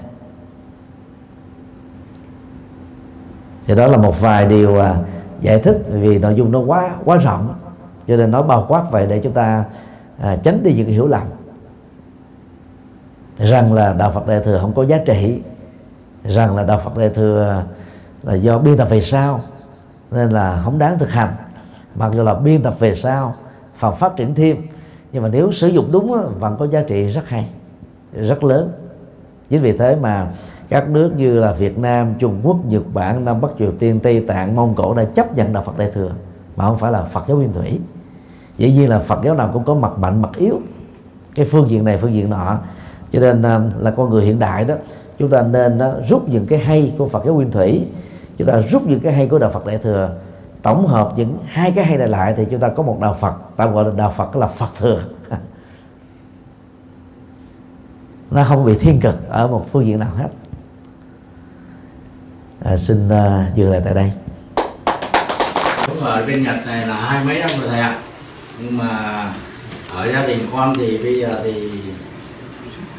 Thì 3.67 3.75
đó 3.75 3.87
là 3.87 3.97
một 3.97 4.21
vài 4.21 4.47
điều 4.47 4.81
à, 4.81 4.97
giải 5.41 5.59
thích 5.59 5.83
vì 5.89 6.19
nội 6.19 6.35
dung 6.35 6.53
nó 6.53 6.61
quá 6.61 6.95
quá 7.05 7.17
rộng. 7.17 7.55
Cho 8.09 8.17
nên 8.17 8.31
nói 8.31 8.43
bao 8.43 8.67
quát 8.69 8.85
vậy 8.91 9.07
để 9.07 9.21
chúng 9.21 9.33
ta 9.33 9.65
à, 10.19 10.37
tránh 10.43 10.63
đi 10.63 10.75
những 10.75 10.89
hiểu 10.89 11.07
lầm. 11.07 11.23
Rằng 13.39 13.73
là 13.73 13.93
đạo 13.93 14.13
Phật 14.15 14.27
đại 14.27 14.41
thừa 14.45 14.59
không 14.61 14.75
có 14.75 14.83
giá 14.83 14.99
trị 15.07 15.41
rằng 16.25 16.57
là 16.57 16.63
đạo 16.63 16.81
Phật 16.85 16.97
đại 16.97 17.09
thừa 17.09 17.63
là 18.23 18.35
do 18.35 18.59
biên 18.59 18.77
tập 18.77 18.89
về 18.91 19.01
sau 19.01 19.41
nên 20.11 20.31
là 20.31 20.61
không 20.65 20.79
đáng 20.79 20.99
thực 20.99 21.11
hành 21.11 21.35
mặc 21.95 22.13
dù 22.15 22.23
là 22.23 22.35
biên 22.35 22.63
tập 22.63 22.75
về 22.79 22.95
sau 22.95 23.35
phần 23.75 23.97
phát 23.97 24.17
triển 24.17 24.35
thêm 24.35 24.57
nhưng 25.13 25.23
mà 25.23 25.29
nếu 25.29 25.53
sử 25.53 25.69
dụng 25.69 25.89
đúng 25.93 26.39
vẫn 26.39 26.57
có 26.59 26.67
giá 26.67 26.83
trị 26.83 27.07
rất 27.07 27.29
hay 27.29 27.49
rất 28.13 28.45
lớn 28.45 28.73
chính 29.51 29.63
vì 29.63 29.77
thế 29.77 29.97
mà 30.01 30.27
các 30.69 30.89
nước 30.89 31.13
như 31.17 31.39
là 31.39 31.53
Việt 31.53 31.79
Nam, 31.79 32.15
Trung 32.19 32.41
Quốc, 32.43 32.57
Nhật 32.69 32.83
Bản, 32.95 33.25
Nam 33.25 33.41
Bắc 33.41 33.49
Triều 33.59 33.73
Tiên, 33.79 34.01
Tây 34.01 34.25
Tạng, 34.29 34.57
Mông 34.57 34.75
Cổ 34.75 34.95
đã 34.95 35.05
chấp 35.05 35.37
nhận 35.37 35.53
đạo 35.53 35.63
Phật 35.67 35.79
Đại 35.79 35.91
thừa 35.95 36.11
mà 36.57 36.65
không 36.65 36.79
phải 36.79 36.93
là 36.93 37.03
Phật 37.03 37.25
giáo 37.29 37.37
nguyên 37.37 37.53
thủy. 37.53 37.81
Dĩ 38.59 38.73
nhiên 38.73 38.89
là 38.89 38.99
Phật 38.99 39.21
giáo 39.25 39.35
nào 39.35 39.51
cũng 39.53 39.65
có 39.65 39.75
mặt 39.75 39.99
mạnh 39.99 40.23
mặt 40.23 40.31
yếu. 40.37 40.61
Cái 41.35 41.47
phương 41.47 41.71
diện 41.71 41.85
này 41.85 41.97
phương 41.97 42.15
diện 42.15 42.31
nọ. 42.31 42.59
Cho 43.13 43.21
nên 43.21 43.43
à, 43.43 43.61
là 43.79 43.91
con 43.91 44.11
người 44.11 44.25
hiện 44.25 44.39
đại 44.39 44.65
đó 44.65 44.75
chúng 45.19 45.31
ta 45.31 45.43
nên 45.43 45.79
đó, 45.79 45.93
rút 46.09 46.29
những 46.29 46.47
cái 46.47 46.59
hay 46.59 46.95
của 46.99 47.09
Phật 47.09 47.25
giáo 47.25 47.35
nguyên 47.35 47.51
thủy, 47.51 47.87
chúng 48.39 48.47
ta 48.47 48.61
rút 48.71 48.87
những 48.87 49.01
cái 49.01 49.13
hay 49.13 49.27
của 49.27 49.39
đạo 49.39 49.51
Phật 49.55 49.67
Đại 49.67 49.79
thừa. 49.79 50.11
Tổng 50.63 50.87
hợp 50.87 51.13
những 51.17 51.39
hai 51.47 51.73
cái 51.73 51.85
hay 51.85 51.99
này 51.99 52.09
lại 52.09 52.35
thì 52.37 52.45
chúng 52.51 52.61
ta 52.61 52.69
có 52.69 52.83
một 52.83 52.99
đạo 53.01 53.17
Phật. 53.21 53.35
Ta 53.57 53.67
gọi 53.67 53.85
là 53.85 53.91
đạo 53.97 54.15
Phật 54.17 54.37
là 54.37 54.47
Phật 54.47 54.69
thừa. 54.79 55.03
Nó 58.31 58.45
không 58.45 58.65
bị 58.65 58.75
thiên 58.81 59.01
cực 59.01 59.29
ở 59.29 59.47
một 59.47 59.67
phương 59.73 59.87
diện 59.87 59.99
nào 59.99 60.11
hết. 60.17 60.29
À, 62.65 62.77
xin 62.77 63.07
uh, 63.07 63.57
dừng 63.57 63.71
lại 63.71 63.81
tại 63.85 63.95
đây. 63.95 64.13
Đúng 65.89 66.01
ở 66.01 66.27
bên 66.27 66.43
Nhật 66.43 66.67
này 66.67 66.87
là 66.87 66.95
hai 66.95 67.25
mấy 67.25 67.39
năm 67.39 67.51
rồi 67.61 67.69
thầy 67.69 67.81
ạ. 67.81 67.99
Nhưng 68.63 68.79
mà 68.79 68.89
ở 69.95 70.13
gia 70.13 70.27
đình 70.27 70.39
con 70.53 70.75
thì 70.79 70.99
bây 70.99 71.21
giờ 71.21 71.41
thì 71.45 71.71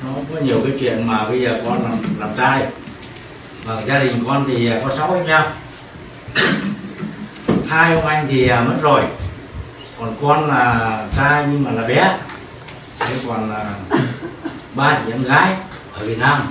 nó 0.04 0.10
có 0.34 0.42
nhiều 0.42 0.58
cái 0.64 0.78
chuyện 0.80 1.08
mà 1.08 1.30
bây 1.30 1.42
giờ 1.42 1.62
con 1.66 1.84
làm, 1.84 1.98
làm 2.20 2.30
trai 2.38 2.68
mà 3.70 3.82
gia 3.86 4.00
đình 4.00 4.24
con 4.28 4.46
thì 4.48 4.72
à, 4.72 4.82
có 4.84 4.96
sáu 4.96 5.12
anh 5.12 5.28
em. 5.28 5.42
Hai 7.68 7.96
ông 7.96 8.06
anh 8.06 8.28
thì 8.30 8.48
à, 8.48 8.62
mất 8.62 8.76
rồi. 8.82 9.02
Còn 10.00 10.16
con 10.22 10.48
là 10.48 11.06
trai 11.16 11.46
nhưng 11.52 11.64
mà 11.64 11.72
là 11.72 11.88
bé. 11.88 12.18
Thế 13.00 13.16
còn 13.28 13.50
là 13.50 13.74
ba 14.76 15.00
chị 15.06 15.12
em 15.12 15.24
gái 15.24 15.56
ở 15.94 16.06
Việt 16.06 16.20
Nam. 16.20 16.42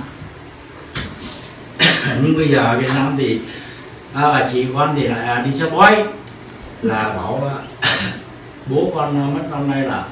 Nhưng 2.21 2.37
bây 2.37 2.47
giờ 2.47 2.57
ở 2.57 2.79
Việt 2.79 2.89
Nam 2.95 3.15
thì 3.17 3.41
à, 4.13 4.21
bà 4.21 4.49
chị 4.53 4.65
con 4.75 4.95
thì 4.95 5.07
lại 5.07 5.27
à, 5.27 5.41
đi 5.41 5.59
xe 5.59 5.69
bói 5.69 6.03
là 6.81 7.03
bảo 7.03 7.51
bố 8.65 8.91
con 8.95 9.33
mất 9.33 9.43
năm 9.51 9.71
nay 9.71 9.83
là 9.83 10.03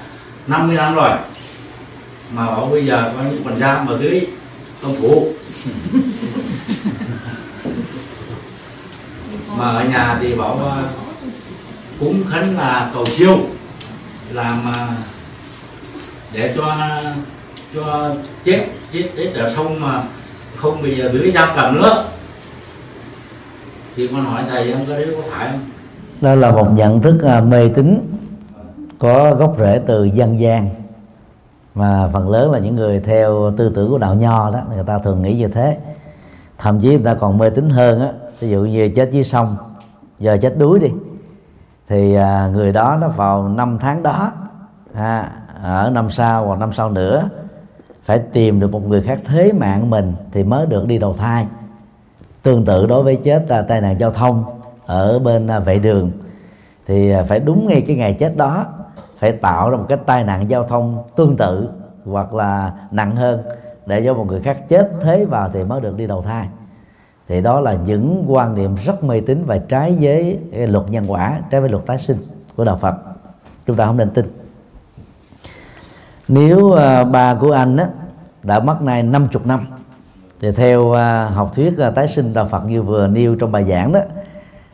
50 0.47 0.75
năm 0.75 0.95
rồi. 0.95 1.11
Mà 2.31 2.45
bảo 2.45 2.65
bây 2.71 2.85
giờ 2.85 3.13
có 3.17 3.23
những 3.23 3.43
còn 3.43 3.57
giam 3.57 3.87
ở 3.87 3.97
dưới 3.97 4.27
công 4.81 4.95
phủ. 5.01 5.33
mà 9.57 9.69
ở 9.69 9.83
nhà 9.83 10.17
thì 10.21 10.35
bảo 10.35 10.55
uh, 10.55 10.85
cúng 11.99 12.23
khấn 12.29 12.55
là 12.55 12.91
cầu 12.93 13.05
siêu 13.05 13.37
làm 14.31 14.63
uh, 14.69 14.97
để 16.33 16.53
cho 16.55 16.77
cho 17.75 18.15
chết 18.43 18.65
chết 18.93 19.09
chết 19.17 19.33
ở 19.35 19.53
sông 19.55 19.81
mà 19.81 20.03
không 20.55 20.81
bị 20.81 20.95
dưới 20.95 21.31
giam 21.31 21.49
cầm 21.55 21.75
nữa. 21.75 22.05
Thì 23.95 24.07
con 24.07 24.25
hỏi 24.25 24.43
thầy 24.49 24.71
em 24.71 24.85
có 24.87 24.93
đấy 24.93 25.07
có 25.15 25.23
phải 25.31 25.47
không? 25.51 25.59
Đó 26.21 26.35
là 26.35 26.51
một 26.51 26.67
nhận 26.73 27.01
thức 27.01 27.15
uh, 27.37 27.43
mê 27.43 27.69
tín 27.75 28.17
có 28.99 29.35
gốc 29.35 29.55
rễ 29.59 29.81
từ 29.87 30.03
dân 30.03 30.39
gian. 30.39 30.69
Mà 31.75 32.09
phần 32.13 32.29
lớn 32.29 32.51
là 32.51 32.59
những 32.59 32.75
người 32.75 32.99
theo 32.99 33.53
tư 33.57 33.71
tưởng 33.75 33.89
của 33.89 33.97
đạo 33.97 34.15
nho 34.15 34.51
đó 34.51 34.59
người 34.75 34.83
ta 34.87 34.99
thường 34.99 35.21
nghĩ 35.21 35.33
như 35.33 35.47
thế. 35.47 35.77
Thậm 36.57 36.81
chí 36.81 36.89
người 36.89 37.05
ta 37.05 37.13
còn 37.13 37.37
mê 37.37 37.49
tín 37.49 37.69
hơn 37.69 38.01
á 38.01 38.09
ví 38.39 38.49
dụ 38.49 38.61
như 38.61 38.89
chết 38.95 39.09
dưới 39.11 39.23
sông 39.23 39.57
giờ 40.19 40.37
chết 40.41 40.57
đuối 40.57 40.79
đi 40.79 40.89
thì 41.87 42.15
à, 42.15 42.49
người 42.53 42.71
đó 42.71 42.97
nó 43.01 43.07
vào 43.07 43.49
năm 43.49 43.77
tháng 43.81 44.03
đó 44.03 44.31
à, 44.93 45.31
ở 45.63 45.89
năm 45.93 46.09
sau 46.09 46.45
hoặc 46.45 46.59
năm 46.59 46.73
sau 46.73 46.89
nữa 46.89 47.29
phải 48.03 48.19
tìm 48.19 48.59
được 48.59 48.71
một 48.71 48.87
người 48.87 49.01
khác 49.01 49.19
thế 49.25 49.51
mạng 49.51 49.89
mình 49.89 50.13
thì 50.31 50.43
mới 50.43 50.65
được 50.65 50.87
đi 50.87 50.97
đầu 50.97 51.13
thai. 51.13 51.47
Tương 52.43 52.65
tự 52.65 52.87
đối 52.87 53.03
với 53.03 53.15
chết 53.15 53.49
à, 53.49 53.61
tai 53.61 53.81
nạn 53.81 53.99
giao 53.99 54.11
thông 54.11 54.43
ở 54.85 55.19
bên 55.19 55.47
à, 55.47 55.59
vệ 55.59 55.79
đường 55.79 56.11
thì 56.85 57.11
à, 57.11 57.23
phải 57.23 57.39
đúng 57.39 57.67
ngay 57.67 57.81
cái 57.81 57.95
ngày 57.95 58.13
chết 58.13 58.37
đó 58.37 58.65
phải 59.19 59.31
tạo 59.31 59.69
ra 59.69 59.77
một 59.77 59.85
cái 59.89 59.97
tai 60.05 60.23
nạn 60.23 60.49
giao 60.49 60.63
thông 60.63 61.03
tương 61.15 61.37
tự 61.37 61.69
hoặc 62.05 62.33
là 62.33 62.71
nặng 62.91 63.15
hơn 63.15 63.43
để 63.85 64.01
cho 64.05 64.13
một 64.13 64.27
người 64.27 64.41
khác 64.41 64.57
chết 64.67 64.91
thế 65.01 65.25
vào 65.25 65.49
thì 65.53 65.63
mới 65.63 65.81
được 65.81 65.97
đi 65.97 66.07
đầu 66.07 66.21
thai 66.21 66.47
thì 67.27 67.41
đó 67.41 67.59
là 67.59 67.73
những 67.73 68.23
quan 68.27 68.55
niệm 68.55 68.75
rất 68.85 69.03
mê 69.03 69.19
tín 69.19 69.43
và 69.45 69.57
trái 69.57 69.97
với 69.99 70.39
luật 70.51 70.89
nhân 70.89 71.03
quả 71.07 71.39
trái 71.51 71.61
với 71.61 71.69
luật 71.69 71.85
tái 71.85 71.97
sinh 71.97 72.17
của 72.55 72.63
đạo 72.63 72.77
Phật. 72.77 72.95
Chúng 73.67 73.75
ta 73.75 73.85
không 73.85 73.97
nên 73.97 74.09
tin. 74.09 74.25
Nếu 76.27 76.57
uh, 76.59 77.39
của 77.39 77.51
anh 77.51 77.77
á, 77.77 77.87
đã 78.43 78.59
mất 78.59 78.81
nay 78.81 79.03
50 79.03 79.41
năm 79.45 79.67
thì 80.39 80.51
theo 80.51 80.81
uh, 80.81 80.97
học 81.33 81.51
thuyết 81.55 81.73
uh, 81.87 81.95
tái 81.95 82.07
sinh 82.07 82.33
đạo 82.33 82.47
Phật 82.47 82.65
như 82.65 82.81
vừa 82.81 83.07
nêu 83.07 83.35
trong 83.35 83.51
bài 83.51 83.65
giảng 83.69 83.91
đó 83.91 83.99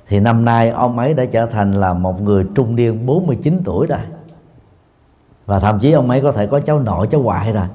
thì 0.07 0.19
năm 0.19 0.45
nay 0.45 0.69
ông 0.69 0.99
ấy 0.99 1.13
đã 1.13 1.25
trở 1.25 1.45
thành 1.45 1.71
là 1.71 1.93
một 1.93 2.21
người 2.21 2.45
trung 2.55 2.75
niên 2.75 3.05
49 3.05 3.61
tuổi 3.65 3.87
rồi. 3.87 3.99
Và 5.45 5.59
thậm 5.59 5.79
chí 5.79 5.91
ông 5.91 6.09
ấy 6.09 6.21
có 6.21 6.31
thể 6.31 6.47
có 6.47 6.59
cháu 6.59 6.79
nội 6.79 7.07
cháu 7.07 7.21
ngoại 7.21 7.51
rồi 7.51 7.67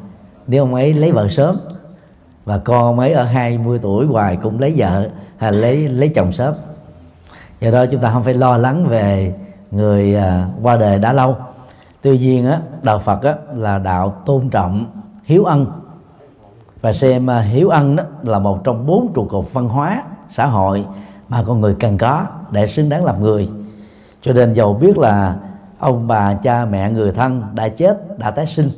nếu 0.47 0.63
ông 0.63 0.75
ấy 0.75 0.95
lấy 0.95 1.13
vợ 1.13 1.29
sớm 1.29 1.61
và 2.49 2.59
con 2.59 2.97
mấy 2.97 3.13
ở 3.13 3.25
20 3.25 3.79
tuổi 3.83 4.07
hoài 4.07 4.37
cũng 4.37 4.61
lấy 4.61 4.75
vợ 4.77 5.09
hay 5.37 5.53
lấy 5.53 5.89
lấy 5.89 6.09
chồng 6.09 6.33
sớm. 6.33 6.55
Do 7.61 7.71
đó 7.71 7.87
chúng 7.87 8.01
ta 8.01 8.11
không 8.11 8.23
phải 8.25 8.35
lo 8.35 8.57
lắng 8.57 8.87
về 8.87 9.35
người 9.71 10.15
à, 10.15 10.49
qua 10.63 10.77
đời 10.77 10.99
đã 10.99 11.13
lâu. 11.13 11.37
Tuy 12.03 12.19
nhiên 12.19 12.47
á 12.47 12.61
đạo 12.83 12.99
phật 12.99 13.23
á 13.23 13.35
là 13.55 13.79
đạo 13.79 14.23
tôn 14.27 14.51
trọng 14.51 14.87
hiếu 15.25 15.45
ân. 15.45 15.67
Và 16.81 16.93
xem 16.93 17.31
à, 17.31 17.41
hiếu 17.41 17.69
ân 17.69 17.97
đó 17.97 18.05
là 18.23 18.39
một 18.39 18.65
trong 18.65 18.87
bốn 18.87 19.13
trụ 19.15 19.27
cột 19.31 19.53
văn 19.53 19.69
hóa 19.69 20.03
xã 20.29 20.47
hội 20.47 20.87
mà 21.29 21.43
con 21.47 21.61
người 21.61 21.77
cần 21.81 21.99
có 21.99 22.27
để 22.51 22.67
xứng 22.67 22.89
đáng 22.89 23.05
làm 23.05 23.23
người. 23.23 23.49
Cho 24.23 24.33
nên 24.33 24.53
dầu 24.53 24.75
biết 24.75 24.99
là 24.99 25.37
ông 25.79 26.09
bà 26.09 26.35
cha 26.35 26.65
mẹ 26.65 26.91
người 26.91 27.13
thân 27.13 27.43
đã 27.55 27.69
chết 27.69 28.19
đã 28.19 28.31
tái 28.31 28.47
sinh 28.47 28.71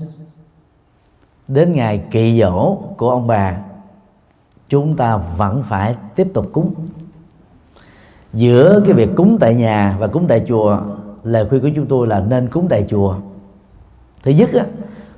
đến 1.50 1.72
ngày 1.72 2.02
kỳ 2.10 2.40
dỗ 2.40 2.78
của 2.96 3.10
ông 3.10 3.26
bà 3.26 3.56
chúng 4.68 4.96
ta 4.96 5.16
vẫn 5.16 5.62
phải 5.62 5.94
tiếp 6.14 6.28
tục 6.34 6.46
cúng. 6.52 6.74
Giữa 8.32 8.82
cái 8.84 8.94
việc 8.94 9.08
cúng 9.16 9.36
tại 9.40 9.54
nhà 9.54 9.96
và 9.98 10.06
cúng 10.06 10.26
tại 10.28 10.44
chùa 10.48 10.78
lời 11.24 11.48
khuyên 11.48 11.62
của 11.62 11.70
chúng 11.76 11.86
tôi 11.86 12.06
là 12.06 12.20
nên 12.20 12.48
cúng 12.48 12.66
tại 12.68 12.86
chùa. 12.88 13.14
Thứ 14.22 14.30
nhất 14.30 14.50
á, 14.52 14.64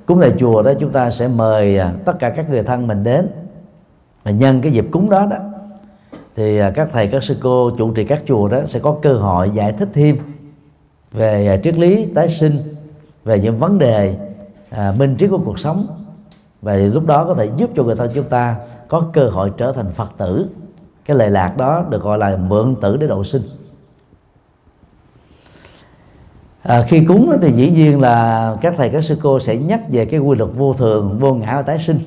cúng 0.05 0.21
tại 0.21 0.33
chùa 0.39 0.61
đó 0.61 0.71
chúng 0.79 0.91
ta 0.91 1.11
sẽ 1.11 1.27
mời 1.27 1.77
à, 1.77 1.93
tất 2.05 2.19
cả 2.19 2.29
các 2.29 2.49
người 2.49 2.63
thân 2.63 2.87
mình 2.87 3.03
đến. 3.03 3.27
Và 4.23 4.31
nhân 4.31 4.61
cái 4.61 4.71
dịp 4.71 4.85
cúng 4.91 5.09
đó 5.09 5.25
đó 5.25 5.37
thì 6.35 6.57
à, 6.57 6.71
các 6.71 6.89
thầy 6.91 7.07
các 7.07 7.23
sư 7.23 7.37
cô 7.41 7.71
chủ 7.77 7.91
trì 7.91 8.03
các 8.03 8.23
chùa 8.25 8.47
đó 8.47 8.59
sẽ 8.65 8.79
có 8.79 8.97
cơ 9.01 9.13
hội 9.13 9.49
giải 9.53 9.71
thích 9.71 9.89
thêm 9.93 10.17
về 11.11 11.47
à, 11.47 11.57
triết 11.63 11.77
lý 11.77 12.05
tái 12.05 12.29
sinh 12.29 12.75
về 13.23 13.39
những 13.39 13.57
vấn 13.57 13.79
đề 13.79 14.15
à, 14.69 14.93
minh 14.97 15.15
triết 15.19 15.29
của 15.29 15.41
cuộc 15.45 15.59
sống 15.59 16.02
và 16.63 16.75
lúc 16.75 17.05
đó 17.05 17.25
có 17.25 17.33
thể 17.33 17.49
giúp 17.57 17.69
cho 17.75 17.83
người 17.83 17.95
thân 17.95 18.11
chúng 18.13 18.29
ta 18.29 18.55
có 18.87 19.05
cơ 19.13 19.29
hội 19.29 19.51
trở 19.57 19.71
thành 19.71 19.91
phật 19.91 20.11
tử. 20.17 20.47
Cái 21.05 21.17
lệ 21.17 21.29
lạc 21.29 21.57
đó 21.57 21.83
được 21.89 22.03
gọi 22.03 22.17
là 22.17 22.37
mượn 22.37 22.75
tử 22.81 22.97
để 22.97 23.07
độ 23.07 23.23
sinh. 23.23 23.41
À, 26.63 26.83
khi 26.87 27.05
cúng 27.05 27.37
thì 27.41 27.51
dĩ 27.51 27.71
nhiên 27.71 27.99
là 28.01 28.57
các 28.61 28.73
thầy 28.77 28.89
các 28.89 29.03
sư 29.03 29.17
cô 29.23 29.39
sẽ 29.39 29.57
nhắc 29.57 29.81
về 29.89 30.05
cái 30.05 30.19
quy 30.19 30.37
luật 30.37 30.49
vô 30.53 30.73
thường 30.73 31.19
vô 31.19 31.33
ngã 31.33 31.55
và 31.55 31.61
tái 31.61 31.79
sinh. 31.79 31.99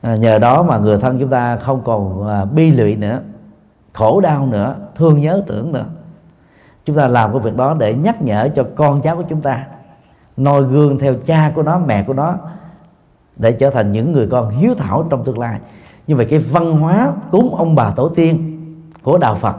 À, 0.00 0.16
nhờ 0.16 0.38
đó 0.38 0.62
mà 0.62 0.78
người 0.78 0.98
thân 0.98 1.18
chúng 1.20 1.30
ta 1.30 1.56
không 1.56 1.82
còn 1.84 2.26
à, 2.28 2.44
bi 2.44 2.70
lụy 2.70 2.96
nữa 2.96 3.20
khổ 3.92 4.20
đau 4.20 4.46
nữa 4.46 4.76
thương 4.94 5.20
nhớ 5.20 5.42
tưởng 5.46 5.72
nữa. 5.72 5.84
Chúng 6.84 6.96
ta 6.96 7.08
làm 7.08 7.32
cái 7.32 7.40
việc 7.40 7.56
đó 7.56 7.74
để 7.74 7.94
nhắc 7.94 8.22
nhở 8.22 8.48
cho 8.54 8.66
con 8.76 9.02
cháu 9.02 9.16
của 9.16 9.24
chúng 9.28 9.40
ta 9.40 9.66
noi 10.36 10.62
gương 10.62 10.98
theo 10.98 11.14
cha 11.26 11.52
của 11.54 11.62
nó 11.62 11.78
mẹ 11.78 12.02
của 12.02 12.12
nó 12.12 12.34
để 13.36 13.52
trở 13.52 13.70
thành 13.70 13.92
những 13.92 14.12
người 14.12 14.26
con 14.30 14.50
hiếu 14.50 14.74
thảo 14.74 15.06
trong 15.10 15.24
tương 15.24 15.38
lai. 15.38 15.60
Như 16.06 16.16
vậy 16.16 16.26
cái 16.30 16.38
văn 16.38 16.72
hóa 16.72 17.12
cúng 17.30 17.54
ông 17.54 17.74
bà 17.74 17.90
tổ 17.90 18.08
tiên 18.08 18.62
của 19.02 19.18
đạo 19.18 19.34
Phật 19.34 19.56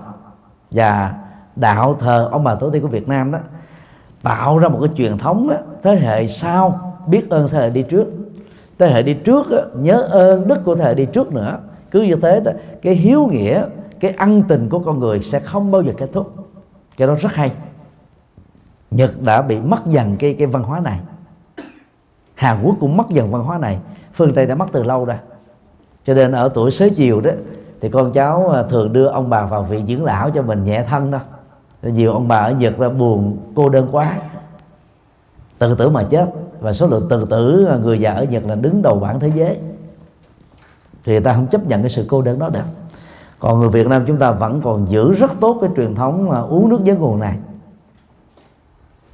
và 0.71 1.13
đạo 1.55 1.95
thờ 1.99 2.29
ông 2.31 2.43
bà 2.43 2.55
tổ 2.55 2.69
tiên 2.69 2.81
của 2.81 2.87
Việt 2.87 3.07
Nam 3.07 3.31
đó 3.31 3.39
tạo 4.23 4.57
ra 4.57 4.69
một 4.69 4.79
cái 4.81 4.89
truyền 4.95 5.17
thống 5.17 5.49
đó 5.49 5.55
thế 5.83 5.95
hệ 5.95 6.27
sau 6.27 6.95
biết 7.07 7.29
ơn 7.29 7.49
thế 7.49 7.59
hệ 7.59 7.69
đi 7.69 7.83
trước. 7.83 8.05
Thế 8.79 8.87
hệ 8.87 9.03
đi 9.03 9.13
trước 9.13 9.49
đó, 9.51 9.57
nhớ 9.75 10.01
ơn 10.01 10.47
đức 10.47 10.63
của 10.65 10.75
thế 10.75 10.83
hệ 10.83 10.93
đi 10.93 11.05
trước 11.05 11.33
nữa. 11.33 11.57
Cứ 11.91 12.01
như 12.01 12.15
thế 12.15 12.39
đó, 12.39 12.51
cái 12.81 12.95
hiếu 12.95 13.27
nghĩa 13.31 13.63
cái 13.99 14.13
ân 14.17 14.43
tình 14.47 14.69
của 14.69 14.79
con 14.79 14.99
người 14.99 15.19
sẽ 15.19 15.39
không 15.39 15.71
bao 15.71 15.81
giờ 15.81 15.93
kết 15.97 16.09
thúc. 16.13 16.33
Cái 16.97 17.07
đó 17.07 17.15
rất 17.15 17.33
hay. 17.33 17.51
Nhật 18.91 19.21
đã 19.21 19.41
bị 19.41 19.59
mất 19.59 19.85
dần 19.85 20.17
cái 20.19 20.33
cái 20.33 20.47
văn 20.47 20.63
hóa 20.63 20.79
này. 20.79 20.99
Hàn 22.35 22.63
Quốc 22.63 22.75
cũng 22.79 22.97
mất 22.97 23.09
dần 23.09 23.31
văn 23.31 23.43
hóa 23.43 23.57
này. 23.57 23.79
Phương 24.13 24.33
Tây 24.33 24.45
đã 24.45 24.55
mất 24.55 24.65
từ 24.71 24.83
lâu 24.83 25.05
rồi. 25.05 25.17
Cho 26.05 26.13
nên 26.13 26.31
ở 26.31 26.49
tuổi 26.49 26.71
xế 26.71 26.89
chiều 26.89 27.21
đó, 27.21 27.31
thì 27.81 27.89
con 27.89 28.11
cháu 28.11 28.49
à, 28.49 28.63
thường 28.63 28.93
đưa 28.93 29.07
ông 29.07 29.29
bà 29.29 29.45
vào 29.45 29.63
vị 29.63 29.83
dưỡng 29.87 30.03
lão 30.03 30.29
cho 30.29 30.41
mình 30.41 30.63
nhẹ 30.63 30.83
thân 30.83 31.11
đó. 31.11 31.19
Nhiều 31.83 32.11
ông 32.11 32.27
bà 32.27 32.37
ở 32.37 32.51
Nhật 32.51 32.79
là 32.79 32.89
buồn, 32.89 33.37
cô 33.55 33.69
đơn 33.69 33.87
quá. 33.91 34.13
Tự 35.59 35.75
tử 35.75 35.89
mà 35.89 36.03
chết. 36.03 36.25
Và 36.59 36.73
số 36.73 36.87
lượng 36.87 37.07
tự 37.09 37.25
tử 37.25 37.65
à, 37.65 37.75
người 37.75 37.99
già 37.99 38.13
ở 38.13 38.23
Nhật 38.23 38.45
là 38.45 38.55
đứng 38.55 38.81
đầu 38.81 38.99
bảng 38.99 39.19
thế 39.19 39.31
giới. 39.35 39.57
Thì 41.03 41.11
người 41.13 41.21
ta 41.21 41.33
không 41.33 41.47
chấp 41.47 41.67
nhận 41.67 41.81
cái 41.81 41.89
sự 41.89 42.05
cô 42.09 42.21
đơn 42.21 42.39
đó 42.39 42.49
được. 42.49 42.65
Còn 43.39 43.59
người 43.59 43.69
Việt 43.69 43.87
Nam 43.87 44.03
chúng 44.07 44.17
ta 44.17 44.31
vẫn 44.31 44.61
còn 44.61 44.85
giữ 44.89 45.13
rất 45.13 45.31
tốt 45.39 45.57
cái 45.61 45.69
truyền 45.75 45.95
thống 45.95 46.31
à, 46.31 46.39
uống 46.39 46.69
nước 46.69 46.79
giếng 46.83 46.99
nguồn 46.99 47.19
này 47.19 47.37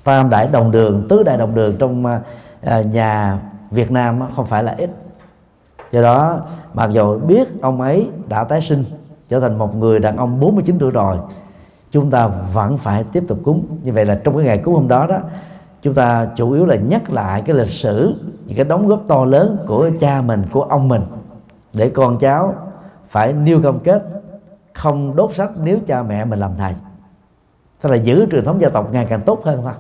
tam 0.03 0.29
đại 0.29 0.47
đồng 0.47 0.71
đường, 0.71 1.05
tứ 1.09 1.23
đại 1.23 1.37
đồng 1.37 1.55
đường 1.55 1.75
trong 1.79 2.05
à, 2.05 2.21
à, 2.61 2.81
nhà 2.81 3.39
Việt 3.71 3.91
Nam 3.91 4.19
không 4.35 4.45
phải 4.45 4.63
là 4.63 4.75
ít. 4.77 4.89
Do 5.91 6.01
đó, 6.01 6.39
mặc 6.73 6.89
dù 6.91 7.19
biết 7.19 7.61
ông 7.61 7.81
ấy 7.81 8.09
đã 8.27 8.43
tái 8.43 8.61
sinh, 8.61 8.85
trở 9.29 9.39
thành 9.39 9.57
một 9.57 9.75
người 9.75 9.99
đàn 9.99 10.17
ông 10.17 10.39
49 10.39 10.79
tuổi 10.79 10.91
rồi, 10.91 11.17
chúng 11.91 12.11
ta 12.11 12.27
vẫn 12.27 12.77
phải 12.77 13.03
tiếp 13.03 13.23
tục 13.27 13.39
cúng. 13.43 13.65
Như 13.83 13.93
vậy 13.93 14.05
là 14.05 14.19
trong 14.23 14.35
cái 14.35 14.45
ngày 14.45 14.57
cúng 14.57 14.73
hôm 14.73 14.87
đó 14.87 15.07
đó, 15.07 15.17
chúng 15.81 15.93
ta 15.93 16.27
chủ 16.35 16.51
yếu 16.51 16.65
là 16.65 16.75
nhắc 16.75 17.09
lại 17.09 17.41
cái 17.41 17.55
lịch 17.55 17.67
sử, 17.67 18.13
những 18.45 18.55
cái 18.55 18.65
đóng 18.65 18.87
góp 18.87 19.03
to 19.07 19.25
lớn 19.25 19.57
của 19.67 19.89
cha 19.99 20.21
mình, 20.21 20.43
của 20.51 20.63
ông 20.63 20.87
mình, 20.87 21.01
để 21.73 21.89
con 21.89 22.17
cháu 22.17 22.53
phải 23.09 23.33
nêu 23.33 23.61
cam 23.61 23.79
kết 23.79 24.03
không 24.73 25.15
đốt 25.15 25.35
sách 25.35 25.49
nếu 25.63 25.77
cha 25.87 26.03
mẹ 26.03 26.25
mình 26.25 26.39
làm 26.39 26.51
thầy. 26.57 26.73
Tức 27.81 27.89
là 27.89 27.95
giữ 27.95 28.25
truyền 28.31 28.45
thống 28.45 28.61
gia 28.61 28.69
tộc 28.69 28.89
ngày 28.91 29.05
càng 29.05 29.21
tốt 29.21 29.41
hơn 29.45 29.59
thôi 29.63 29.73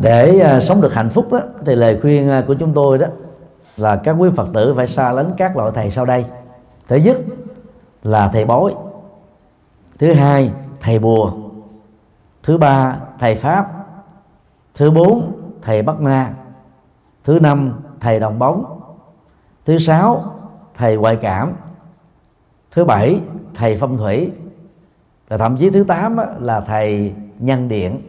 để 0.00 0.54
uh, 0.56 0.62
sống 0.62 0.80
được 0.80 0.94
hạnh 0.94 1.10
phúc 1.10 1.32
đó 1.32 1.40
thì 1.64 1.74
lời 1.74 1.98
khuyên 2.02 2.38
uh, 2.38 2.46
của 2.46 2.54
chúng 2.54 2.74
tôi 2.74 2.98
đó 2.98 3.06
là 3.76 3.96
các 3.96 4.12
quý 4.18 4.30
phật 4.36 4.48
tử 4.54 4.74
phải 4.76 4.86
xa 4.86 5.12
lánh 5.12 5.32
các 5.36 5.56
loại 5.56 5.70
thầy 5.74 5.90
sau 5.90 6.04
đây. 6.04 6.24
Thứ 6.88 6.96
nhất 6.96 7.16
là 8.02 8.28
thầy 8.28 8.44
bói. 8.44 8.74
Thứ 9.98 10.12
hai 10.12 10.50
thầy 10.80 10.98
bùa. 10.98 11.32
Thứ 12.42 12.58
ba 12.58 12.96
thầy 13.18 13.34
pháp. 13.34 13.72
Thứ 14.74 14.90
bốn 14.90 15.32
thầy 15.62 15.82
bắt 15.82 16.00
na. 16.00 16.34
Thứ 17.24 17.38
năm 17.40 17.80
thầy 18.00 18.20
đồng 18.20 18.38
bóng. 18.38 18.80
Thứ 19.64 19.78
sáu 19.78 20.34
thầy 20.74 20.96
ngoại 20.96 21.16
cảm. 21.16 21.52
Thứ 22.70 22.84
bảy 22.84 23.20
thầy 23.54 23.76
phong 23.76 23.96
thủy. 23.96 24.32
Và 25.28 25.36
thậm 25.36 25.56
chí 25.56 25.70
thứ 25.70 25.84
tám 25.84 26.16
là 26.40 26.60
thầy 26.60 27.12
nhân 27.38 27.68
điện 27.68 28.02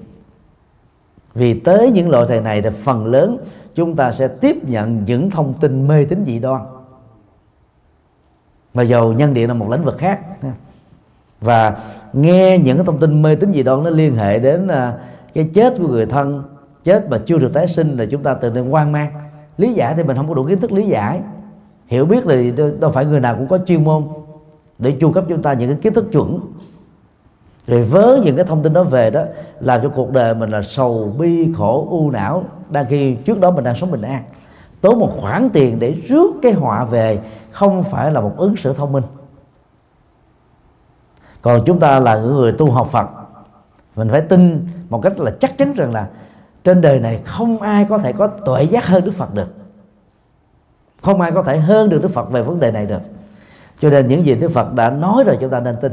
vì 1.34 1.60
tới 1.60 1.92
những 1.92 2.10
loại 2.10 2.26
thầy 2.28 2.42
này 2.42 2.62
thì 2.62 2.70
phần 2.70 3.06
lớn 3.06 3.38
chúng 3.76 3.96
ta 3.96 4.12
sẽ 4.12 4.28
tiếp 4.28 4.58
nhận 4.68 5.06
những 5.06 5.32
thông 5.32 5.54
tin 5.54 5.88
mê 5.88 6.06
tín 6.06 6.24
dị 6.26 6.40
đoan. 6.40 6.62
Và 8.74 8.84
dầu 8.84 9.14
nhân 9.14 9.34
điện 9.34 9.48
là 9.48 9.54
một 9.54 9.70
lĩnh 9.70 9.84
vực 9.84 9.98
khác. 9.98 10.22
Và 11.42 11.78
nghe 12.14 12.58
những 12.58 12.86
thông 12.86 13.00
tin 13.00 13.22
mê 13.22 13.36
tín 13.36 13.54
dị 13.54 13.64
đoan 13.64 13.84
nó 13.84 13.90
liên 13.90 14.16
hệ 14.16 14.40
đến 14.40 14.68
à, 14.68 14.94
cái 15.34 15.50
chết 15.54 15.74
của 15.80 15.88
người 15.88 16.06
thân, 16.06 16.44
chết 16.84 17.10
mà 17.10 17.18
chưa 17.26 17.38
được 17.38 17.54
tái 17.54 17.68
sinh 17.68 17.98
là 17.98 18.06
chúng 18.06 18.24
ta 18.24 18.34
tự 18.34 18.52
nên 18.52 18.70
hoang 18.70 18.92
mang. 18.92 19.12
Lý 19.58 19.74
giải 19.74 19.94
thì 19.98 20.04
mình 20.04 20.18
không 20.18 20.28
có 20.28 20.34
đủ 20.34 20.44
kiến 20.44 20.60
thức 20.60 20.72
lý 20.72 20.88
giải. 20.88 21.20
Hiểu 21.88 22.06
biết 22.06 22.24
thì 22.28 22.54
đâu 22.80 22.92
phải 22.92 23.06
người 23.06 23.20
nào 23.20 23.36
cũng 23.36 23.48
có 23.48 23.58
chuyên 23.66 23.84
môn 23.84 24.08
để 24.80 24.98
chu 25.00 25.12
cấp 25.12 25.24
chúng 25.30 25.42
ta 25.42 25.54
những 25.54 25.70
cái 25.70 25.78
kiến 25.82 25.94
thức 25.94 26.06
chuẩn 26.12 26.40
rồi 27.68 27.84
với 27.84 28.22
những 28.22 28.36
cái 28.36 28.46
thông 28.46 28.64
tin 28.64 28.74
đó 28.74 28.84
về 28.84 29.10
đó, 29.10 29.24
làm 29.60 29.82
cho 29.84 29.90
cuộc 29.90 30.12
đời 30.12 30.36
mình 30.36 30.50
là 30.50 30.62
sầu 30.62 31.16
bi 31.18 31.54
khổ 31.58 31.88
u 31.90 32.12
não. 32.12 32.44
Đang 32.70 32.86
khi 32.90 33.16
trước 33.16 33.40
đó 33.40 33.52
mình 33.52 33.64
đang 33.64 33.76
sống 33.76 33.92
bình 33.92 34.02
an. 34.02 34.24
Tốn 34.82 35.00
một 35.00 35.12
khoản 35.18 35.50
tiền 35.54 35.80
để 35.80 35.92
rước 35.92 36.32
cái 36.42 36.52
họa 36.52 36.86
về 36.86 37.20
không 37.52 37.84
phải 37.84 38.12
là 38.12 38.22
một 38.22 38.34
ứng 38.38 38.56
xử 38.56 38.74
thông 38.74 38.92
minh. 38.92 39.04
Còn 41.42 41.62
chúng 41.66 41.80
ta 41.80 42.00
là 42.00 42.16
những 42.16 42.36
người 42.36 42.52
tu 42.52 42.72
học 42.72 42.88
Phật, 42.92 43.08
mình 43.96 44.10
phải 44.10 44.22
tin 44.22 44.68
một 44.90 45.02
cách 45.02 45.20
là 45.20 45.32
chắc 45.40 45.58
chắn 45.58 45.74
rằng 45.74 45.94
là 45.94 46.08
trên 46.64 46.82
đời 46.82 47.00
này 47.00 47.22
không 47.26 47.62
ai 47.62 47.86
có 47.90 47.98
thể 47.98 48.14
có 48.14 48.28
tuệ 48.28 48.64
giác 48.64 48.86
hơn 48.86 49.06
Đức 49.06 49.12
Phật 49.12 49.34
được. 49.34 49.48
Không 51.02 51.22
ai 51.22 51.32
có 51.32 51.44
thể 51.44 51.58
hơn 51.58 51.90
được 51.90 52.02
Đức 52.02 52.12
Phật 52.12 52.32
về 52.32 52.42
vấn 52.42 52.60
đề 52.60 52.72
này 52.72 52.86
được. 52.86 53.02
Cho 53.82 53.90
nên 53.90 54.08
những 54.08 54.24
gì 54.24 54.36
Đức 54.36 54.52
Phật 54.52 54.74
đã 54.74 54.90
nói 54.90 55.24
rồi 55.24 55.38
chúng 55.42 55.50
ta 55.50 55.60
nên 55.60 55.76
tin 55.82 55.92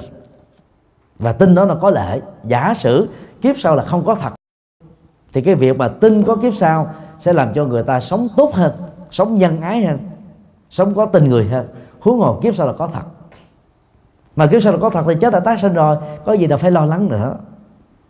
và 1.18 1.32
tin 1.32 1.54
đó 1.54 1.64
là 1.64 1.74
có 1.74 1.90
lệ. 1.90 2.20
Giả 2.44 2.74
sử 2.78 3.08
kiếp 3.42 3.58
sau 3.58 3.76
là 3.76 3.84
không 3.84 4.04
có 4.04 4.14
thật, 4.14 4.32
thì 5.32 5.40
cái 5.40 5.54
việc 5.54 5.78
mà 5.78 5.88
tin 5.88 6.22
có 6.22 6.36
kiếp 6.36 6.54
sau 6.54 6.90
sẽ 7.18 7.32
làm 7.32 7.54
cho 7.54 7.64
người 7.64 7.82
ta 7.82 8.00
sống 8.00 8.28
tốt 8.36 8.54
hơn, 8.54 8.72
sống 9.10 9.36
nhân 9.36 9.60
ái 9.60 9.84
hơn, 9.84 9.98
sống 10.70 10.94
có 10.94 11.06
tình 11.06 11.28
người 11.28 11.48
hơn. 11.48 11.68
Huống 12.00 12.18
hồ 12.18 12.38
kiếp 12.42 12.54
sau 12.54 12.66
là 12.66 12.72
có 12.72 12.86
thật. 12.86 13.02
Mà 14.36 14.46
kiếp 14.46 14.62
sau 14.62 14.72
là 14.72 14.78
có 14.78 14.90
thật 14.90 15.04
thì 15.08 15.14
chết 15.20 15.32
đã 15.32 15.40
tái 15.40 15.58
sinh 15.58 15.74
rồi, 15.74 15.96
có 16.24 16.32
gì 16.32 16.46
đâu 16.46 16.58
phải 16.58 16.70
lo 16.70 16.84
lắng 16.84 17.08
nữa. 17.08 17.36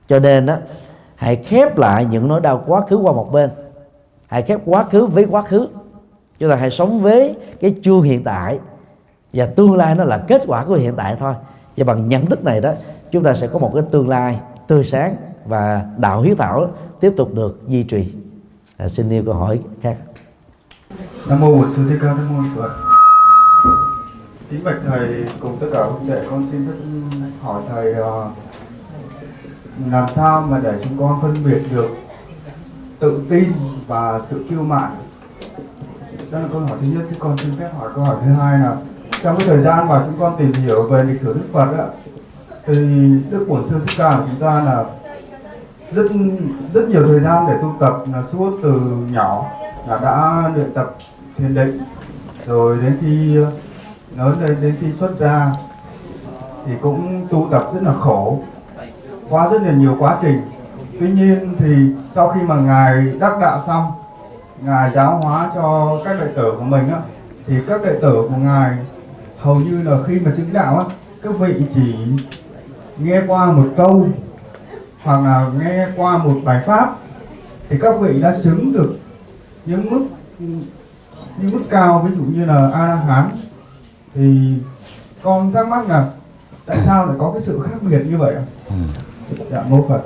Cho 0.09 0.19
nên 0.19 0.47
đó 0.47 0.57
hãy 1.15 1.37
khép 1.37 1.79
lại 1.79 2.05
những 2.05 2.29
nỗi 2.29 2.41
đau 2.41 2.63
quá 2.67 2.81
khứ 2.89 2.97
qua 2.97 3.13
một 3.13 3.33
bên. 3.33 3.51
Hãy 4.27 4.43
khép 4.43 4.61
quá 4.65 4.85
khứ 4.85 5.07
với 5.07 5.27
quá 5.31 5.43
khứ. 5.43 5.69
Chúng 6.39 6.51
ta 6.51 6.57
hãy 6.57 6.71
sống 6.71 7.01
với 7.01 7.37
cái 7.61 7.75
chu 7.83 8.01
hiện 8.01 8.25
tại. 8.25 8.59
Và 9.33 9.47
tương 9.47 9.77
lai 9.77 9.95
nó 9.95 10.05
là 10.05 10.19
kết 10.19 10.43
quả 10.47 10.65
của 10.65 10.75
hiện 10.75 10.95
tại 10.97 11.17
thôi. 11.21 11.35
Và 11.77 11.85
bằng 11.85 12.09
nhận 12.09 12.27
thức 12.27 12.45
này 12.45 12.61
đó 12.61 12.73
chúng 13.11 13.23
ta 13.23 13.35
sẽ 13.35 13.47
có 13.47 13.59
một 13.59 13.71
cái 13.75 13.83
tương 13.91 14.09
lai 14.09 14.41
tươi 14.67 14.85
sáng 14.85 15.17
và 15.45 15.87
đạo 15.97 16.23
hiếu 16.23 16.35
thảo 16.39 16.71
tiếp 17.01 17.13
tục 17.17 17.35
được 17.35 17.61
duy 17.69 17.83
trì. 17.83 18.15
À, 18.77 18.89
xin 18.89 19.11
yêu 19.11 19.23
câu 19.25 19.35
hỏi 19.35 19.61
khác. 19.83 19.97
Nam 21.29 21.41
mô 21.41 21.57
bổn 21.57 21.71
sư 21.77 21.89
thích 21.89 21.99
ca 22.03 22.15
mâu 22.15 22.43
ni 22.43 22.49
phật. 22.57 22.71
Kính 24.51 24.65
bạch 24.65 24.77
thầy 24.87 25.25
cùng 25.41 25.57
tất 25.61 25.67
cả 25.73 25.85
huynh 25.85 26.11
đệ 26.11 26.27
con 26.31 26.49
xin 26.53 26.67
rất 26.67 26.75
hỏi 27.43 27.63
thầy 27.69 27.95
à, 27.95 28.31
làm 29.91 30.09
sao 30.15 30.47
mà 30.51 30.61
để 30.63 30.73
chúng 30.85 30.99
con 30.99 31.23
phân 31.23 31.35
biệt 31.45 31.63
được 31.75 31.89
tự 32.99 33.23
tin 33.29 33.53
và 33.87 34.21
sự 34.29 34.45
kiêu 34.51 34.63
mạn? 34.63 34.97
Đó 36.31 36.39
là 36.39 36.49
câu 36.53 36.61
hỏi 36.61 36.79
thứ 36.81 36.87
nhất 36.87 37.03
chứ 37.11 37.17
con 37.19 37.39
xin 37.39 37.57
phép 37.59 37.71
hỏi 37.79 37.91
câu 37.95 38.05
hỏi 38.05 38.17
thứ 38.25 38.33
hai 38.33 38.59
là 38.59 38.77
trong 39.23 39.37
cái 39.37 39.47
thời 39.49 39.63
gian 39.63 39.89
mà 39.89 40.03
chúng 40.07 40.21
con 40.21 40.37
tìm 40.39 40.53
hiểu 40.53 40.83
về 40.83 41.05
lịch 41.05 41.21
sử 41.21 41.35
đức 41.35 41.49
phật 41.53 41.77
ạ 41.79 41.87
thì 42.67 42.75
đức 43.31 43.45
của 43.49 43.61
sư 43.71 43.77
thích 43.87 43.95
ca 43.99 44.17
của 44.17 44.25
chúng 44.31 44.41
ta 44.41 44.63
là 44.63 44.85
rất 45.93 46.07
rất 46.75 46.89
nhiều 46.89 47.07
thời 47.07 47.21
gian 47.21 47.47
để 47.49 47.55
tu 47.63 47.75
tập, 47.81 47.97
là 48.13 48.23
suốt 48.33 48.59
từ 48.63 48.81
nhỏ 49.11 49.51
là 49.89 49.99
đã 49.99 50.51
luyện 50.55 50.73
tập 50.75 50.97
thiền 51.37 51.55
định. 51.55 51.81
Rồi 52.47 52.77
đến 52.83 52.97
khi 53.01 53.37
lớn 54.17 54.35
lên 54.41 54.57
đến 54.61 54.75
khi 54.81 54.93
xuất 54.93 55.17
gia 55.19 55.53
thì 56.67 56.73
cũng 56.83 57.27
tu 57.31 57.49
tập 57.51 57.67
rất 57.75 57.83
là 57.83 57.93
khổ, 57.93 58.39
qua 59.29 59.49
rất 59.49 59.63
là 59.63 59.73
nhiều 59.73 59.97
quá 59.99 60.19
trình. 60.23 60.41
Tuy 61.01 61.11
nhiên 61.11 61.55
thì 61.59 61.75
sau 62.15 62.29
khi 62.29 62.41
mà 62.41 62.57
ngài 62.57 63.07
đắc 63.21 63.39
đạo 63.41 63.61
xong, 63.67 63.93
ngài 64.63 64.91
giáo 64.95 65.21
hóa 65.23 65.51
cho 65.55 65.99
các 66.05 66.21
đệ 66.21 66.27
tử 66.37 66.55
của 66.59 66.65
mình 66.65 66.89
á, 66.89 66.99
thì 67.47 67.55
các 67.69 67.85
đệ 67.85 67.99
tử 68.03 68.27
của 68.29 68.37
ngài 68.37 68.79
hầu 69.41 69.55
như 69.55 69.83
là 69.83 69.99
khi 70.07 70.21
mà 70.21 70.31
chứng 70.37 70.53
đạo 70.53 70.79
á, 70.79 70.85
các 71.23 71.39
vị 71.39 71.55
chỉ 71.75 71.95
nghe 72.99 73.23
qua 73.27 73.53
một 73.53 73.67
câu 73.77 74.09
hoặc 75.03 75.25
là 75.25 75.51
nghe 75.61 75.87
qua 75.97 76.19
một 76.19 76.41
bài 76.45 76.63
pháp 76.67 76.95
thì 77.69 77.77
các 77.83 78.01
vị 78.01 78.21
đã 78.21 78.37
chứng 78.43 78.73
được 78.73 78.99
những 79.67 79.91
mức 79.91 80.05
những 81.39 81.51
mức 81.53 81.63
cao 81.71 82.07
ví 82.09 82.17
dụ 82.17 82.23
như 82.23 82.45
là 82.45 82.71
a 82.75 82.87
la 82.87 82.97
hán 82.97 83.29
thì 84.15 84.55
con 85.23 85.53
thắc 85.53 85.69
mắc 85.69 85.89
là 85.89 86.11
tại 86.67 86.79
sao 86.85 87.07
lại 87.07 87.17
có 87.19 87.31
cái 87.33 87.43
sự 87.43 87.61
khác 87.63 87.79
biệt 87.83 88.01
như 88.11 88.19
vậy 88.19 88.35
ạ? 88.35 88.43
Dạ 89.51 89.63
mô 89.69 89.85
Phật. 89.89 90.01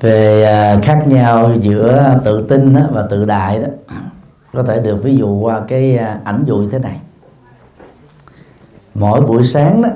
về 0.00 0.44
à, 0.44 0.80
khác 0.82 1.04
nhau 1.06 1.52
giữa 1.60 2.20
tự 2.24 2.46
tin 2.48 2.74
và 2.92 3.06
tự 3.10 3.24
đại 3.24 3.60
đó 3.60 3.68
có 4.52 4.62
thể 4.62 4.80
được 4.80 5.00
ví 5.02 5.16
dụ 5.16 5.28
qua 5.28 5.60
cái 5.68 5.96
à, 5.96 6.20
ảnh 6.24 6.44
dụ 6.46 6.56
như 6.56 6.68
thế 6.70 6.78
này 6.78 7.00
mỗi 8.94 9.20
buổi 9.20 9.44
sáng 9.44 9.82
đó 9.82 9.88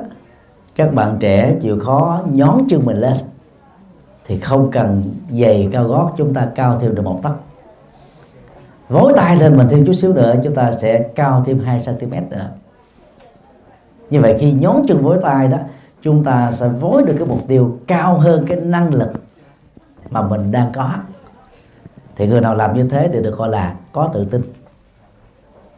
các 0.74 0.94
bạn 0.94 1.16
trẻ 1.20 1.56
chịu 1.60 1.80
khó 1.80 2.20
nhón 2.30 2.58
chân 2.68 2.80
mình 2.84 2.96
lên. 2.96 3.16
Thì 4.26 4.38
không 4.40 4.70
cần 4.70 5.14
giày 5.30 5.68
cao 5.72 5.84
gót, 5.84 6.14
chúng 6.16 6.34
ta 6.34 6.48
cao 6.54 6.78
thêm 6.78 6.94
được 6.94 7.02
một 7.02 7.20
tấc. 7.22 7.32
Vối 8.88 9.12
tay 9.16 9.36
lên 9.36 9.56
mình 9.56 9.68
thêm 9.70 9.86
chút 9.86 9.92
xíu 9.92 10.12
nữa, 10.12 10.34
chúng 10.44 10.54
ta 10.54 10.72
sẽ 10.72 11.08
cao 11.14 11.42
thêm 11.46 11.60
2 11.60 11.80
cm 11.86 12.14
nữa. 12.30 12.48
Như 14.10 14.20
vậy 14.20 14.36
khi 14.38 14.52
nhón 14.52 14.76
chân 14.88 15.02
vối 15.02 15.18
tay 15.22 15.48
đó, 15.48 15.58
chúng 16.02 16.24
ta 16.24 16.52
sẽ 16.52 16.68
vối 16.68 17.02
được 17.02 17.14
cái 17.18 17.28
mục 17.28 17.48
tiêu 17.48 17.78
cao 17.86 18.18
hơn 18.18 18.44
cái 18.48 18.60
năng 18.60 18.94
lực 18.94 19.12
mà 20.10 20.22
mình 20.22 20.52
đang 20.52 20.72
có. 20.72 20.90
Thì 22.16 22.26
người 22.26 22.40
nào 22.40 22.54
làm 22.54 22.76
như 22.76 22.88
thế 22.88 23.10
thì 23.12 23.22
được 23.22 23.36
gọi 23.36 23.48
là 23.48 23.74
có 23.92 24.10
tự 24.12 24.24
tin. 24.24 24.42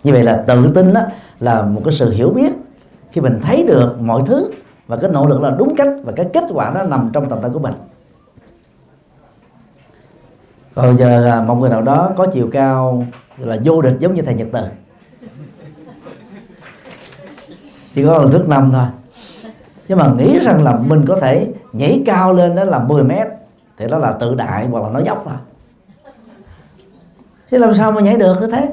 Như 0.04 0.12
vậy 0.12 0.22
là 0.24 0.44
tự 0.46 0.72
tin 0.74 0.94
đó 0.94 1.00
là 1.40 1.62
một 1.62 1.80
cái 1.84 1.94
sự 1.94 2.10
hiểu 2.10 2.30
biết. 2.30 2.52
Khi 3.10 3.20
mình 3.20 3.40
thấy 3.42 3.62
được 3.62 3.96
mọi 4.00 4.22
thứ 4.26 4.50
và 4.86 4.96
cái 4.96 5.10
nỗ 5.10 5.26
lực 5.26 5.40
là 5.40 5.50
đúng 5.50 5.76
cách 5.76 5.88
và 6.04 6.12
cái 6.16 6.26
kết 6.32 6.44
quả 6.52 6.70
đó 6.70 6.82
nằm 6.82 7.10
trong 7.12 7.28
tầm 7.28 7.38
tay 7.42 7.50
của 7.54 7.58
mình. 7.58 7.74
Còn 10.74 10.96
giờ 10.96 11.30
à, 11.30 11.42
một 11.42 11.54
người 11.54 11.70
nào 11.70 11.82
đó 11.82 12.10
có 12.16 12.26
chiều 12.32 12.48
cao 12.52 13.04
là 13.38 13.56
vô 13.64 13.82
địch 13.82 13.96
giống 14.00 14.14
như 14.14 14.22
thầy 14.22 14.34
nhật 14.34 14.48
từ. 14.52 14.60
Chỉ 17.94 18.04
có 18.04 18.18
lần 18.18 18.30
thước 18.30 18.48
năm 18.48 18.70
thôi. 18.72 18.86
Nhưng 19.88 19.98
mà 19.98 20.12
nghĩ 20.18 20.38
rằng 20.38 20.64
là 20.64 20.76
mình 20.76 21.04
có 21.08 21.18
thể 21.20 21.52
nhảy 21.72 22.02
cao 22.06 22.32
lên 22.32 22.54
đó 22.54 22.64
là 22.64 22.78
10 22.78 23.02
mét, 23.02 23.26
thì 23.76 23.86
đó 23.88 23.98
là 23.98 24.12
tự 24.12 24.34
đại 24.34 24.66
hoặc 24.66 24.82
là 24.82 24.88
nói 24.88 25.02
dốc 25.04 25.22
thôi. 25.24 25.34
Chứ 27.50 27.58
làm 27.58 27.74
sao 27.74 27.92
mà 27.92 28.00
nhảy 28.00 28.16
được 28.16 28.36
như 28.40 28.46
thế? 28.46 28.70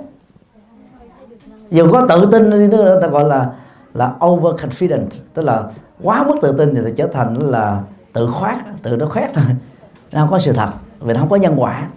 Dù 1.71 1.91
có 1.91 2.05
tự 2.09 2.27
tin 2.31 2.49
đi 2.49 2.67
nữa 2.67 2.99
ta 3.01 3.07
gọi 3.07 3.23
là 3.23 3.49
là 3.93 4.13
overconfident 4.19 5.07
tức 5.33 5.41
là 5.41 5.63
quá 6.03 6.23
mức 6.23 6.35
tự 6.41 6.51
tin 6.57 6.75
thì, 6.75 6.81
thì 6.85 6.91
trở 6.97 7.07
thành 7.07 7.51
là 7.51 7.81
tự 8.13 8.27
khoát 8.27 8.57
tự 8.83 8.95
nó 8.95 9.05
khoét. 9.05 9.33
Thôi 9.33 9.43
nó 10.11 10.21
không 10.21 10.29
có 10.29 10.39
sự 10.39 10.51
thật 10.51 10.69
vì 10.99 11.13
nó 11.13 11.19
không 11.19 11.29
có 11.29 11.35
nhân 11.35 11.53
quả. 11.57 11.87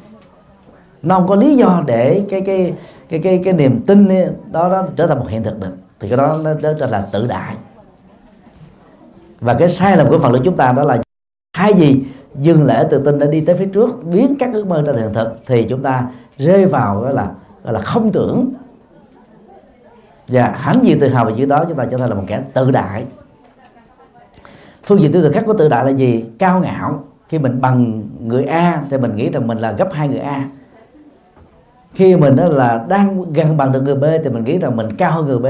Nó 1.02 1.14
không 1.14 1.28
có 1.28 1.36
lý 1.36 1.56
do 1.56 1.82
để 1.86 2.24
cái 2.30 2.40
cái 2.40 2.74
cái 3.08 3.20
cái 3.20 3.40
cái 3.44 3.52
niềm 3.52 3.80
tin 3.86 4.08
đó 4.52 4.68
đó 4.68 4.86
trở 4.96 5.06
thành 5.06 5.18
một 5.18 5.26
hiện 5.28 5.42
thực 5.42 5.60
được. 5.60 5.76
Thì 6.00 6.08
cái 6.08 6.16
đó 6.16 6.38
nó, 6.44 6.54
nó 6.62 6.86
là 6.86 7.08
tự 7.12 7.26
đại. 7.26 7.56
Và 9.40 9.54
cái 9.54 9.68
sai 9.68 9.96
lầm 9.96 10.08
của 10.08 10.18
phần 10.18 10.32
lớn 10.32 10.42
chúng 10.44 10.56
ta 10.56 10.72
đó 10.72 10.82
là 10.82 10.98
hai 11.56 11.74
gì 11.74 12.02
dừng 12.34 12.64
lễ 12.64 12.86
tự 12.90 13.02
tin 13.04 13.18
đã 13.18 13.26
đi 13.26 13.40
tới 13.40 13.56
phía 13.56 13.66
trước 13.66 14.04
biến 14.04 14.36
các 14.38 14.50
ước 14.52 14.66
mơ 14.66 14.82
ra 14.82 14.92
hiện 14.92 15.12
thực 15.14 15.36
thì 15.46 15.66
chúng 15.68 15.82
ta 15.82 16.08
rơi 16.38 16.66
vào 16.66 17.04
đó 17.04 17.10
là 17.10 17.30
gọi 17.64 17.72
là 17.72 17.80
không 17.80 18.12
tưởng 18.12 18.52
và 20.28 20.54
hãnh 20.56 20.84
diện 20.84 21.00
tự 21.00 21.08
hào 21.08 21.24
về 21.24 21.34
chữ 21.36 21.46
đó 21.46 21.64
chúng 21.68 21.76
ta 21.76 21.84
trở 21.84 21.96
thành 21.96 22.08
là 22.08 22.14
một 22.14 22.24
kẻ 22.26 22.42
tự 22.54 22.70
đại. 22.70 23.04
Phương 24.86 25.00
diện 25.00 25.12
tư 25.12 25.22
tưởng 25.22 25.32
khác 25.32 25.42
của 25.46 25.52
tự 25.52 25.68
đại 25.68 25.84
là 25.84 25.90
gì? 25.90 26.24
Cao 26.38 26.60
ngạo. 26.60 27.04
Khi 27.28 27.38
mình 27.38 27.60
bằng 27.60 28.02
người 28.20 28.44
A 28.44 28.82
thì 28.90 28.98
mình 28.98 29.16
nghĩ 29.16 29.30
rằng 29.30 29.46
mình 29.46 29.58
là 29.58 29.72
gấp 29.72 29.88
hai 29.92 30.08
người 30.08 30.18
A. 30.18 30.44
Khi 31.94 32.16
mình 32.16 32.36
đó 32.36 32.44
là 32.46 32.84
đang 32.88 33.32
gần 33.32 33.56
bằng 33.56 33.72
được 33.72 33.82
người 33.82 33.94
B 33.94 34.04
thì 34.24 34.30
mình 34.30 34.44
nghĩ 34.44 34.58
rằng 34.58 34.76
mình 34.76 34.88
cao 34.98 35.12
hơn 35.12 35.26
người 35.26 35.38
B. 35.38 35.46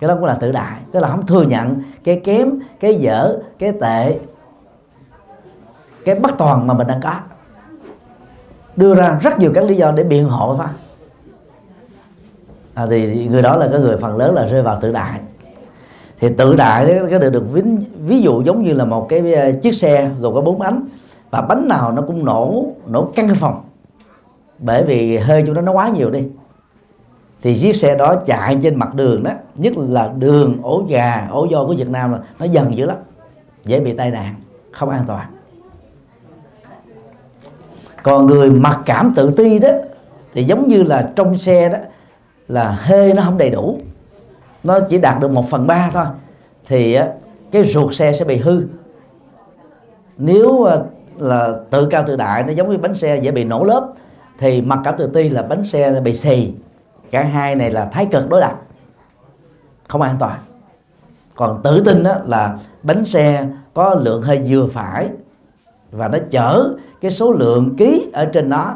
Cái 0.00 0.08
đó 0.08 0.14
cũng 0.14 0.24
là 0.24 0.34
tự 0.34 0.52
đại. 0.52 0.78
Tức 0.92 1.00
là 1.00 1.08
không 1.08 1.26
thừa 1.26 1.42
nhận 1.42 1.82
cái 2.04 2.20
kém, 2.24 2.50
cái 2.80 2.94
dở, 2.94 3.38
cái 3.58 3.72
tệ, 3.80 4.18
cái 6.04 6.14
bất 6.14 6.38
toàn 6.38 6.66
mà 6.66 6.74
mình 6.74 6.86
đang 6.86 7.00
có. 7.00 7.14
Đưa 8.76 8.94
ra 8.94 9.18
rất 9.22 9.38
nhiều 9.38 9.52
các 9.54 9.64
lý 9.64 9.74
do 9.74 9.92
để 9.92 10.04
biện 10.04 10.28
hộ 10.28 10.56
thôi 10.56 10.66
à, 12.74 12.86
thì 12.90 13.26
người 13.26 13.42
đó 13.42 13.56
là 13.56 13.68
cái 13.72 13.80
người 13.80 13.96
phần 13.96 14.16
lớn 14.16 14.34
là 14.34 14.46
rơi 14.46 14.62
vào 14.62 14.78
tự 14.80 14.92
đại. 14.92 15.20
Thì 16.20 16.28
tự 16.38 16.56
đại 16.56 16.94
đó, 16.94 17.02
cái 17.10 17.18
được 17.18 17.30
được 17.30 17.44
ví, 17.52 17.62
ví 18.06 18.20
dụ 18.20 18.42
giống 18.42 18.62
như 18.62 18.72
là 18.72 18.84
một 18.84 19.06
cái 19.08 19.34
ờ, 19.34 19.52
chiếc 19.62 19.74
xe 19.74 20.10
gồm 20.20 20.34
có 20.34 20.40
bốn 20.40 20.58
bánh 20.58 20.84
và 21.30 21.40
bánh 21.40 21.68
nào 21.68 21.92
nó 21.92 22.02
cũng 22.02 22.24
nổ 22.24 22.66
nổ 22.86 23.04
căng 23.04 23.34
phòng 23.34 23.60
bởi 24.58 24.84
vì 24.84 25.16
hơi 25.16 25.42
chúng 25.46 25.54
nó 25.54 25.60
nó 25.60 25.72
quá 25.72 25.88
nhiều 25.88 26.10
đi. 26.10 26.28
Thì 27.42 27.58
chiếc 27.58 27.76
xe 27.76 27.94
đó 27.94 28.16
chạy 28.26 28.58
trên 28.62 28.74
mặt 28.74 28.94
đường 28.94 29.22
đó 29.22 29.30
nhất 29.54 29.72
là 29.76 30.12
đường 30.18 30.58
ổ 30.62 30.84
gà 30.88 31.28
ổ 31.30 31.44
do 31.44 31.64
của 31.64 31.74
Việt 31.74 31.90
Nam 31.90 32.12
là 32.12 32.18
nó 32.38 32.44
dần 32.44 32.76
dữ 32.76 32.86
lắm 32.86 32.96
dễ 33.64 33.80
bị 33.80 33.92
tai 33.92 34.10
nạn 34.10 34.34
không 34.70 34.90
an 34.90 35.04
toàn. 35.06 35.26
Còn 38.02 38.26
người 38.26 38.50
mặc 38.50 38.80
cảm 38.86 39.12
tự 39.16 39.30
ti 39.30 39.58
đó 39.58 39.68
thì 40.34 40.44
giống 40.44 40.68
như 40.68 40.82
là 40.82 41.10
trong 41.16 41.38
xe 41.38 41.68
đó 41.68 41.78
là 42.52 42.78
hơi 42.80 43.14
nó 43.14 43.22
không 43.22 43.38
đầy 43.38 43.50
đủ. 43.50 43.78
Nó 44.64 44.80
chỉ 44.80 44.98
đạt 44.98 45.20
được 45.20 45.30
một 45.30 45.50
phần 45.50 45.66
ba 45.66 45.90
thôi. 45.92 46.04
Thì 46.66 46.98
cái 47.50 47.62
ruột 47.64 47.94
xe 47.94 48.12
sẽ 48.12 48.24
bị 48.24 48.36
hư. 48.36 48.62
Nếu 50.18 50.66
là 51.18 51.52
tự 51.70 51.86
cao 51.86 52.04
tự 52.06 52.16
đại, 52.16 52.42
nó 52.42 52.52
giống 52.52 52.70
như 52.70 52.78
bánh 52.78 52.94
xe 52.94 53.16
dễ 53.16 53.30
bị 53.30 53.44
nổ 53.44 53.64
lớp, 53.64 53.92
thì 54.38 54.62
mặc 54.62 54.78
cảm 54.84 54.94
tự 54.98 55.06
ti 55.06 55.28
là 55.28 55.42
bánh 55.42 55.64
xe 55.64 56.00
bị 56.00 56.14
xì. 56.14 56.52
Cả 57.10 57.22
hai 57.22 57.54
này 57.54 57.70
là 57.70 57.84
thái 57.84 58.06
cực 58.06 58.28
đối 58.28 58.40
lập. 58.40 58.62
Không 59.88 60.02
an 60.02 60.16
toàn. 60.18 60.38
Còn 61.34 61.60
tự 61.62 61.82
tin 61.84 62.02
đó 62.02 62.14
là 62.26 62.58
bánh 62.82 63.04
xe 63.04 63.46
có 63.74 63.94
lượng 63.94 64.22
hơi 64.22 64.42
vừa 64.48 64.66
phải 64.66 65.08
và 65.90 66.08
nó 66.08 66.18
chở 66.30 66.68
cái 67.00 67.10
số 67.10 67.32
lượng 67.32 67.76
ký 67.76 68.10
ở 68.12 68.24
trên 68.24 68.48
nó 68.48 68.74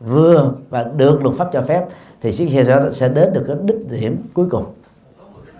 vừa 0.00 0.52
và 0.70 0.82
được 0.82 1.22
luật 1.22 1.36
pháp 1.36 1.48
cho 1.52 1.62
phép 1.62 1.86
thì 2.22 2.32
chiếc 2.32 2.50
xe 2.50 2.64
sẽ, 2.64 2.80
sẽ 2.92 3.08
đến 3.08 3.32
được 3.32 3.44
cái 3.46 3.56
đích 3.64 3.90
điểm 3.90 4.22
cuối 4.34 4.46
cùng. 4.50 4.64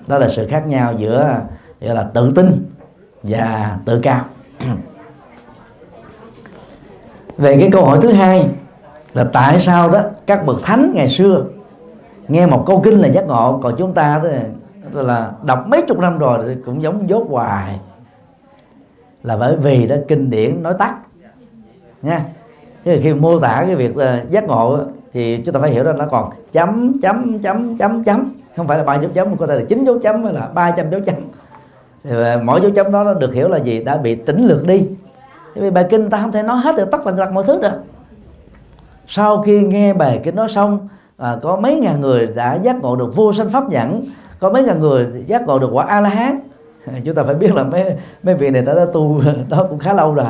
Đó 0.07 0.19
là 0.19 0.29
sự 0.29 0.47
khác 0.49 0.67
nhau 0.67 0.95
giữa 0.99 1.41
gọi 1.81 1.95
là 1.95 2.03
tự 2.03 2.33
tin 2.35 2.71
và 3.23 3.79
tự 3.85 4.01
cao. 4.01 4.25
Về 7.39 7.57
cái 7.61 7.69
câu 7.73 7.85
hỏi 7.85 7.99
thứ 8.03 8.13
hai 8.13 8.49
là 9.15 9.25
tại 9.33 9.61
sao 9.61 9.91
đó 9.91 10.01
các 10.27 10.47
bậc 10.47 10.63
thánh 10.63 10.93
ngày 10.95 11.09
xưa 11.09 11.45
nghe 12.29 12.47
một 12.47 12.65
câu 12.67 12.81
kinh 12.85 13.01
là 13.01 13.09
giác 13.09 13.27
ngộ 13.27 13.61
còn 13.63 13.75
chúng 13.79 13.95
ta 13.95 14.23
đó 14.93 15.03
là 15.03 15.33
đọc 15.43 15.65
mấy 15.69 15.83
chục 15.89 15.99
năm 15.99 16.19
rồi 16.19 16.45
thì 16.49 16.63
cũng 16.65 16.83
giống 16.83 17.09
dốt 17.09 17.27
hoài. 17.31 17.81
Là 19.23 19.37
bởi 19.37 19.57
vì 19.57 19.87
đó 19.87 19.97
kinh 20.09 20.31
điển 20.31 20.63
nói 20.63 20.75
tắt 20.79 20.95
nha. 22.03 22.25
Thế 22.85 23.01
khi 23.03 23.15
mô 23.15 23.39
tả 23.39 23.65
cái 23.67 23.77
việc 23.77 23.97
ờ, 23.97 24.21
giác 24.31 24.45
ngộ 24.45 24.79
thì 25.17 25.37
chúng 25.45 25.55
ta 25.55 25.61
phải 25.61 25.71
hiểu 25.71 25.85
ra 25.85 25.93
nó 25.93 26.07
còn 26.11 26.31
chấm 26.53 26.93
chấm 27.03 27.39
chấm 27.39 27.79
chấm 27.79 28.05
chấm. 28.05 28.33
Không 28.57 28.67
phải 28.67 28.79
là 28.79 28.85
ba 28.85 28.95
dấu 28.95 29.11
chấm 29.14 29.37
có 29.37 29.47
thể 29.47 29.55
là 29.55 29.62
chín 29.69 29.85
dấu 29.85 29.99
chấm 29.99 30.25
hay 30.25 30.33
là 30.33 30.49
ba 30.55 30.71
trăm 30.71 30.91
dấu 30.91 31.01
chấm. 31.01 31.14
Thì 32.05 32.11
ờ, 32.11 32.41
mỗi 32.45 32.61
dấu 32.61 32.71
chấm 32.71 32.93
đó 32.93 33.05
nó 33.05 33.14
được 33.14 33.35
hiểu 33.35 33.49
là 33.49 33.59
gì? 33.59 33.85
Đã 33.85 33.97
bị 33.97 34.14
tỉnh 34.14 34.47
lược 34.47 34.67
đi. 34.67 34.89
Vì 35.55 35.71
bài 35.71 35.87
kinh 35.91 36.11
ta 36.11 36.19
không 36.19 36.33
thể 36.33 36.43
nói 36.43 36.57
hết 36.57 36.77
được 36.77 36.91
tất 36.91 36.99
tần 37.05 37.17
tật 37.17 37.33
mọi 37.33 37.45
thứ 37.45 37.59
được. 37.62 37.83
Sau 39.07 39.43
khi 39.43 39.64
nghe 39.64 39.95
bài 39.95 40.21
kinh 40.25 40.37
nói 40.37 40.49
xong 40.49 40.89
à, 41.17 41.37
có 41.43 41.57
mấy 41.57 41.81
ngàn 41.81 42.01
người 42.01 42.27
đã 42.27 42.55
giác 42.55 42.77
ngộ 42.83 42.97
được 42.97 43.17
vô 43.17 43.33
sanh 43.33 43.51
pháp 43.51 43.69
nhẫn 43.69 44.05
có 44.39 44.51
mấy 44.51 44.62
ngàn 44.62 44.81
người 44.81 45.07
giác 45.27 45.47
ngộ 45.47 45.59
được 45.59 45.71
quả 45.73 45.85
a 45.85 46.01
la 46.01 46.09
hán 46.09 46.41
chúng 47.05 47.14
ta 47.14 47.23
phải 47.23 47.35
biết 47.35 47.55
là 47.55 47.64
mấy 47.64 47.97
mấy 48.23 48.35
vị 48.35 48.51
này 48.51 48.62
ta 48.67 48.73
đã 48.73 48.85
tu 48.93 49.23
đó 49.49 49.67
cũng 49.71 49.79
khá 49.79 49.93
lâu 49.93 50.14
rồi 50.14 50.27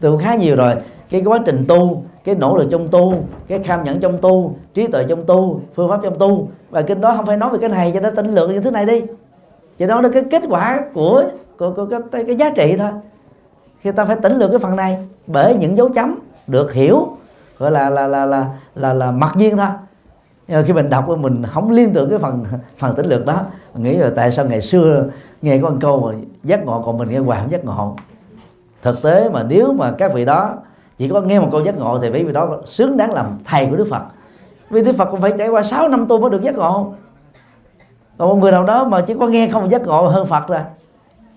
tu 0.00 0.18
khá 0.18 0.34
nhiều 0.34 0.56
rồi. 0.56 0.74
Cái 1.10 1.22
quá 1.24 1.38
trình 1.46 1.64
tu 1.68 2.04
cái 2.24 2.34
nỗ 2.34 2.56
lực 2.56 2.68
trong 2.70 2.88
tu 2.88 3.14
cái 3.48 3.58
kham 3.58 3.84
nhẫn 3.84 4.00
trong 4.00 4.18
tu 4.18 4.54
trí 4.74 4.86
tuệ 4.86 5.04
trong 5.08 5.24
tu 5.26 5.60
phương 5.74 5.88
pháp 5.88 6.00
trong 6.02 6.18
tu. 6.18 6.48
Và 6.70 6.82
kinh 6.82 7.00
đó 7.00 7.14
không 7.16 7.26
phải 7.26 7.36
nói 7.36 7.50
về 7.50 7.58
cái 7.58 7.70
này 7.70 7.90
cho 7.94 8.00
nó 8.00 8.10
tính 8.10 8.34
lượng 8.34 8.52
những 8.52 8.62
thứ 8.62 8.70
này 8.70 8.86
đi. 8.86 9.02
Chỉ 9.78 9.86
nói 9.86 10.02
được 10.02 10.10
cái 10.12 10.24
kết 10.30 10.42
quả 10.48 10.80
của 10.94 11.24
của, 11.58 11.72
của, 11.76 11.86
của 11.86 12.00
cái, 12.12 12.24
cái 12.24 12.36
giá 12.36 12.50
trị 12.50 12.76
thôi. 12.78 12.90
Khi 13.80 13.92
ta 13.92 14.04
phải 14.04 14.16
tính 14.16 14.32
lượng 14.32 14.50
cái 14.50 14.58
phần 14.58 14.76
này 14.76 14.98
bởi 15.26 15.54
những 15.54 15.76
dấu 15.76 15.88
chấm 15.88 16.18
được 16.46 16.72
hiểu 16.72 17.08
gọi 17.58 17.70
là 17.70 17.90
là 17.90 18.06
là 18.06 18.26
là 18.26 18.46
là, 18.74 18.92
là 18.92 19.10
mặc 19.10 19.32
nhiên 19.36 19.56
thôi. 19.56 19.66
Nhưng 20.48 20.64
khi 20.66 20.72
mình 20.72 20.90
đọc 20.90 21.08
mình 21.08 21.42
không 21.46 21.70
liên 21.70 21.92
tưởng 21.92 22.10
cái 22.10 22.18
phần 22.18 22.44
phần 22.78 22.94
tính 22.94 23.06
lược 23.06 23.26
đó 23.26 23.40
mình 23.74 23.82
nghĩ 23.82 23.96
là 23.96 24.10
tại 24.16 24.32
sao 24.32 24.44
ngày 24.44 24.60
xưa 24.60 25.04
nghe 25.42 25.58
có 25.58 25.70
một 25.70 25.76
câu 25.80 26.00
mà 26.00 26.18
giác 26.44 26.64
ngộ 26.64 26.82
còn 26.82 26.98
mình 26.98 27.08
nghe 27.08 27.18
hoài 27.18 27.40
không 27.40 27.50
giác 27.50 27.64
ngộ. 27.64 27.96
Thực 28.82 29.02
tế 29.02 29.28
mà 29.28 29.42
nếu 29.42 29.72
mà 29.72 29.92
các 29.98 30.14
vị 30.14 30.24
đó 30.24 30.54
chỉ 31.02 31.08
có 31.08 31.20
nghe 31.20 31.40
một 31.40 31.48
câu 31.52 31.60
giác 31.60 31.78
ngộ 31.78 31.98
thì 31.98 32.10
bởi 32.10 32.24
vì 32.24 32.32
đó 32.32 32.48
xứng 32.64 32.96
đáng 32.96 33.12
làm 33.12 33.38
thầy 33.44 33.66
của 33.66 33.76
đức 33.76 33.86
phật. 33.90 34.02
Vì 34.70 34.84
đức 34.84 34.92
phật 34.98 35.04
cũng 35.10 35.20
phải 35.20 35.32
trải 35.38 35.48
qua 35.48 35.62
6 35.62 35.88
năm 35.88 36.06
tu 36.08 36.20
mới 36.20 36.30
được 36.30 36.42
giác 36.42 36.54
ngộ. 36.54 36.94
Còn 38.18 38.28
một 38.28 38.36
người 38.36 38.52
nào 38.52 38.64
đó 38.64 38.84
mà 38.84 39.00
chỉ 39.00 39.14
có 39.20 39.26
nghe 39.26 39.48
không 39.48 39.70
giác 39.70 39.86
ngộ 39.86 40.06
hơn 40.06 40.26
phật 40.26 40.48
rồi 40.48 40.60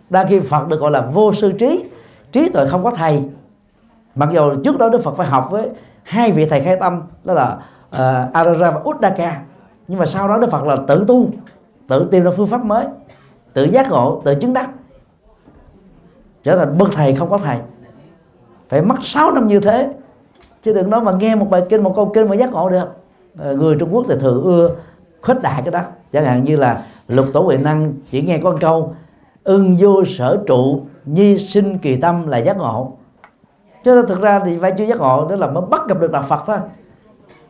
đa 0.10 0.26
khi 0.26 0.40
phật 0.40 0.68
được 0.68 0.80
gọi 0.80 0.92
là 0.92 1.02
vô 1.02 1.34
sư 1.34 1.52
trí 1.52 1.84
trí 2.32 2.50
tuệ 2.50 2.66
không 2.66 2.84
có 2.84 2.92
thầy. 2.92 3.24
Mặc 4.16 4.30
dù 4.34 4.56
trước 4.64 4.78
đó 4.78 4.90
đức 4.90 5.04
phật 5.04 5.18
phải 5.18 5.28
học 5.28 5.48
với 5.52 5.70
hai 6.04 6.32
vị 6.32 6.46
thầy 6.46 6.62
khai 6.62 6.78
tâm 6.80 7.02
đó 7.24 7.34
là 7.34 7.58
uh, 7.88 8.34
Arara 8.34 8.72
và 8.72 8.82
Uddaka 8.90 9.42
nhưng 9.88 10.00
mà 10.00 10.06
sau 10.06 10.28
đó 10.28 10.38
Đức 10.38 10.52
Phật 10.52 10.64
là 10.64 10.78
tự 10.88 11.06
tu 11.08 11.30
tự 11.88 12.08
tìm 12.12 12.24
ra 12.24 12.32
phương 12.38 12.48
pháp 12.48 12.66
mới 12.66 12.86
tự 13.54 13.64
giác 13.64 13.90
ngộ 13.90 14.22
tự 14.26 14.36
chứng 14.36 14.54
đắc. 14.54 14.70
Trở 16.44 16.58
thành 16.58 16.78
bậc 16.78 16.90
thầy 16.92 17.16
không 17.16 17.30
có 17.30 17.38
thầy 17.38 17.58
phải 18.70 18.82
mất 18.82 18.96
6 19.02 19.32
năm 19.32 19.48
như 19.48 19.60
thế. 19.60 19.90
Chứ 20.64 20.74
đừng 20.74 20.90
nói 20.90 21.02
mà 21.02 21.12
nghe 21.12 21.36
một 21.36 21.48
bài 21.50 21.64
kinh 21.70 21.84
một 21.84 21.94
câu 21.96 22.12
kinh 22.14 22.30
mà 22.30 22.36
giác 22.36 22.52
ngộ 22.52 22.70
được. 22.70 22.86
À, 23.40 23.52
người 23.52 23.76
Trung 23.80 23.90
Quốc 23.92 24.06
thì 24.10 24.16
thường 24.20 24.44
ưa 24.44 24.70
khuếch 25.22 25.42
đại 25.42 25.62
cái 25.66 25.72
đó. 25.72 25.82
Chẳng 26.12 26.26
hạn 26.26 26.44
như 26.44 26.56
là 26.56 26.82
lục 27.08 27.26
tổ 27.34 27.42
huệ 27.42 27.58
năng 27.58 27.94
chỉ 28.12 28.22
nghe 28.22 28.38
con 28.38 28.58
câu 28.60 28.96
ưng 29.44 29.76
vô 29.80 30.06
sở 30.06 30.38
trụ 30.48 30.82
nhi 31.06 31.38
sinh 31.38 31.78
kỳ 31.78 31.96
tâm 31.96 32.28
là 32.28 32.38
giác 32.38 32.58
ngộ. 32.58 32.92
Chứ 33.84 34.06
thực 34.08 34.22
ra 34.22 34.42
thì 34.46 34.58
phải 34.58 34.72
chưa 34.78 34.84
giác 34.84 34.98
ngộ 34.98 35.28
đó 35.30 35.36
là 35.36 35.48
mới 35.48 35.64
bắt 35.70 35.82
gặp 35.88 36.00
được 36.00 36.12
đạo 36.12 36.24
Phật 36.28 36.44
thôi. 36.48 36.58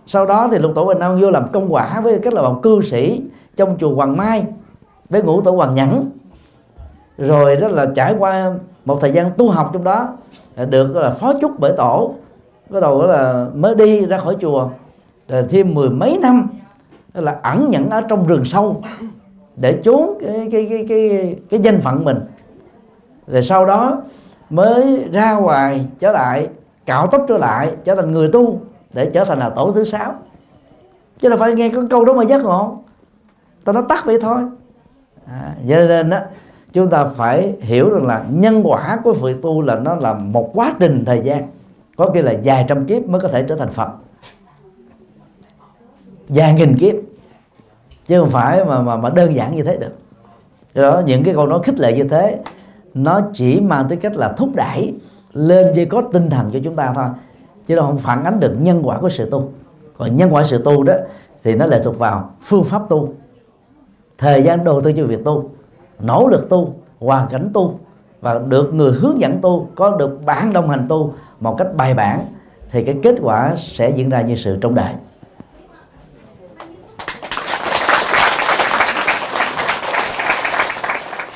Sau 0.08 0.26
đó 0.26 0.48
thì 0.52 0.58
lục 0.58 0.72
tổ 0.76 0.84
huệ 0.84 0.96
năng 0.96 1.22
vô 1.22 1.30
làm 1.30 1.48
công 1.48 1.74
quả 1.74 2.02
với 2.02 2.20
cách 2.20 2.34
là 2.34 2.42
bằng 2.42 2.62
cư 2.62 2.82
sĩ 2.82 3.22
trong 3.56 3.78
chùa 3.80 3.96
Hoàng 3.96 4.18
Mai 4.18 4.46
với 5.10 5.24
ngũ 5.24 5.42
tổ 5.42 5.52
Hoàng 5.52 5.74
Nhẫn. 5.74 6.10
Rồi 7.18 7.56
đó 7.56 7.68
là 7.68 7.86
trải 7.96 8.16
qua 8.20 8.52
một 8.86 8.98
thời 9.02 9.12
gian 9.12 9.32
tu 9.38 9.50
học 9.50 9.70
trong 9.74 9.84
đó 9.84 10.10
được 10.70 10.96
là 10.96 11.10
phó 11.10 11.34
chúc 11.42 11.60
bởi 11.60 11.74
tổ. 11.78 12.14
Bắt 12.70 12.80
đầu 12.80 13.04
là 13.04 13.48
mới 13.54 13.76
đi 13.76 14.06
ra 14.06 14.18
khỏi 14.18 14.36
chùa. 14.42 14.70
Rồi 15.28 15.46
thêm 15.50 15.74
mười 15.74 15.90
mấy 15.90 16.20
năm 16.22 16.48
là 17.14 17.40
ẩn 17.44 17.70
nhẫn 17.70 17.90
ở 17.90 18.02
trong 18.02 18.28
rừng 18.28 18.46
sâu 18.46 18.82
để 19.56 19.80
trốn 19.84 20.18
cái 20.22 20.48
cái 20.52 20.68
cái 20.70 20.86
cái 20.90 21.36
cái 21.50 21.60
danh 21.60 21.82
phận 21.82 22.06
mình. 22.06 22.20
Rồi 23.28 23.42
sau 23.42 23.66
đó 23.66 24.02
mới 24.50 25.10
ra 25.14 25.34
ngoài 25.34 25.86
trở 26.00 26.12
lại 26.12 26.48
cạo 26.86 27.08
tóc 27.08 27.26
trở 27.28 27.38
lại 27.38 27.76
trở 27.84 27.96
thành 27.96 28.12
người 28.12 28.30
tu 28.34 28.60
để 28.94 29.10
trở 29.14 29.26
thành 29.26 29.40
là 29.40 29.50
tổ 29.50 29.72
thứ 29.72 29.84
sáu. 29.84 30.14
Chứ 31.20 31.30
là 31.30 31.38
phải 31.38 31.54
nghe 31.54 31.70
cái 31.70 31.82
câu 31.90 32.06
đó 32.06 32.14
mà 32.14 32.24
giác 32.24 32.44
ngộ. 32.44 32.78
Tao 33.64 33.74
nó 33.74 33.82
tắt 33.82 34.06
vậy 34.06 34.20
thôi. 34.22 34.38
À, 35.28 35.56
cho 35.70 35.76
nên 35.76 36.10
đó 36.10 36.18
chúng 36.76 36.90
ta 36.90 37.06
phải 37.06 37.54
hiểu 37.60 37.90
rằng 37.90 38.08
là 38.08 38.26
nhân 38.30 38.62
quả 38.64 39.00
của 39.04 39.14
việc 39.14 39.42
tu 39.42 39.62
là 39.62 39.76
nó 39.76 39.96
là 39.96 40.14
một 40.14 40.52
quá 40.54 40.76
trình 40.80 41.06
thời 41.06 41.22
gian. 41.24 41.48
Có 41.98 42.10
nghĩa 42.10 42.22
là 42.22 42.34
vài 42.44 42.66
trăm 42.68 42.86
kiếp 42.86 43.08
mới 43.08 43.22
có 43.22 43.28
thể 43.28 43.44
trở 43.44 43.56
thành 43.56 43.72
phật. 43.72 43.90
Vài 46.30 46.54
nghìn 46.54 46.78
kiếp. 46.78 46.96
Chứ 48.06 48.20
không 48.20 48.30
phải 48.30 48.66
mà 48.66 48.82
mà, 48.82 48.96
mà 48.96 49.10
đơn 49.10 49.36
giản 49.36 49.56
như 49.56 49.64
thế 49.64 49.78
được. 49.78 49.94
Do 50.74 50.82
đó 50.82 51.02
những 51.06 51.24
cái 51.24 51.34
câu 51.34 51.48
nói 51.48 51.60
khích 51.64 51.80
lệ 51.80 51.94
như 51.98 52.04
thế 52.04 52.40
nó 52.94 53.22
chỉ 53.34 53.60
mang 53.60 53.86
tới 53.90 53.98
cách 53.98 54.16
là 54.16 54.34
thúc 54.38 54.50
đẩy 54.56 54.94
lên 55.34 55.74
dây 55.76 55.86
có 55.86 56.02
tinh 56.14 56.30
thần 56.30 56.50
cho 56.54 56.60
chúng 56.64 56.76
ta 56.76 56.92
thôi. 56.96 57.06
Chứ 57.68 57.76
nó 57.76 57.82
không 57.82 57.98
phản 57.98 58.24
ánh 58.24 58.40
được 58.40 58.56
nhân 58.60 58.82
quả 58.84 58.98
của 58.98 59.10
sự 59.10 59.30
tu. 59.30 59.50
Còn 59.98 60.16
nhân 60.16 60.34
quả 60.34 60.44
sự 60.44 60.62
tu 60.66 60.84
đó 60.84 60.94
thì 61.44 61.56
nó 61.56 61.66
lệ 61.66 61.82
thuộc 61.84 62.00
vào 62.00 62.30
phương 62.42 62.64
pháp 62.64 62.82
tu. 62.90 63.14
Thời 64.18 64.44
gian 64.44 64.64
đầu 64.64 64.82
tư 64.82 64.94
cho 64.98 65.06
việc 65.06 65.26
tu 65.26 65.50
nỗ 66.00 66.28
lực 66.28 66.50
tu, 66.50 66.76
hoàn 67.00 67.28
cảnh 67.28 67.50
tu 67.54 67.80
và 68.22 68.40
được 68.48 68.74
người 68.74 68.92
hướng 68.92 69.20
dẫn 69.20 69.40
tu, 69.42 69.70
có 69.76 69.90
được 69.98 70.26
bạn 70.26 70.54
đồng 70.54 70.70
hành 70.70 70.86
tu 70.90 71.14
một 71.40 71.56
cách 71.58 71.68
bài 71.76 71.94
bản 71.94 72.26
thì 72.72 72.84
cái 72.86 72.98
kết 73.04 73.16
quả 73.22 73.56
sẽ 73.58 73.90
diễn 73.90 74.10
ra 74.10 74.22
như 74.22 74.36
sự 74.36 74.58
trong 74.62 74.76
đời. 74.76 74.94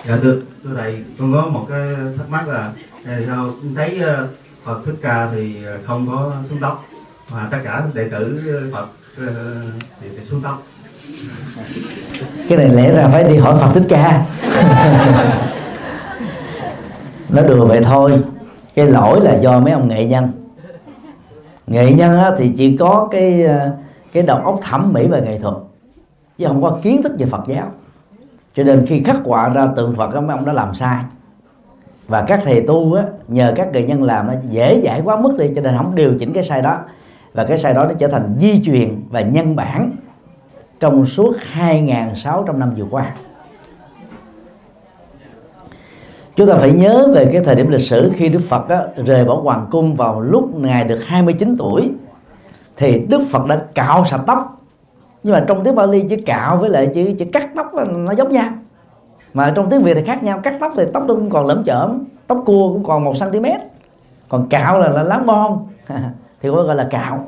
Dạ 0.06 0.18
thưa 0.22 0.36
thưa 0.64 0.76
thầy, 0.76 1.04
con 1.20 1.34
có 1.34 1.42
một 1.42 1.66
cái 1.70 1.88
thắc 2.18 2.30
mắc 2.30 2.48
là 2.48 2.72
à, 3.06 3.20
sao 3.28 3.50
thấy 3.76 4.00
ờ, 4.00 4.28
Phật 4.64 4.82
Thích 4.86 4.96
Ca 5.02 5.30
thì 5.34 5.66
ờ, 5.66 5.78
không 5.86 6.08
có 6.12 6.32
xuống 6.50 6.60
tóc, 6.62 6.84
mà 7.32 7.48
tất 7.52 7.58
cả 7.64 7.84
đệ 7.94 8.10
tử 8.10 8.42
Phật 8.74 8.88
ờ, 9.18 9.34
thì 10.02 10.10
xuống 10.30 10.42
tóc? 10.42 10.64
Cái 12.50 12.58
này 12.58 12.70
lẽ 12.70 12.92
ra 12.92 13.08
phải 13.08 13.24
đi 13.24 13.38
hỏi 13.38 13.56
Phật 13.60 13.70
Thích 13.74 13.84
Ca. 13.90 14.22
Nó 17.30 17.42
đùa 17.42 17.66
vậy 17.66 17.82
thôi. 17.84 18.24
Cái 18.76 18.88
lỗi 18.88 19.22
là 19.22 19.36
do 19.36 19.60
mấy 19.60 19.74
ông 19.74 19.88
nghệ 19.88 20.06
nhân. 20.06 20.28
Nghệ 21.68 21.94
nhân 21.94 22.18
á, 22.20 22.32
thì 22.38 22.54
chỉ 22.58 22.78
có 22.78 23.08
cái 23.12 23.44
ờ, 23.44 23.70
cái 24.14 24.24
đầu 24.24 24.38
óc 24.38 24.60
thẩm 24.64 24.94
mỹ 24.94 25.08
về 25.08 25.22
nghệ 25.22 25.40
thuật 25.40 25.56
chứ 26.38 26.46
không 26.48 26.62
có 26.62 26.80
kiến 26.82 27.04
thức 27.04 27.12
về 27.20 27.26
Phật 27.26 27.44
giáo. 27.48 27.66
Cho 28.56 28.64
nên 28.64 28.86
khi 28.86 29.04
khắc 29.04 29.18
họa 29.24 29.50
ra 29.50 29.68
tượng 29.76 29.96
Phật 29.96 30.16
mấy 30.16 30.38
ông 30.38 30.46
đã 30.46 30.54
làm 30.54 30.76
sai. 30.76 31.04
Và 32.08 32.22
các 32.22 32.42
thầy 32.46 32.62
tu 32.62 32.94
á, 32.94 33.04
nhờ 33.28 33.54
các 33.56 33.72
nghệ 33.72 33.84
nhân 33.84 34.04
làm 34.04 34.28
nó 34.28 34.34
dễ 34.50 34.82
dãi 34.84 35.02
quá 35.02 35.16
mức 35.16 35.36
đi 35.38 35.52
cho 35.56 35.62
nên 35.62 35.78
không 35.78 35.96
điều 35.96 36.14
chỉnh 36.20 36.34
cái 36.34 36.44
sai 36.44 36.62
đó. 36.62 36.78
Và 37.34 37.46
cái 37.46 37.58
sai 37.58 37.74
đó 37.74 37.86
nó 37.86 37.94
trở 37.94 38.08
thành 38.08 38.36
di 38.40 38.62
truyền 38.66 39.04
và 39.10 39.22
nhân 39.22 39.56
bản 39.56 39.92
trong 40.80 41.06
suốt 41.06 41.36
2.600 41.54 42.58
năm 42.58 42.74
vừa 42.78 42.86
qua. 42.92 43.14
Chúng 46.36 46.48
ta 46.48 46.56
phải 46.58 46.72
nhớ 46.72 47.08
về 47.16 47.30
cái 47.34 47.42
thời 47.44 47.56
điểm 47.56 47.70
lịch 47.70 47.82
sử 47.82 48.12
khi 48.16 48.30
Đức 48.30 48.42
Phật 48.48 48.70
á, 48.70 48.84
rời 48.96 49.26
bỏ 49.26 49.36
hoàng 49.36 49.66
cung 49.72 49.96
vào 49.96 50.22
lúc 50.22 50.56
ngài 50.56 50.84
được 50.84 51.00
29 51.06 51.56
tuổi 51.58 51.92
thì 52.78 53.06
Đức 53.10 53.22
Phật 53.32 53.46
đã 53.46 53.62
cạo 53.76 54.06
sạch 54.06 54.22
tóc. 54.28 54.62
Nhưng 55.24 55.34
mà 55.34 55.46
trong 55.48 55.64
tiếng 55.64 55.76
Bali 55.76 56.06
chữ 56.10 56.18
cạo 56.26 56.58
với 56.58 56.70
lại 56.70 56.92
chữ 56.94 57.14
chữ 57.20 57.26
cắt 57.34 57.50
tóc 57.56 57.74
nó 57.90 58.12
giống 58.12 58.32
nhau. 58.32 58.50
Mà 59.34 59.52
trong 59.56 59.70
tiếng 59.70 59.82
việt 59.82 59.94
thì 59.94 60.04
khác 60.04 60.24
nhau 60.24 60.40
cắt 60.44 60.56
tóc 60.60 60.74
thì 60.78 60.84
tóc 60.94 61.04
nó 61.08 61.14
cũng 61.14 61.30
còn 61.30 61.46
lẫm 61.46 61.64
chởm 61.64 62.04
tóc 62.28 62.44
cua 62.46 62.74
cũng 62.74 62.84
còn 62.84 63.04
một 63.04 63.14
cm 63.20 63.46
còn 64.30 64.48
cạo 64.50 64.80
là, 64.80 64.90
là 64.90 65.04
lá 65.04 65.20
bon 65.20 65.68
thì 66.42 66.50
gọi 66.50 66.76
là 66.76 66.88
cạo 66.92 67.26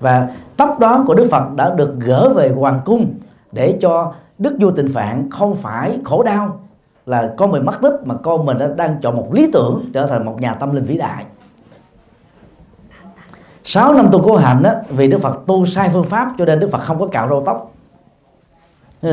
và 0.00 0.28
tóc 0.56 0.78
đó 0.78 1.04
của 1.06 1.14
đức 1.14 1.28
phật 1.30 1.54
đã 1.56 1.70
được 1.70 1.94
gỡ 1.98 2.32
về 2.34 2.48
hoàng 2.48 2.80
cung 2.84 3.14
để 3.52 3.78
cho 3.80 4.12
đức 4.38 4.56
vua 4.60 4.70
tịnh 4.70 4.88
phạn 4.94 5.30
không 5.30 5.56
phải 5.56 5.98
khổ 6.04 6.22
đau 6.22 6.60
là 7.06 7.34
con 7.36 7.50
mình 7.50 7.64
mất 7.64 7.78
tích 7.82 7.94
mà 8.04 8.14
con 8.22 8.46
mình 8.46 8.58
đã 8.58 8.66
đang 8.66 8.96
chọn 9.02 9.16
một 9.16 9.28
lý 9.32 9.50
tưởng 9.52 9.90
trở 9.94 10.06
thành 10.06 10.24
một 10.24 10.40
nhà 10.40 10.54
tâm 10.54 10.74
linh 10.74 10.84
vĩ 10.84 10.96
đại. 10.96 11.24
6 13.64 13.94
năm 13.94 14.08
tu 14.12 14.22
cố 14.22 14.36
hạnh 14.36 14.62
á, 14.62 14.74
vì 14.88 15.08
Đức 15.08 15.18
Phật 15.18 15.38
tu 15.46 15.66
sai 15.66 15.90
phương 15.92 16.04
pháp 16.04 16.32
cho 16.38 16.44
nên 16.44 16.60
Đức 16.60 16.68
Phật 16.72 16.78
không 16.78 16.98
có 16.98 17.06
cạo 17.06 17.28
râu 17.28 17.42
tóc. 17.46 17.72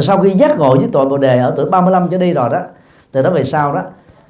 Sau 0.02 0.22
khi 0.22 0.30
giác 0.30 0.58
ngộ 0.58 0.78
với 0.78 0.90
tội 0.92 1.06
bồ 1.06 1.18
đề 1.18 1.40
ở 1.40 1.54
tuổi 1.56 1.70
35 1.70 2.08
trở 2.12 2.18
đi 2.18 2.34
rồi 2.34 2.50
đó 2.50 2.60
từ 3.12 3.22
đó 3.22 3.30
về 3.30 3.44
sau 3.44 3.74
đó 3.74 3.82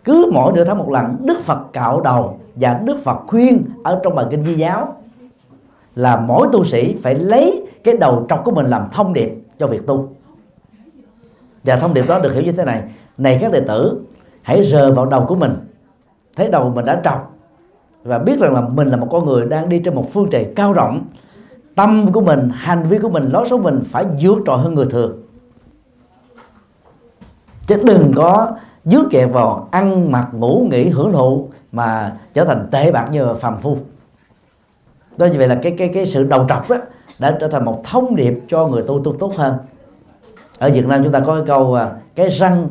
cứ 0.04 0.32
mỗi 0.34 0.54
nửa 0.54 0.64
tháng 0.64 0.78
một 0.78 0.92
lần 0.92 1.18
Đức 1.26 1.42
Phật 1.44 1.60
cạo 1.74 2.02
đầu 2.02 2.40
và 2.56 2.80
Đức 2.84 2.98
Phật 3.04 3.18
khuyên 3.28 3.64
ở 3.84 4.00
trong 4.04 4.16
bài 4.16 4.26
kinh 4.30 4.44
Di 4.44 4.54
giáo 4.54 4.96
là 5.96 6.20
mỗi 6.28 6.48
tu 6.52 6.64
sĩ 6.64 6.96
phải 7.04 7.16
lấy 7.16 7.66
cái 7.84 7.98
đầu 7.98 8.26
trọc 8.30 8.44
của 8.46 8.52
mình 8.52 8.66
làm 8.66 8.88
thông 8.92 9.14
điệp 9.14 9.30
cho 9.60 9.68
việc 9.68 9.88
tu. 9.88 10.10
Và 11.64 11.76
thông 11.76 11.94
điệp 11.94 12.06
đó 12.08 12.20
được 12.20 12.34
hiểu 12.34 12.44
như 12.44 12.52
thế 12.52 12.66
này. 12.66 12.84
Này 13.18 13.38
các 13.42 13.52
đệ 13.52 13.60
tử, 13.60 14.02
hãy 14.42 14.64
rờ 14.64 14.94
vào 14.94 15.06
đầu 15.06 15.26
của 15.26 15.36
mình. 15.36 15.56
Thấy 16.36 16.50
đầu 16.50 16.70
mình 16.70 16.86
đã 16.86 17.02
trọc 17.04 17.34
và 18.04 18.20
biết 18.20 18.40
rằng 18.40 18.54
là 18.54 18.62
mình 18.62 18.88
là 18.88 18.98
một 18.98 19.08
con 19.12 19.26
người 19.26 19.46
đang 19.46 19.70
đi 19.70 19.80
trên 19.80 19.96
một 19.96 20.14
phương 20.14 20.28
trời 20.32 20.54
cao 20.56 20.74
rộng, 20.74 21.02
tâm 21.76 22.12
của 22.12 22.22
mình, 22.22 22.50
hành 22.54 22.88
vi 22.90 23.00
của 23.00 23.10
mình, 23.10 23.30
lối 23.30 23.48
sống 23.50 23.64
mình 23.64 23.82
phải 23.86 24.06
vượt 24.22 24.38
trội 24.46 24.58
hơn 24.58 24.74
người 24.74 24.86
thường. 24.86 25.18
Chứ 27.68 27.82
đừng 27.84 28.12
có 28.16 28.52
dướng 28.84 29.10
kẹt 29.12 29.30
vào 29.32 29.68
ăn 29.72 30.12
mặc, 30.12 30.28
ngủ 30.34 30.68
nghỉ, 30.72 30.90
hưởng 30.90 31.12
thụ 31.12 31.50
mà 31.72 32.18
trở 32.34 32.46
thành 32.46 32.68
tệ 32.72 32.92
bạc 32.92 33.08
như 33.12 33.34
phàm 33.34 33.58
phu 33.58 33.78
tôi 35.18 35.30
như 35.30 35.38
vậy 35.38 35.48
là 35.48 35.56
cái 35.56 35.76
cái 35.78 35.88
cái 35.94 36.06
sự 36.06 36.24
đầu 36.24 36.46
trọc 36.50 36.70
đó 36.70 36.78
đã 37.20 37.38
trở 37.40 37.48
thành 37.48 37.66
một 37.66 37.82
thông 37.84 38.16
điệp 38.16 38.40
cho 38.48 38.68
người 38.68 38.84
tu 38.88 39.04
tu 39.04 39.16
tốt 39.20 39.34
hơn. 39.36 39.58
Ở 40.60 40.70
Việt 40.70 40.88
Nam 40.88 41.04
chúng 41.04 41.14
ta 41.14 41.20
có 41.20 41.36
cái 41.36 41.44
câu 41.48 41.74
à, 41.74 41.92
cái 42.16 42.30
răng, 42.30 42.68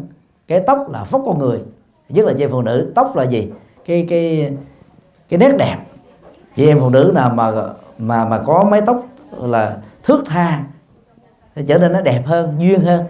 cái 0.48 0.60
tóc 0.66 0.90
là 0.90 1.04
phúc 1.04 1.22
con 1.26 1.38
người 1.38 1.60
nhất 2.08 2.26
là 2.26 2.32
chị 2.38 2.44
em 2.44 2.50
phụ 2.50 2.62
nữ. 2.62 2.92
Tóc 2.94 3.16
là 3.16 3.24
gì? 3.24 3.50
Cái 3.86 4.06
cái 4.08 4.52
cái 5.28 5.38
nét 5.38 5.56
đẹp. 5.58 5.76
Chị 6.54 6.66
em 6.66 6.80
phụ 6.80 6.90
nữ 6.90 7.12
nào 7.14 7.30
mà 7.30 7.52
mà 7.98 8.24
mà 8.24 8.38
có 8.38 8.64
mái 8.70 8.80
tóc 8.86 9.06
là 9.40 9.76
thước 10.02 10.22
tha 10.26 10.62
thì 11.54 11.64
trở 11.66 11.78
nên 11.78 11.92
nó 11.92 12.00
đẹp 12.00 12.22
hơn, 12.26 12.54
duyên 12.58 12.80
hơn. 12.80 13.04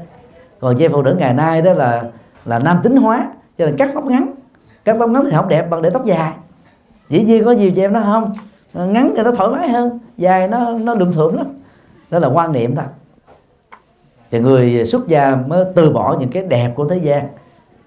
Còn 0.61 0.77
chị 0.77 0.85
em 0.85 0.93
phụ 0.93 1.03
nữ 1.03 1.17
ngày 1.19 1.35
nay 1.35 1.63
đó 1.63 1.73
là 1.73 2.05
là 2.45 2.59
nam 2.59 2.81
tính 2.83 2.97
hóa, 2.97 3.33
cho 3.59 3.67
nên 3.67 3.77
cắt 3.77 3.91
tóc 3.95 4.05
ngắn. 4.05 4.35
Cắt 4.85 4.97
tóc 5.01 5.11
ngắn 5.11 5.25
thì 5.25 5.31
không 5.35 5.49
đẹp 5.49 5.71
bằng 5.71 5.83
để 5.83 5.91
tóc 5.91 6.05
dài. 6.05 6.33
Dĩ 7.09 7.25
nhiên 7.25 7.45
có 7.45 7.53
nhiều 7.53 7.71
chị 7.75 7.81
em 7.81 7.93
nó 7.93 8.01
không 8.01 8.33
ngắn 8.75 9.13
thì 9.17 9.23
nó 9.23 9.33
thoải 9.33 9.51
mái 9.51 9.69
hơn. 9.69 9.99
Dài 10.17 10.49
nó 10.49 10.73
nó 10.73 10.95
lượm 10.95 11.13
thượng 11.13 11.37
lắm. 11.37 11.47
Đó 12.11 12.19
là 12.19 12.29
quan 12.29 12.53
niệm 12.53 12.77
thôi 12.77 12.85
thì 14.31 14.41
người 14.41 14.85
xuất 14.87 15.09
gia 15.09 15.37
mới 15.37 15.65
từ 15.75 15.91
bỏ 15.91 16.17
những 16.21 16.29
cái 16.29 16.43
đẹp 16.43 16.73
của 16.75 16.89
thế 16.89 16.97
gian 16.97 17.29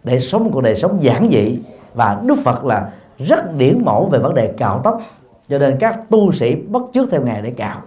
để 0.03 0.19
sống 0.19 0.51
cuộc 0.51 0.61
đời 0.61 0.75
sống 0.75 0.97
giản 1.03 1.27
dị. 1.29 1.59
Và 1.93 2.21
Đức 2.25 2.35
Phật 2.43 2.65
là 2.65 2.91
rất 3.17 3.55
điển 3.57 3.81
mẫu 3.85 4.05
về 4.05 4.19
vấn 4.19 4.33
đề 4.33 4.53
cạo 4.57 4.81
tóc. 4.83 5.01
Cho 5.49 5.57
nên 5.57 5.77
các 5.79 6.09
tu 6.09 6.31
sĩ 6.31 6.55
bất 6.55 6.83
trước 6.93 7.07
theo 7.11 7.21
ngài 7.21 7.41
để 7.41 7.51
cạo. 7.51 7.81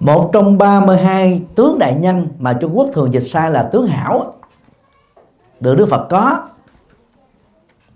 Một 0.00 0.30
trong 0.32 0.58
32 0.58 1.42
tướng 1.54 1.78
đại 1.78 1.94
nhân 1.94 2.28
mà 2.38 2.52
Trung 2.52 2.78
Quốc 2.78 2.88
thường 2.92 3.12
dịch 3.12 3.20
sai 3.20 3.50
là 3.50 3.62
tướng 3.62 3.86
hảo. 3.86 4.34
Được 5.60 5.74
Đức 5.74 5.86
Phật 5.86 6.06
có 6.10 6.38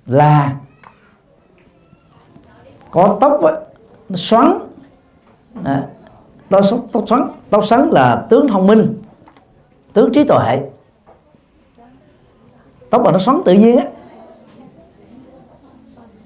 là 0.06 0.52
có 2.94 3.16
tóc 3.20 3.40
nó 4.08 4.16
xoắn. 4.16 4.58
À, 5.64 5.86
tóc, 6.50 6.62
tóc 6.92 7.04
xoắn. 7.08 7.28
Tóc 7.50 7.64
xoắn 7.64 7.88
là 7.90 8.26
tướng 8.30 8.48
thông 8.48 8.66
minh 8.66 9.02
tướng 9.92 10.12
trí 10.12 10.24
tuệ. 10.24 10.60
Tóc 12.90 13.02
mà 13.04 13.12
nó 13.12 13.18
xoắn 13.18 13.40
tự 13.44 13.52
nhiên 13.52 13.76
á. 13.76 13.84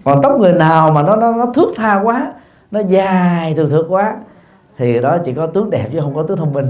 Còn 0.04 0.22
tóc 0.22 0.40
người 0.40 0.52
nào 0.52 0.90
mà 0.90 1.02
nó 1.02 1.16
nó, 1.16 1.32
nó 1.32 1.46
thước 1.46 1.72
tha 1.76 2.00
quá 2.04 2.32
nó 2.70 2.80
dài 2.80 3.54
thường 3.54 3.70
thượt 3.70 3.86
quá 3.88 4.16
thì 4.78 5.00
đó 5.00 5.18
chỉ 5.24 5.34
có 5.34 5.46
tướng 5.46 5.70
đẹp 5.70 5.88
chứ 5.92 6.00
không 6.00 6.14
có 6.14 6.22
tướng 6.22 6.36
thông 6.36 6.52
minh. 6.52 6.66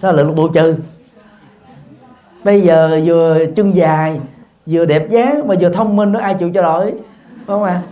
Đó 0.00 0.12
là 0.12 0.24
bộ 0.24 0.48
trừ. 0.48 0.76
Bây 2.44 2.60
giờ 2.60 3.00
vừa 3.04 3.38
chân 3.56 3.74
dài 3.74 4.20
vừa 4.66 4.84
đẹp 4.84 5.10
dáng 5.10 5.48
mà 5.48 5.54
vừa 5.60 5.68
thông 5.68 5.96
minh 5.96 6.12
nó 6.12 6.20
ai 6.20 6.34
chịu 6.34 6.50
cho 6.54 6.62
nổi 6.62 6.94
không 7.46 7.62
à? 7.62 7.82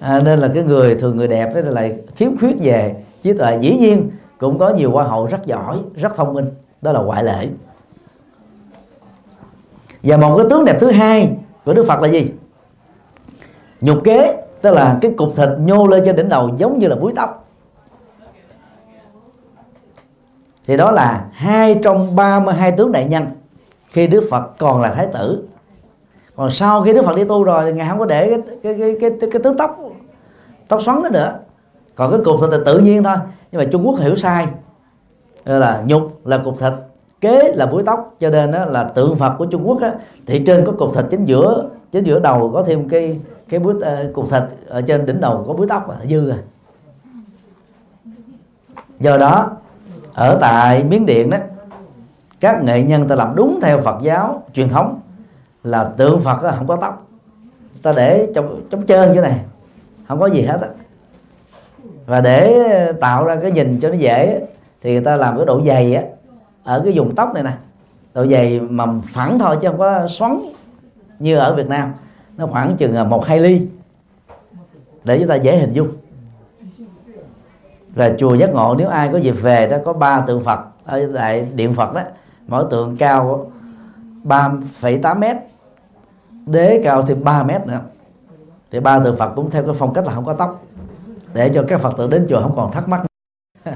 À 0.00 0.20
nên 0.20 0.38
là 0.38 0.50
cái 0.54 0.62
người 0.62 0.94
thường 0.94 1.16
người 1.16 1.28
đẹp 1.28 1.54
ấy 1.54 1.62
lại 1.62 1.98
khiếm 2.16 2.38
khuyết 2.38 2.56
về. 2.60 2.94
Trí 3.22 3.32
tuệ 3.32 3.58
dĩ 3.60 3.76
nhiên 3.76 4.10
cũng 4.38 4.58
có 4.58 4.70
nhiều 4.70 4.90
hoa 4.90 5.04
hậu 5.04 5.26
rất 5.26 5.46
giỏi 5.46 5.78
rất 5.94 6.16
thông 6.16 6.34
minh. 6.34 6.50
Đó 6.82 6.92
là 6.92 7.00
ngoại 7.00 7.24
lệ. 7.24 7.48
Và 10.02 10.16
một 10.16 10.36
cái 10.36 10.46
tướng 10.50 10.64
đẹp 10.64 10.76
thứ 10.80 10.90
hai 10.90 11.30
của 11.64 11.74
đức 11.74 11.86
phật 11.88 12.00
là 12.00 12.08
gì? 12.08 12.30
Nhục 13.80 14.04
kế 14.04 14.42
tức 14.62 14.70
là 14.70 14.98
cái 15.00 15.10
cục 15.16 15.36
thịt 15.36 15.48
nhô 15.58 15.86
lên 15.86 16.02
trên 16.04 16.16
đỉnh 16.16 16.28
đầu 16.28 16.50
giống 16.56 16.78
như 16.78 16.86
là 16.86 16.96
búi 16.96 17.12
tóc. 17.16 17.46
Thì 20.66 20.76
đó 20.76 20.90
là 20.90 21.26
hai 21.32 21.80
trong 21.82 22.16
32 22.16 22.72
tướng 22.72 22.92
đại 22.92 23.04
nhân 23.04 23.26
khi 23.90 24.06
Đức 24.06 24.24
Phật 24.30 24.58
còn 24.58 24.80
là 24.80 24.94
thái 24.94 25.06
tử. 25.14 25.48
Còn 26.36 26.50
sau 26.50 26.82
khi 26.82 26.92
Đức 26.92 27.04
Phật 27.04 27.16
đi 27.16 27.24
tu 27.24 27.44
rồi 27.44 27.64
thì 27.64 27.72
ngài 27.72 27.88
không 27.88 27.98
có 27.98 28.04
để 28.04 28.30
cái 28.30 28.38
cái 28.62 28.74
cái 28.78 28.96
cái, 29.00 29.10
cái, 29.20 29.30
cái 29.32 29.42
tướng 29.42 29.56
tóc 29.56 29.78
tóc 30.68 30.82
xoắn 30.82 31.02
đó 31.02 31.08
nữa. 31.08 31.38
Còn 31.94 32.10
cái 32.10 32.20
cục 32.24 32.40
thịt 32.40 32.50
là 32.50 32.58
tự 32.66 32.78
nhiên 32.78 33.02
thôi. 33.02 33.16
Nhưng 33.52 33.58
mà 33.58 33.68
Trung 33.72 33.86
Quốc 33.86 34.00
hiểu 34.00 34.16
sai. 34.16 34.48
Là 35.44 35.82
nhục 35.86 36.26
là 36.26 36.38
cục 36.38 36.58
thịt 36.58 36.72
kế 37.20 37.52
là 37.54 37.66
búi 37.66 37.82
tóc. 37.86 38.14
Cho 38.20 38.30
nên 38.30 38.52
đó 38.52 38.64
là 38.64 38.84
tượng 38.84 39.16
Phật 39.16 39.34
của 39.38 39.46
Trung 39.46 39.68
Quốc 39.68 39.80
á, 39.80 39.94
thì 40.26 40.42
trên 40.46 40.66
có 40.66 40.72
cục 40.72 40.94
thịt 40.94 41.04
chính 41.10 41.24
giữa 41.24 41.68
chính 41.92 42.04
giữa 42.04 42.18
đầu 42.18 42.50
có 42.54 42.62
thêm 42.62 42.88
cái 42.88 43.20
cái 43.48 43.60
búi 43.60 43.74
uh, 43.74 43.82
cục 44.14 44.30
thịt 44.30 44.42
ở 44.68 44.82
trên 44.82 45.06
đỉnh 45.06 45.20
đầu 45.20 45.44
có 45.46 45.52
búi 45.52 45.66
tóc 45.68 45.90
là 45.90 45.96
dư 46.10 46.28
rồi 46.28 46.38
do 49.00 49.16
đó 49.16 49.50
ở 50.14 50.38
tại 50.40 50.84
miến 50.84 51.06
điện 51.06 51.30
đó 51.30 51.38
các 52.40 52.62
nghệ 52.62 52.82
nhân 52.82 53.08
ta 53.08 53.14
làm 53.14 53.36
đúng 53.36 53.58
theo 53.62 53.80
phật 53.80 53.96
giáo 54.02 54.42
truyền 54.54 54.68
thống 54.68 55.00
là 55.64 55.84
tượng 55.84 56.20
phật 56.20 56.42
đó, 56.42 56.50
không 56.58 56.66
có 56.66 56.76
tóc. 56.76 57.06
Ta 57.82 57.92
để 57.92 58.28
trong 58.34 58.60
trong 58.70 58.80
như 58.80 59.14
thế 59.14 59.20
này 59.20 59.40
không 60.08 60.20
có 60.20 60.26
gì 60.26 60.42
hết 60.42 60.60
á. 60.60 60.68
Và 62.06 62.20
để 62.20 62.92
tạo 63.00 63.24
ra 63.24 63.36
cái 63.42 63.50
nhìn 63.50 63.80
cho 63.80 63.88
nó 63.88 63.94
dễ 63.94 64.46
thì 64.80 64.92
người 64.92 65.04
ta 65.04 65.16
làm 65.16 65.36
cái 65.36 65.46
độ 65.46 65.60
dày 65.62 65.94
á 65.94 66.02
ở 66.64 66.80
cái 66.84 66.92
vùng 66.96 67.14
tóc 67.14 67.34
này 67.34 67.42
nè. 67.42 67.52
Độ 68.14 68.26
dày 68.26 68.60
mầm 68.60 69.00
phẳng 69.00 69.38
thôi 69.38 69.56
chứ 69.60 69.68
không 69.68 69.78
có 69.78 70.08
xoắn 70.08 70.40
như 71.18 71.36
ở 71.36 71.54
Việt 71.54 71.68
Nam. 71.68 71.94
Nó 72.36 72.46
khoảng 72.46 72.76
chừng 72.76 72.96
à, 72.96 73.04
một 73.04 73.26
hai 73.26 73.40
ly. 73.40 73.66
Để 75.04 75.18
chúng 75.18 75.28
ta 75.28 75.34
dễ 75.34 75.56
hình 75.56 75.72
dung. 75.72 75.88
Và 77.94 78.12
chùa 78.18 78.34
giác 78.34 78.50
ngộ 78.54 78.74
nếu 78.78 78.88
ai 78.88 79.08
có 79.12 79.18
dịp 79.18 79.34
về 79.42 79.66
đó 79.66 79.76
có 79.84 79.92
ba 79.92 80.20
tượng 80.20 80.44
phật 80.44 80.60
ở 80.84 81.10
tại 81.14 81.48
điện 81.54 81.74
phật 81.74 81.94
đó 81.94 82.02
mỗi 82.48 82.64
tượng 82.70 82.96
cao 82.96 83.50
3,8 84.24 85.18
mét 85.18 85.36
đế 86.46 86.80
cao 86.84 87.02
thì 87.02 87.14
3 87.14 87.42
mét 87.42 87.66
nữa 87.66 87.80
thì 88.70 88.80
ba 88.80 88.98
tượng 89.04 89.16
phật 89.16 89.32
cũng 89.36 89.50
theo 89.50 89.62
cái 89.62 89.74
phong 89.78 89.94
cách 89.94 90.06
là 90.06 90.12
không 90.14 90.24
có 90.24 90.34
tóc. 90.34 90.64
Để 91.34 91.50
cho 91.54 91.64
các 91.68 91.80
phật 91.80 91.94
tử 91.98 92.08
đến 92.10 92.26
chùa 92.28 92.42
không 92.42 92.56
còn 92.56 92.72
thắc 92.72 92.88
mắc. 92.88 93.00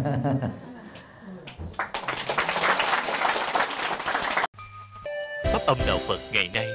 Pháp 5.53 5.61
âm 5.67 5.79
đạo 5.87 5.99
phật 6.09 6.19
ngày 6.33 6.51
nay? 6.55 6.67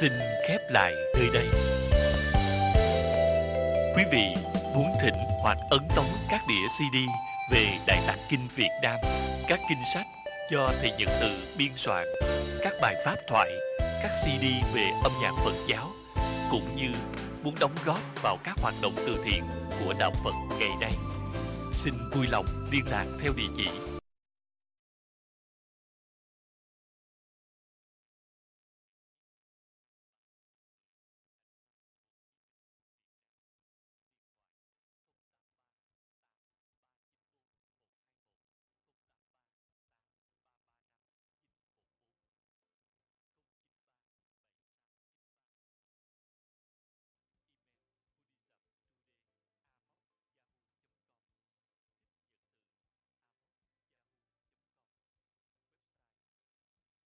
Xin 0.00 0.12
khép 0.48 0.60
lại 0.70 0.94
nơi 1.14 1.28
đây. 1.34 1.48
Quý 3.96 4.04
vị 4.12 4.34
muốn 4.74 4.92
thỉnh 5.02 5.14
hoặc 5.42 5.58
ấn 5.70 5.80
tống 5.96 6.04
các 6.30 6.40
đĩa 6.48 6.68
CD 6.78 6.96
về 7.52 7.66
Đại 7.86 7.98
Tạng 8.06 8.18
Kinh 8.30 8.48
Việt 8.56 8.70
Nam, 8.82 8.96
các 9.48 9.60
kinh 9.68 9.78
sách 9.94 10.06
do 10.50 10.72
thầy 10.80 10.92
Nhật 10.98 11.08
Từ 11.20 11.28
biên 11.58 11.70
soạn, 11.76 12.06
các 12.62 12.72
bài 12.82 12.96
pháp 13.04 13.16
thoại, 13.28 13.50
các 14.02 14.10
CD 14.22 14.44
về 14.74 14.90
âm 15.02 15.12
nhạc 15.22 15.32
Phật 15.44 15.54
giáo, 15.68 15.86
cũng 16.50 16.76
như 16.76 16.92
muốn 17.42 17.54
đóng 17.60 17.74
góp 17.84 17.98
vào 18.22 18.38
các 18.44 18.56
hoạt 18.62 18.74
động 18.82 18.92
từ 18.96 19.18
thiện 19.24 19.42
của 19.78 19.94
Đạo 19.98 20.12
Phật 20.24 20.34
ngày 20.58 20.70
nay. 20.80 20.92
Xin 21.84 21.94
vui 22.14 22.26
lòng 22.30 22.46
liên 22.72 22.84
lạc 22.90 23.06
theo 23.22 23.32
địa 23.36 23.48
chỉ 23.56 23.68